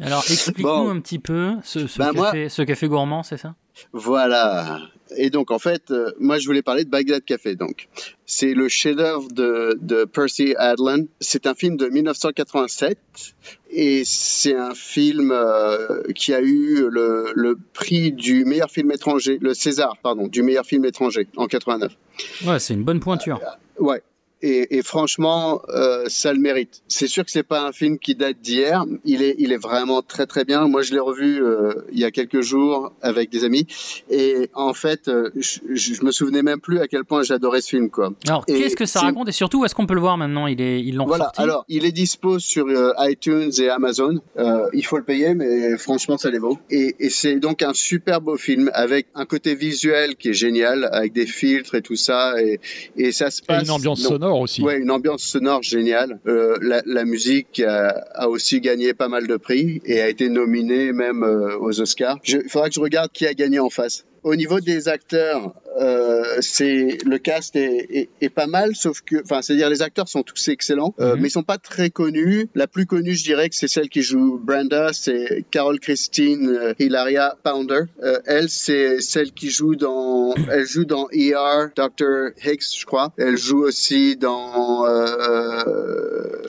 Alors, 0.01 0.23
explique-nous 0.29 0.63
Bon. 0.63 0.89
un 0.89 0.99
petit 0.99 1.19
peu 1.19 1.55
ce, 1.63 1.87
ce, 1.87 1.97
Bah, 1.99 2.11
moi- 2.13 2.27
café, 2.27 2.49
ce 2.49 2.61
café 2.63 2.87
gourmand, 2.87 3.23
c'est 3.23 3.37
ça? 3.37 3.55
Voilà. 3.93 4.79
Et 5.15 5.29
donc, 5.29 5.51
en 5.51 5.59
fait, 5.59 5.91
euh, 5.91 6.11
moi, 6.19 6.37
je 6.37 6.45
voulais 6.45 6.61
parler 6.61 6.83
de 6.83 6.89
Baghdad 6.89 7.23
Café. 7.23 7.55
Donc, 7.55 7.87
c'est 8.25 8.53
le 8.53 8.67
chef-d'œuvre 8.69 9.27
de, 9.31 9.77
de 9.81 10.05
Percy 10.05 10.55
Adlan. 10.57 11.05
C'est 11.19 11.47
un 11.47 11.55
film 11.55 11.77
de 11.77 11.87
1987 11.87 12.97
et 13.71 14.03
c'est 14.05 14.55
un 14.55 14.73
film 14.73 15.31
euh, 15.31 16.03
qui 16.13 16.33
a 16.33 16.41
eu 16.41 16.87
le, 16.89 17.31
le 17.35 17.57
prix 17.73 18.11
du 18.11 18.45
meilleur 18.45 18.69
film 18.69 18.91
étranger, 18.91 19.37
le 19.41 19.53
César, 19.53 19.97
pardon, 20.01 20.27
du 20.27 20.43
meilleur 20.43 20.65
film 20.65 20.85
étranger 20.85 21.27
en 21.37 21.47
89. 21.47 21.91
Ouais, 22.45 22.59
c'est 22.59 22.73
une 22.73 22.83
bonne 22.83 22.99
pointure. 22.99 23.39
Ouais. 23.79 24.01
Et, 24.41 24.77
et 24.77 24.83
franchement, 24.83 25.61
euh, 25.69 26.05
ça 26.07 26.31
le 26.33 26.39
mérite. 26.39 26.81
C'est 26.87 27.07
sûr 27.07 27.25
que 27.25 27.31
c'est 27.31 27.43
pas 27.43 27.61
un 27.67 27.71
film 27.71 27.99
qui 27.99 28.15
date 28.15 28.39
d'hier. 28.41 28.85
Il 29.05 29.21
est, 29.21 29.35
il 29.37 29.51
est 29.51 29.57
vraiment 29.61 30.01
très 30.01 30.25
très 30.25 30.45
bien. 30.45 30.67
Moi, 30.67 30.81
je 30.81 30.93
l'ai 30.93 30.99
revu 30.99 31.43
euh, 31.43 31.73
il 31.91 31.99
y 31.99 32.05
a 32.05 32.11
quelques 32.11 32.41
jours 32.41 32.91
avec 33.01 33.29
des 33.29 33.43
amis, 33.43 33.67
et 34.09 34.49
en 34.53 34.73
fait, 34.73 35.07
euh, 35.07 35.29
je, 35.35 35.59
je 35.73 36.03
me 36.05 36.11
souvenais 36.11 36.41
même 36.41 36.59
plus 36.61 36.79
à 36.79 36.87
quel 36.87 37.03
point 37.05 37.21
j'adorais 37.23 37.61
ce 37.61 37.69
film, 37.69 37.89
quoi. 37.89 38.11
Alors, 38.27 38.43
Et 38.47 38.53
qu'est-ce 38.59 38.75
que 38.75 38.85
ça 38.85 39.01
raconte 39.01 39.27
et 39.29 39.33
surtout, 39.33 39.61
où 39.61 39.65
est-ce 39.65 39.75
qu'on 39.75 39.85
peut 39.87 39.93
le 39.93 39.99
voir 39.99 40.17
maintenant? 40.17 40.47
Il 40.47 40.61
est, 40.61 40.81
ils 40.81 40.95
l'ont 40.95 41.05
Voilà. 41.05 41.25
sorti 41.25 41.41
Alors, 41.41 41.65
il 41.67 41.85
est 41.85 41.91
dispo 41.91 42.39
sur 42.39 42.65
euh, 42.67 42.93
iTunes 42.99 43.51
et 43.59 43.69
Amazon. 43.69 44.19
Euh, 44.37 44.67
il 44.73 44.85
faut 44.85 44.97
le 44.97 45.03
payer, 45.03 45.33
mais 45.35 45.77
franchement, 45.77 46.17
ça 46.17 46.29
les 46.29 46.39
vaut. 46.39 46.57
Et, 46.69 46.95
et 46.99 47.09
c'est 47.09 47.35
donc 47.39 47.61
un 47.61 47.73
super 47.73 48.21
beau 48.21 48.37
film 48.37 48.71
avec 48.73 49.07
un 49.15 49.25
côté 49.25 49.55
visuel 49.55 50.15
qui 50.15 50.29
est 50.29 50.33
génial, 50.33 50.87
avec 50.91 51.13
des 51.13 51.25
filtres 51.25 51.75
et 51.75 51.81
tout 51.81 51.95
ça, 51.97 52.41
et, 52.41 52.59
et 52.95 53.11
ça 53.11 53.31
se 53.31 53.41
Et 53.41 53.45
passe. 53.45 53.63
une 53.63 53.71
ambiance 53.71 54.01
non, 54.03 54.09
sonore 54.11 54.28
Ouais, 54.63 54.77
une 54.79 54.91
ambiance 54.91 55.23
sonore 55.23 55.63
géniale. 55.63 56.19
Euh, 56.27 56.57
la, 56.61 56.81
la 56.85 57.05
musique 57.05 57.59
a, 57.59 57.89
a 58.13 58.29
aussi 58.29 58.61
gagné 58.61 58.93
pas 58.93 59.07
mal 59.07 59.27
de 59.27 59.37
prix 59.37 59.81
et 59.85 60.01
a 60.01 60.09
été 60.09 60.29
nominée 60.29 60.91
même 60.93 61.23
euh, 61.23 61.57
aux 61.59 61.81
Oscars. 61.81 62.19
Il 62.25 62.49
faudra 62.49 62.69
que 62.69 62.75
je 62.75 62.79
regarde 62.79 63.11
qui 63.11 63.25
a 63.25 63.33
gagné 63.33 63.59
en 63.59 63.69
face. 63.69 64.05
Au 64.29 64.35
niveau 64.35 64.59
des 64.59 64.87
acteurs, 64.87 65.53
euh, 65.79 66.23
c'est 66.41 66.97
le 67.05 67.17
cast 67.17 67.55
est, 67.55 67.87
est, 67.89 68.09
est, 68.21 68.29
pas 68.29 68.47
mal, 68.47 68.75
sauf 68.75 69.01
que, 69.01 69.17
enfin, 69.23 69.41
c'est-à-dire 69.41 69.69
les 69.69 69.81
acteurs 69.81 70.07
sont 70.09 70.23
tous 70.23 70.47
excellents, 70.49 70.93
euh, 70.99 71.13
Mhm. 71.15 71.21
mais 71.21 71.27
ils 71.29 71.31
sont 71.31 71.43
pas 71.43 71.57
très 71.57 71.89
connus. 71.89 72.47
La 72.55 72.67
plus 72.67 72.85
connue, 72.85 73.15
je 73.15 73.23
dirais 73.23 73.49
que 73.49 73.55
c'est 73.55 73.67
celle 73.67 73.89
qui 73.89 74.01
joue 74.01 74.39
Brenda, 74.41 74.91
c'est 74.93 75.45
Carol 75.51 75.79
Christine 75.79 76.49
euh, 76.49 76.73
Hilaria 76.79 77.37
Pounder. 77.43 77.81
Euh, 78.03 78.19
elle, 78.25 78.49
c'est 78.49 78.99
celle 79.01 79.31
qui 79.31 79.49
joue 79.49 79.75
dans, 79.75 80.33
elle 80.51 80.65
joue 80.65 80.85
dans 80.85 81.07
ER, 81.11 81.67
Dr 81.75 82.29
Hicks, 82.45 82.77
je 82.79 82.85
crois. 82.85 83.13
Elle 83.17 83.37
joue 83.37 83.63
aussi 83.63 84.15
dans 84.17 84.85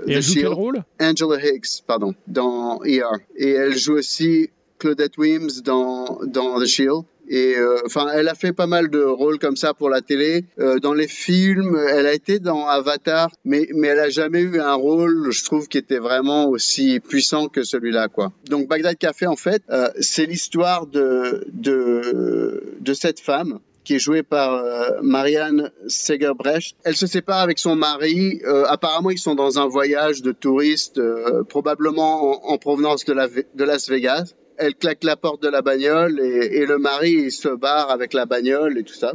Et 0.07 0.12
elle 0.14 0.23
joue 0.23 0.33
quel 0.35 0.43
Shield. 0.43 0.49
rôle? 0.55 0.85
Angela 1.01 1.38
Hicks, 1.45 1.83
pardon, 1.87 2.14
dans 2.27 2.81
ER. 2.85 3.03
Et 3.37 3.51
elle 3.51 3.77
joue 3.77 3.95
aussi 3.95 4.51
Claudette 4.79 5.19
Wims 5.19 5.61
dans, 5.64 6.21
dans 6.27 6.61
The 6.61 6.66
Shield. 6.66 7.03
Et 7.31 7.57
euh, 7.57 7.77
enfin, 7.87 8.09
elle 8.12 8.27
a 8.27 8.35
fait 8.35 8.53
pas 8.53 8.66
mal 8.66 8.90
de 8.90 9.01
rôles 9.01 9.38
comme 9.38 9.55
ça 9.55 9.73
pour 9.73 9.88
la 9.88 10.01
télé. 10.01 10.45
Euh, 10.59 10.81
dans 10.81 10.93
les 10.93 11.07
films, 11.07 11.79
elle 11.88 12.07
a 12.07 12.12
été 12.12 12.40
dans 12.40 12.66
Avatar, 12.66 13.31
mais 13.45 13.69
mais 13.73 13.87
elle 13.87 14.01
a 14.01 14.11
jamais 14.11 14.40
eu 14.40 14.59
un 14.61 14.75
rôle, 14.75 15.31
je 15.31 15.45
trouve, 15.45 15.69
qui 15.69 15.79
était 15.79 15.99
vraiment 15.99 16.49
aussi 16.49 16.99
puissant 16.99 17.47
que 17.47 17.62
celui-là, 17.62 18.09
quoi. 18.09 18.33
Donc 18.49 18.69
Bagdad 18.69 18.99
Café, 18.99 19.29
en 19.29 19.37
fait, 19.37 19.62
euh, 19.71 19.88
c'est 20.01 20.27
l'histoire 20.27 20.87
de 20.88 21.47
de 21.53 22.77
de 22.81 22.95
cette 22.95 23.21
femme 23.21 23.61
qui 23.85 23.95
est 23.95 23.99
jouée 23.99 24.23
par 24.23 24.55
euh, 24.55 25.01
Marianne 25.03 25.71
Segerbrecht. 25.87 26.77
Elle 26.85 26.97
se 26.97 27.07
sépare 27.07 27.40
avec 27.40 27.59
son 27.59 27.77
mari. 27.77 28.40
Euh, 28.45 28.64
apparemment, 28.69 29.11
ils 29.11 29.19
sont 29.19 29.35
dans 29.35 29.59
un 29.59 29.66
voyage 29.66 30.23
de 30.23 30.33
touristes, 30.33 30.99
euh, 30.99 31.43
probablement 31.45 32.47
en, 32.49 32.55
en 32.55 32.59
provenance 32.59 33.05
de, 33.05 33.12
la, 33.12 33.29
de 33.29 33.64
Las 33.64 33.88
Vegas. 33.88 34.35
Elle 34.62 34.75
claque 34.75 35.05
la 35.05 35.16
porte 35.16 35.42
de 35.42 35.49
la 35.49 35.62
bagnole 35.62 36.20
et, 36.20 36.66
le 36.66 36.77
mari 36.77 37.31
se 37.31 37.49
barre 37.49 37.90
avec 37.90 38.12
la 38.12 38.27
bagnole 38.27 38.77
et 38.77 38.83
tout 38.83 38.94
ça. 38.94 39.14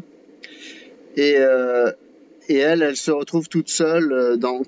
Et, 1.15 1.35
euh, 1.37 1.91
elle, 2.49 2.81
elle 2.81 2.97
se 2.97 3.11
retrouve 3.11 3.47
toute 3.47 3.69
seule 3.69 4.11
euh, 4.11 4.37
dans, 4.37 4.63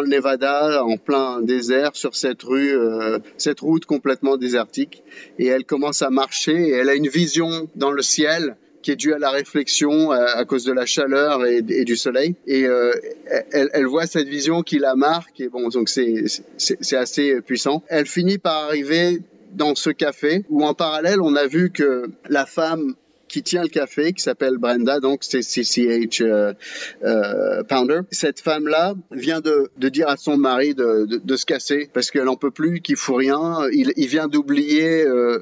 le 0.00 0.08
Nevada, 0.08 0.82
en 0.84 0.96
plein 0.96 1.42
désert, 1.42 1.94
sur 1.96 2.16
cette 2.16 2.42
rue, 2.44 2.74
euh, 2.74 3.18
cette 3.36 3.60
route 3.60 3.84
complètement 3.84 4.38
désertique. 4.38 5.02
Et 5.38 5.48
elle 5.48 5.64
commence 5.66 6.00
à 6.00 6.08
marcher 6.08 6.56
et 6.56 6.70
elle 6.70 6.88
a 6.88 6.94
une 6.94 7.08
vision 7.08 7.68
dans 7.76 7.90
le 7.90 8.00
ciel 8.00 8.56
qui 8.80 8.90
est 8.90 8.96
due 8.96 9.12
à 9.12 9.18
la 9.18 9.30
réflexion 9.30 10.12
à, 10.12 10.44
cause 10.46 10.64
de 10.64 10.72
la 10.72 10.86
chaleur 10.86 11.44
et, 11.44 11.60
du 11.62 11.94
soleil. 11.94 12.34
Et 12.48 12.66
elle, 13.52 13.86
voit 13.86 14.06
cette 14.06 14.26
vision 14.26 14.62
qui 14.62 14.80
la 14.80 14.96
marque. 14.96 15.40
Et 15.40 15.48
bon, 15.48 15.68
donc 15.68 15.88
c'est 15.88 16.96
assez 16.96 17.40
puissant. 17.42 17.84
Elle 17.86 18.06
finit 18.06 18.38
par 18.38 18.64
arriver 18.64 19.20
dans 19.52 19.74
ce 19.74 19.90
café 19.90 20.44
où 20.48 20.64
en 20.64 20.74
parallèle 20.74 21.20
on 21.20 21.36
a 21.36 21.46
vu 21.46 21.70
que 21.70 22.10
la 22.28 22.46
femme 22.46 22.94
qui 23.32 23.42
tient 23.42 23.62
le 23.62 23.68
café, 23.68 24.12
qui 24.12 24.22
s'appelle 24.22 24.58
Brenda, 24.58 25.00
donc 25.00 25.20
c'est 25.22 25.40
CCH 25.40 26.20
euh, 26.20 26.52
euh, 27.02 27.62
Pounder. 27.62 28.00
Cette 28.10 28.40
femme-là 28.40 28.94
vient 29.10 29.40
de, 29.40 29.70
dire 29.88 30.08
à 30.08 30.18
son 30.18 30.36
mari 30.36 30.74
de, 30.74 31.36
se 31.36 31.46
casser 31.46 31.88
parce 31.94 32.10
qu'elle 32.10 32.28
en 32.28 32.36
peut 32.36 32.50
plus, 32.50 32.82
qu'il 32.82 32.96
fout 32.96 33.16
rien. 33.16 33.60
Il, 33.72 34.06
vient 34.06 34.28
d'oublier, 34.28 35.06
euh, 35.06 35.38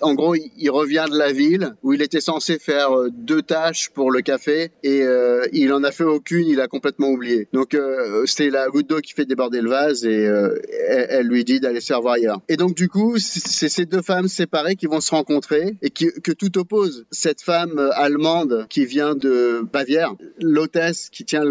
en 0.00 0.14
gros, 0.14 0.34
il, 0.34 0.70
revient 0.70 1.04
de 1.10 1.18
la 1.18 1.30
ville 1.30 1.74
où 1.82 1.92
il 1.92 2.00
était 2.00 2.22
censé 2.22 2.58
faire 2.58 2.90
deux 3.12 3.42
tâches 3.42 3.90
pour 3.90 4.10
le 4.10 4.22
café 4.22 4.70
et 4.82 5.04
il 5.52 5.72
en 5.74 5.84
a 5.84 5.92
fait 5.92 6.04
aucune, 6.04 6.48
il 6.48 6.60
a 6.62 6.68
complètement 6.68 7.10
oublié. 7.10 7.48
Donc 7.52 7.76
c'est 8.24 8.48
la 8.48 8.68
goutte 8.68 8.88
d'eau 8.88 9.00
qui 9.00 9.12
fait 9.12 9.26
déborder 9.26 9.60
le 9.60 9.68
vase 9.68 10.06
et 10.06 10.26
elle, 10.88 11.26
lui 11.26 11.44
dit 11.44 11.60
d'aller 11.60 11.80
se 11.80 11.88
faire 11.88 12.00
voir 12.00 12.14
ailleurs. 12.14 12.40
Et 12.48 12.56
donc 12.56 12.74
du 12.74 12.88
coup, 12.88 13.18
c'est 13.18 13.68
ces 13.68 13.84
deux 13.84 14.02
femmes 14.02 14.28
séparées 14.28 14.76
qui 14.76 14.86
vont 14.86 15.02
se 15.02 15.10
rencontrer 15.10 15.76
et 15.82 15.90
que 15.90 16.32
tout 16.32 16.56
oppose 16.58 16.93
cette 17.10 17.42
femme 17.42 17.78
euh, 17.78 17.90
allemande 17.94 18.66
qui 18.68 18.84
vient 18.84 19.14
de 19.14 19.62
Bavière, 19.72 20.14
l'hôtesse 20.40 21.08
qui 21.10 21.24
tient 21.24 21.44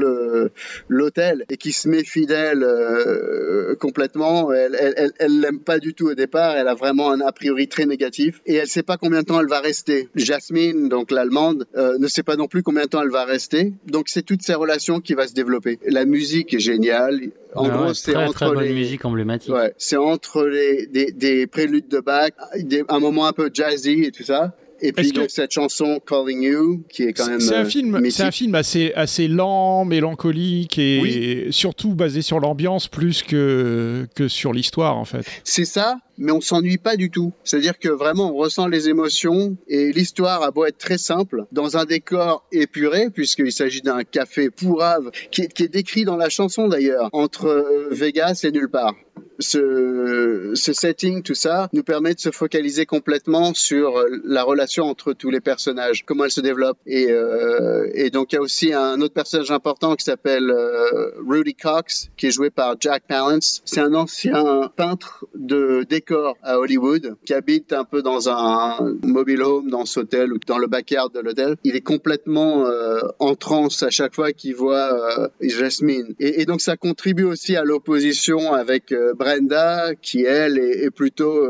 l'hôtel 0.87 1.45
et 1.49 1.57
qui 1.57 1.71
se 1.71 1.87
méfie 1.87 2.25
d'elle 2.25 2.63
euh, 2.63 3.75
complètement. 3.75 4.51
Elle, 4.51 4.75
elle, 4.79 5.11
elle 5.17 5.39
l'aime 5.39 5.59
pas 5.59 5.79
du 5.79 5.93
tout 5.93 6.07
au 6.07 6.13
départ. 6.13 6.55
Elle 6.55 6.67
a 6.67 6.75
vraiment 6.75 7.11
un 7.11 7.21
a 7.21 7.31
priori 7.31 7.67
très 7.67 7.85
négatif 7.85 8.41
et 8.45 8.55
elle 8.55 8.67
sait 8.67 8.83
pas 8.83 8.97
combien 8.97 9.21
de 9.21 9.25
temps 9.25 9.39
elle 9.39 9.47
va 9.47 9.59
rester. 9.59 10.09
Jasmine, 10.15 10.89
donc 10.89 11.11
l'allemande, 11.11 11.65
euh, 11.75 11.97
ne 11.97 12.07
sait 12.07 12.23
pas 12.23 12.35
non 12.35 12.47
plus 12.47 12.63
combien 12.63 12.83
de 12.83 12.89
temps 12.89 13.01
elle 13.01 13.09
va 13.09 13.25
rester. 13.25 13.73
Donc 13.87 14.09
c'est 14.09 14.23
toutes 14.23 14.41
ces 14.41 14.53
relations 14.53 14.99
qui 14.99 15.13
va 15.13 15.27
se 15.27 15.33
développer. 15.33 15.79
La 15.85 16.05
musique 16.05 16.53
est 16.53 16.59
géniale. 16.59 17.19
En 17.55 17.65
ah 17.65 17.69
gros, 17.69 17.87
ouais, 17.87 17.93
c'est 17.93 18.15
entre 18.15 18.33
très 18.33 18.45
bonne 18.47 18.63
les 18.63 18.73
musique 18.73 19.05
emblématique. 19.05 19.53
Ouais, 19.53 19.73
c'est 19.77 19.97
entre 19.97 20.45
les 20.45 20.87
des, 20.87 21.11
des 21.11 21.45
préludes 21.47 21.87
de 21.87 21.99
Bach, 21.99 22.31
des, 22.57 22.83
un 22.89 22.99
moment 22.99 23.27
un 23.27 23.33
peu 23.33 23.49
jazzy 23.53 24.03
et 24.03 24.11
tout 24.11 24.23
ça. 24.23 24.55
Et 24.83 24.91
puis 24.91 25.11
donc 25.11 25.27
que... 25.27 25.31
cette 25.31 25.51
chanson 25.51 25.99
Calling 26.05 26.41
You 26.43 26.83
qui 26.89 27.03
est 27.03 27.13
quand 27.13 27.27
même 27.27 27.39
c'est 27.39 27.55
un 27.55 27.65
film 27.65 28.09
c'est 28.09 28.23
un 28.23 28.31
film 28.31 28.53
assez 28.55 28.91
assez 28.95 29.27
lent 29.27 29.85
mélancolique 29.85 30.77
et 30.77 30.99
oui. 31.01 31.53
surtout 31.53 31.95
basé 31.95 32.21
sur 32.21 32.39
l'ambiance 32.39 32.87
plus 32.87 33.23
que 33.23 34.07
que 34.15 34.27
sur 34.27 34.53
l'histoire 34.53 34.97
en 34.97 35.05
fait 35.05 35.25
c'est 35.43 35.65
ça 35.65 35.97
mais 36.17 36.31
on 36.31 36.41
s'ennuie 36.41 36.77
pas 36.77 36.95
du 36.95 37.09
tout 37.09 37.33
c'est-à-dire 37.43 37.77
que 37.79 37.89
vraiment 37.89 38.31
on 38.31 38.35
ressent 38.35 38.67
les 38.67 38.89
émotions 38.89 39.57
et 39.67 39.91
l'histoire 39.91 40.43
a 40.43 40.51
beau 40.51 40.65
être 40.65 40.77
très 40.77 40.97
simple 40.97 41.45
dans 41.51 41.77
un 41.77 41.85
décor 41.85 42.45
épuré 42.51 43.09
puisqu'il 43.09 43.51
s'agit 43.51 43.81
d'un 43.81 44.03
café 44.03 44.49
pourrave 44.49 45.11
qui 45.31 45.41
est, 45.41 45.67
décrit 45.67 46.05
dans 46.05 46.17
la 46.17 46.29
chanson 46.29 46.67
d'ailleurs 46.67 47.09
entre 47.13 47.87
Vegas 47.91 48.41
et 48.43 48.51
nulle 48.51 48.69
part 48.69 48.95
ce, 49.39 50.51
ce 50.55 50.73
setting, 50.73 51.23
tout 51.23 51.33
ça, 51.33 51.69
nous 51.73 51.83
permet 51.83 52.13
de 52.13 52.19
se 52.19 52.31
focaliser 52.31 52.85
complètement 52.85 53.53
sur 53.53 54.03
la 54.23 54.43
relation 54.43 54.85
entre 54.85 55.13
tous 55.13 55.29
les 55.29 55.41
personnages, 55.41 56.03
comment 56.05 56.25
elle 56.25 56.31
se 56.31 56.41
développe. 56.41 56.77
Et, 56.85 57.11
euh, 57.11 57.89
et 57.93 58.09
donc 58.09 58.31
il 58.31 58.35
y 58.35 58.37
a 58.37 58.41
aussi 58.41 58.73
un 58.73 59.01
autre 59.01 59.13
personnage 59.13 59.51
important 59.51 59.95
qui 59.95 60.05
s'appelle 60.05 60.49
euh, 60.49 61.11
Rudy 61.27 61.55
Cox, 61.55 62.09
qui 62.17 62.27
est 62.27 62.31
joué 62.31 62.49
par 62.49 62.75
Jack 62.79 63.03
Palance. 63.07 63.61
C'est 63.65 63.81
un 63.81 63.93
ancien 63.93 64.71
peintre 64.75 65.25
de 65.35 65.85
décor 65.89 66.02
à 66.11 66.59
Hollywood, 66.59 67.15
qui 67.25 67.33
habite 67.33 67.73
un 67.73 67.83
peu 67.83 68.01
dans 68.01 68.29
un 68.29 68.95
mobile 69.03 69.41
home, 69.41 69.69
dans 69.69 69.85
cet 69.85 69.97
hôtel 69.97 70.33
ou 70.33 70.39
dans 70.45 70.57
le 70.57 70.67
backyard 70.67 71.11
de 71.13 71.19
l'hôtel. 71.19 71.55
Il 71.63 71.75
est 71.75 71.81
complètement 71.81 72.65
euh, 72.65 72.99
en 73.19 73.35
transe 73.35 73.83
à 73.83 73.89
chaque 73.89 74.15
fois 74.15 74.31
qu'il 74.31 74.55
voit 74.55 75.19
euh, 75.19 75.27
Jasmine. 75.41 76.15
Et, 76.19 76.41
et, 76.41 76.45
donc 76.45 76.61
ça 76.61 76.77
contribue 76.77 77.23
aussi 77.23 77.55
à 77.55 77.63
l'opposition 77.63 78.53
avec 78.53 78.91
euh, 78.91 79.13
Brenda, 79.13 79.93
qui 80.01 80.23
elle 80.23 80.57
est, 80.57 80.85
est 80.85 80.91
plutôt 80.91 81.47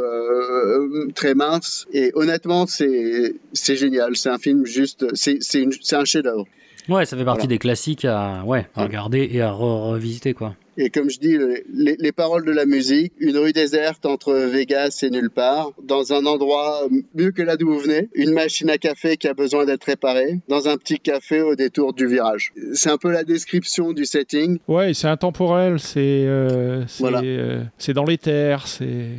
très 1.16 1.34
mince. 1.34 1.86
Et 1.94 2.12
honnêtement, 2.16 2.68
c'est 2.68 3.36
c'est 3.54 3.76
génial. 3.76 4.16
C'est 4.16 4.30
un 4.30 4.38
film 4.38 4.66
juste, 4.66 5.06
c'est 5.16 5.38
c'est 5.42 5.96
un 5.96 6.06
chef-d'œuvre. 6.06 6.46
Ouais, 6.90 7.06
ça 7.06 7.16
fait 7.16 7.24
partie 7.24 7.42
voilà. 7.42 7.48
des 7.48 7.60
classiques 7.60 8.06
à 8.06 8.44
ouais 8.46 8.68
à 8.76 8.84
regarder 8.84 9.30
et 9.32 9.42
à 9.42 9.52
re 9.52 9.90
revisiter 9.90 10.34
quoi. 10.34 10.56
Et 10.78 10.90
comme 10.90 11.10
je 11.10 11.20
dis, 11.20 11.38
les, 11.38 11.96
les, 12.00 12.12
paroles 12.12 12.46
de 12.46 12.52
la 12.52 12.66
musique, 12.66 13.14
une 13.20 13.38
rue 13.38 13.54
déserte 13.54 14.06
entre 14.06 14.34
Vegas 14.34 15.00
et 15.04 15.10
nulle 15.10 15.30
part, 15.30 15.72
dans 15.84 16.14
un 16.14 16.26
endroit 16.26 16.88
mieux 17.14 17.32
que 17.32 17.42
là 17.42 17.58
d'où 17.58 17.72
vous 17.72 17.80
venez, 17.80 18.10
une 18.16 18.34
machine 18.34 18.70
à 18.70 18.78
café 18.78 19.18
qui 19.18 19.28
a 19.28 19.34
besoin 19.34 19.66
d'être 19.66 19.84
réparée, 19.84 20.40
dans 20.48 20.68
un 20.68 20.78
petit 20.78 21.00
café 21.00 21.42
au 21.42 21.56
détour 21.56 21.94
du 21.94 22.08
virage. 22.08 22.54
C'est 22.74 22.90
un 22.90 22.98
peu 22.98 23.12
la 23.12 23.24
description 23.24 23.94
du 23.94 24.06
setting. 24.06 24.58
Ouais, 24.68 24.94
c'est 24.94 25.08
intemporel, 25.08 25.80
c'est 25.80 26.26
euh, 26.26 26.84
voilà. 27.00 27.22
euh, 27.22 27.64
dans 27.94 28.06
les 28.06 28.18
terres, 28.18 28.68
c'est... 28.68 29.10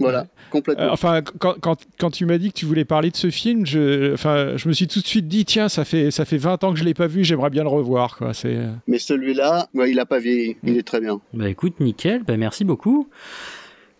Voilà, 0.00 0.28
complètement. 0.50 0.84
Euh, 0.84 0.90
enfin, 0.90 1.22
quand, 1.22 1.54
quand, 1.60 1.76
quand 1.98 2.10
tu 2.10 2.26
m'as 2.26 2.38
dit 2.38 2.50
que 2.50 2.58
tu 2.58 2.66
voulais 2.66 2.84
parler 2.84 3.10
de 3.10 3.16
ce 3.16 3.30
film, 3.30 3.66
je, 3.66 4.12
enfin, 4.12 4.56
je 4.56 4.68
me 4.68 4.72
suis 4.72 4.86
tout 4.86 5.00
de 5.00 5.06
suite 5.06 5.28
dit, 5.28 5.44
tiens, 5.44 5.68
ça 5.68 5.84
fait, 5.84 6.10
ça 6.10 6.24
fait 6.24 6.38
20 6.38 6.64
ans 6.64 6.72
que 6.72 6.78
je 6.78 6.82
ne 6.82 6.88
l'ai 6.88 6.94
pas 6.94 7.06
vu, 7.06 7.24
j'aimerais 7.24 7.50
bien 7.50 7.62
le 7.62 7.68
revoir. 7.68 8.16
Quoi. 8.16 8.32
Mais 8.86 8.98
celui-là, 8.98 9.68
ouais, 9.74 9.90
il 9.90 9.96
n'a 9.96 10.06
pas 10.06 10.18
vieilli, 10.18 10.56
il 10.64 10.76
est 10.76 10.82
très 10.82 11.00
bien. 11.00 11.20
Bah 11.32 11.48
écoute, 11.48 11.80
nickel, 11.80 12.22
bah, 12.24 12.36
merci 12.36 12.64
beaucoup. 12.64 13.08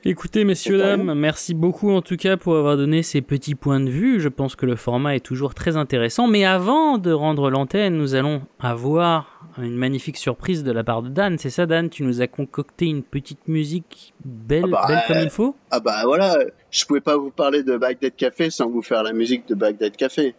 Écoutez, 0.09 0.45
messieurs, 0.45 0.79
dames, 0.79 1.13
merci 1.13 1.53
beaucoup 1.53 1.91
en 1.91 2.01
tout 2.01 2.17
cas 2.17 2.39
pour 2.39 2.57
avoir 2.57 2.79
donné 2.79 3.03
ces 3.03 3.21
petits 3.21 3.55
points 3.55 3.79
de 3.79 3.91
vue. 3.91 4.21
Je 4.21 4.31
pense 4.31 4.57
que 4.57 4.65
le 4.65 4.75
format 4.75 5.15
est 5.15 5.21
toujours 5.21 5.53
très 5.53 5.77
intéressant. 5.77 6.27
Mais 6.29 6.47
avant 6.47 6.97
de 6.97 7.13
rendre 7.13 7.51
l'antenne, 7.51 7.99
nous 7.99 8.15
allons 8.15 8.41
avoir 8.59 9.51
une 9.59 9.77
magnifique 9.77 10.17
surprise 10.17 10.65
de 10.65 10.73
la 10.73 10.83
part 10.83 11.03
de 11.03 11.11
Dan. 11.11 11.37
C'est 11.37 11.51
ça, 11.51 11.67
Dan? 11.67 11.91
Tu 11.91 12.05
nous 12.05 12.23
as 12.23 12.27
concocté 12.27 12.87
une 12.87 13.03
petite 13.03 13.49
musique 13.49 14.15
belle, 14.25 14.65
ah 14.69 14.71
bah, 14.71 14.85
belle 14.89 15.03
comme 15.09 15.23
il 15.25 15.31
faut? 15.31 15.55
Ah 15.71 15.81
bah 15.81 16.01
voilà, 16.07 16.39
je 16.71 16.87
pouvais 16.87 17.03
pas 17.03 17.19
vous 17.19 17.31
parler 17.31 17.63
de 17.63 17.77
Bagdad 17.77 18.17
Café 18.17 18.49
sans 18.49 18.71
vous 18.71 18.81
faire 18.81 19.03
la 19.03 19.13
musique 19.13 19.47
de 19.47 19.55
Bagdad 19.55 19.95
Café. 19.95 20.35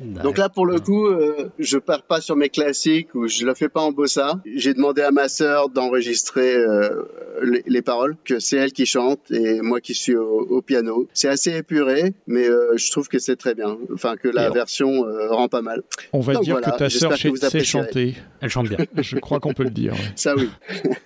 Donc 0.00 0.38
là, 0.38 0.48
pour 0.48 0.66
le 0.66 0.80
coup, 0.80 1.06
euh, 1.06 1.50
je 1.58 1.78
pars 1.78 2.02
pas 2.02 2.20
sur 2.20 2.36
mes 2.36 2.48
classiques 2.48 3.14
ou 3.14 3.28
je 3.28 3.44
le 3.44 3.54
fais 3.54 3.68
pas 3.68 3.80
en 3.80 3.92
bossa. 3.92 4.40
J'ai 4.44 4.74
demandé 4.74 5.02
à 5.02 5.10
ma 5.10 5.28
sœur 5.28 5.68
d'enregistrer 5.68 6.54
euh, 6.56 7.02
les, 7.42 7.62
les, 7.66 7.82
paroles, 7.82 8.16
que 8.24 8.38
c'est 8.40 8.56
elle 8.56 8.72
qui 8.72 8.86
chante 8.86 9.30
et 9.30 9.60
moi 9.60 9.80
qui 9.80 9.94
suis 9.94 10.16
au, 10.16 10.40
au 10.40 10.62
piano. 10.62 11.08
C'est 11.12 11.28
assez 11.28 11.56
épuré, 11.56 12.14
mais 12.26 12.48
euh, 12.48 12.76
je 12.76 12.90
trouve 12.90 13.08
que 13.08 13.18
c'est 13.18 13.36
très 13.36 13.54
bien. 13.54 13.76
Enfin, 13.92 14.16
que 14.16 14.28
la 14.28 14.50
version 14.50 15.06
euh, 15.06 15.28
rend 15.30 15.48
pas 15.48 15.62
mal. 15.62 15.82
On 16.12 16.20
va 16.20 16.34
Donc 16.34 16.44
dire 16.44 16.54
voilà, 16.54 16.72
que 16.72 16.78
ta 16.78 16.90
sœur 16.90 17.16
sait 17.16 17.64
chanter. 17.64 18.14
Elle 18.40 18.50
chante 18.50 18.68
bien. 18.68 18.78
je 18.96 19.16
crois 19.18 19.40
qu'on 19.40 19.54
peut 19.54 19.64
le 19.64 19.70
dire. 19.70 19.92
Ouais. 19.92 20.12
Ça 20.16 20.34
oui. 20.36 20.48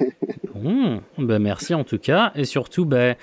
bon, 0.54 1.00
ben 1.18 1.38
merci 1.38 1.74
en 1.74 1.84
tout 1.84 1.98
cas 1.98 2.32
et 2.34 2.44
surtout, 2.44 2.84
ben 2.84 3.16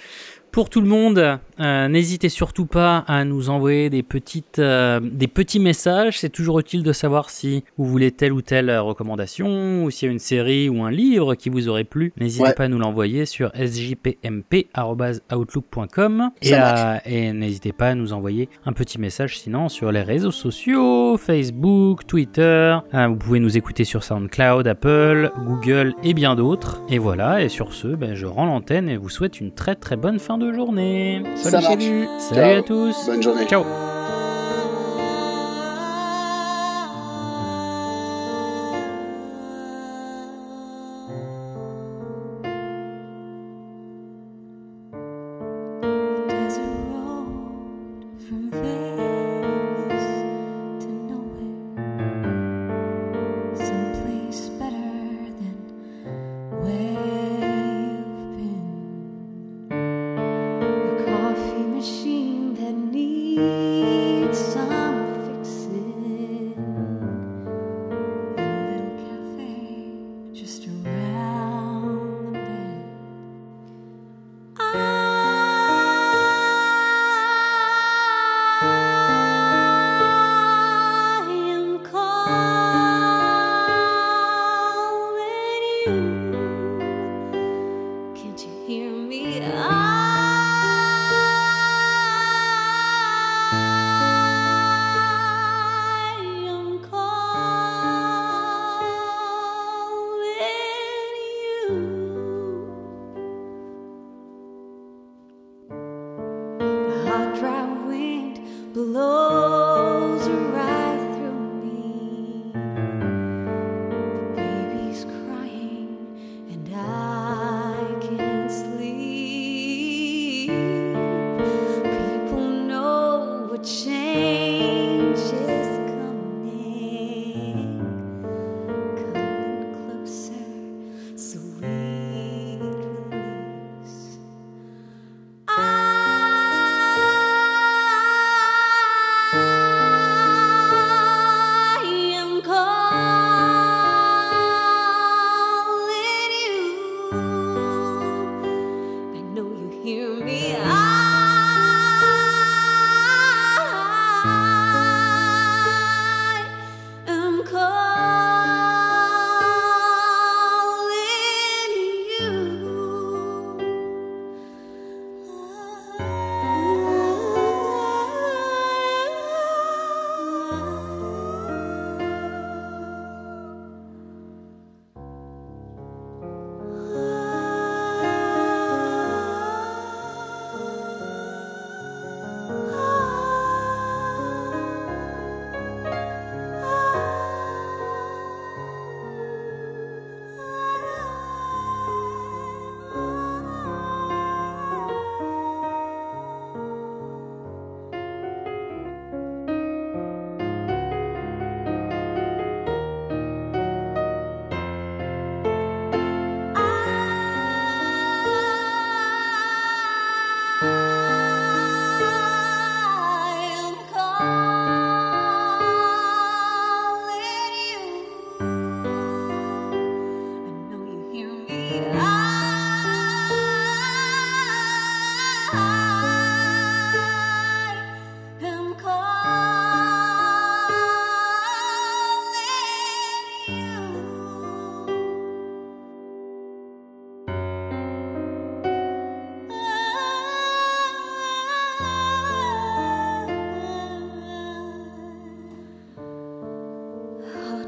pour 0.55 0.69
tout 0.69 0.79
le 0.79 0.87
monde, 0.87 1.37
euh, 1.59 1.87
n'hésitez 1.89 2.29
surtout 2.29 2.65
pas 2.65 3.03
à 3.09 3.25
nous 3.25 3.49
envoyer 3.49 3.89
des 3.89 4.03
petites, 4.03 4.59
euh, 4.59 5.01
des 5.03 5.27
petits 5.27 5.59
messages. 5.59 6.17
C'est 6.19 6.29
toujours 6.29 6.59
utile 6.59 6.81
de 6.81 6.93
savoir 6.93 7.29
si 7.29 7.65
vous 7.77 7.83
voulez 7.83 8.11
telle 8.11 8.31
ou 8.31 8.41
telle 8.41 8.69
euh, 8.69 8.81
recommandation, 8.81 9.83
ou 9.83 9.91
s'il 9.91 10.05
y 10.05 10.09
a 10.09 10.13
une 10.13 10.19
série 10.19 10.69
ou 10.69 10.81
un 10.83 10.91
livre 10.91 11.35
qui 11.35 11.49
vous 11.49 11.67
aurait 11.67 11.83
plu. 11.83 12.13
N'hésitez 12.17 12.45
Ouais. 12.45 12.53
pas 12.53 12.63
à 12.63 12.67
nous 12.69 12.79
l'envoyer 12.79 13.25
sur 13.25 13.51
sjpmp@outlook.com 13.53 16.29
et, 16.41 16.53
à- 16.53 17.01
et 17.05 17.33
n'hésitez 17.33 17.73
pas 17.73 17.89
à 17.89 17.95
nous 17.95 18.13
envoyer 18.13 18.47
un 18.65 18.71
petit 18.71 18.97
message 18.97 19.37
sinon 19.39 19.67
sur 19.67 19.91
les 19.91 20.03
réseaux 20.03 20.31
sociaux, 20.31 21.17
Facebook, 21.17 22.07
Twitter. 22.07 22.77
Euh, 22.93 23.07
vous 23.07 23.17
pouvez 23.17 23.41
nous 23.41 23.57
écouter 23.57 23.83
sur 23.83 24.05
SoundCloud, 24.05 24.65
Apple, 24.67 25.31
Google 25.45 25.95
et 26.03 26.13
bien 26.13 26.35
d'autres. 26.35 26.81
Et 26.89 26.97
voilà. 26.97 27.41
Et 27.43 27.49
sur 27.49 27.73
ce, 27.73 27.87
ben, 27.89 28.15
je 28.15 28.25
rends 28.25 28.45
l'antenne 28.45 28.87
et 28.87 28.95
vous 28.95 29.09
souhaite 29.09 29.41
une 29.41 29.51
très 29.51 29.75
très 29.75 29.97
bonne 29.97 30.19
fin 30.19 30.37
de 30.37 30.44
journée. 30.53 31.23
Ça 31.35 31.49
Salut, 31.49 31.65
salut 31.65 32.07
Salut 32.19 32.41
Ciao. 32.41 32.59
à 32.59 32.61
tous. 32.63 33.05
Bonne 33.07 33.23
journée. 33.23 33.45
Ciao. 33.47 33.63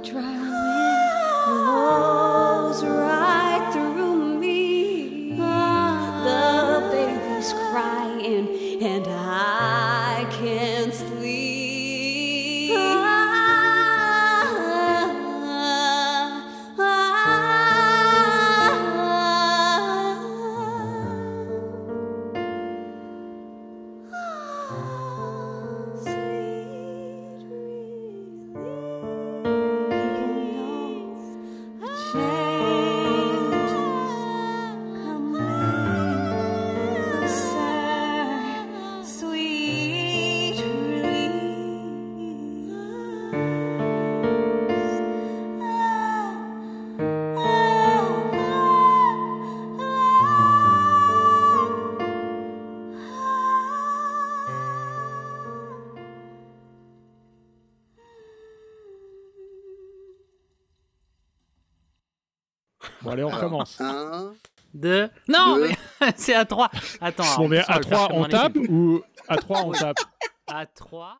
trial. 0.07 0.46
Allez, 63.23 63.33
on 63.33 63.35
recommence. 63.35 63.79
Un. 63.81 64.33
Deux. 64.73 65.09
Non, 65.27 65.55
Deux. 65.55 65.69
mais 65.69 66.11
c'est 66.17 66.35
à 66.35 66.45
trois. 66.45 66.69
Attends. 67.01 67.23
Bon, 67.37 67.47
mais 67.47 67.63
on 67.67 67.71
va 67.71 67.73
à 67.73 67.77
le 67.79 67.85
faire 67.85 67.97
3, 67.97 68.07
comme 68.09 68.17
on 68.17 68.25
tape 68.25 68.55
ou 68.69 69.01
à 69.27 69.37
3, 69.37 69.61
on 69.63 69.71
tape 69.71 69.97
À 70.47 70.65
trois. 70.65 71.17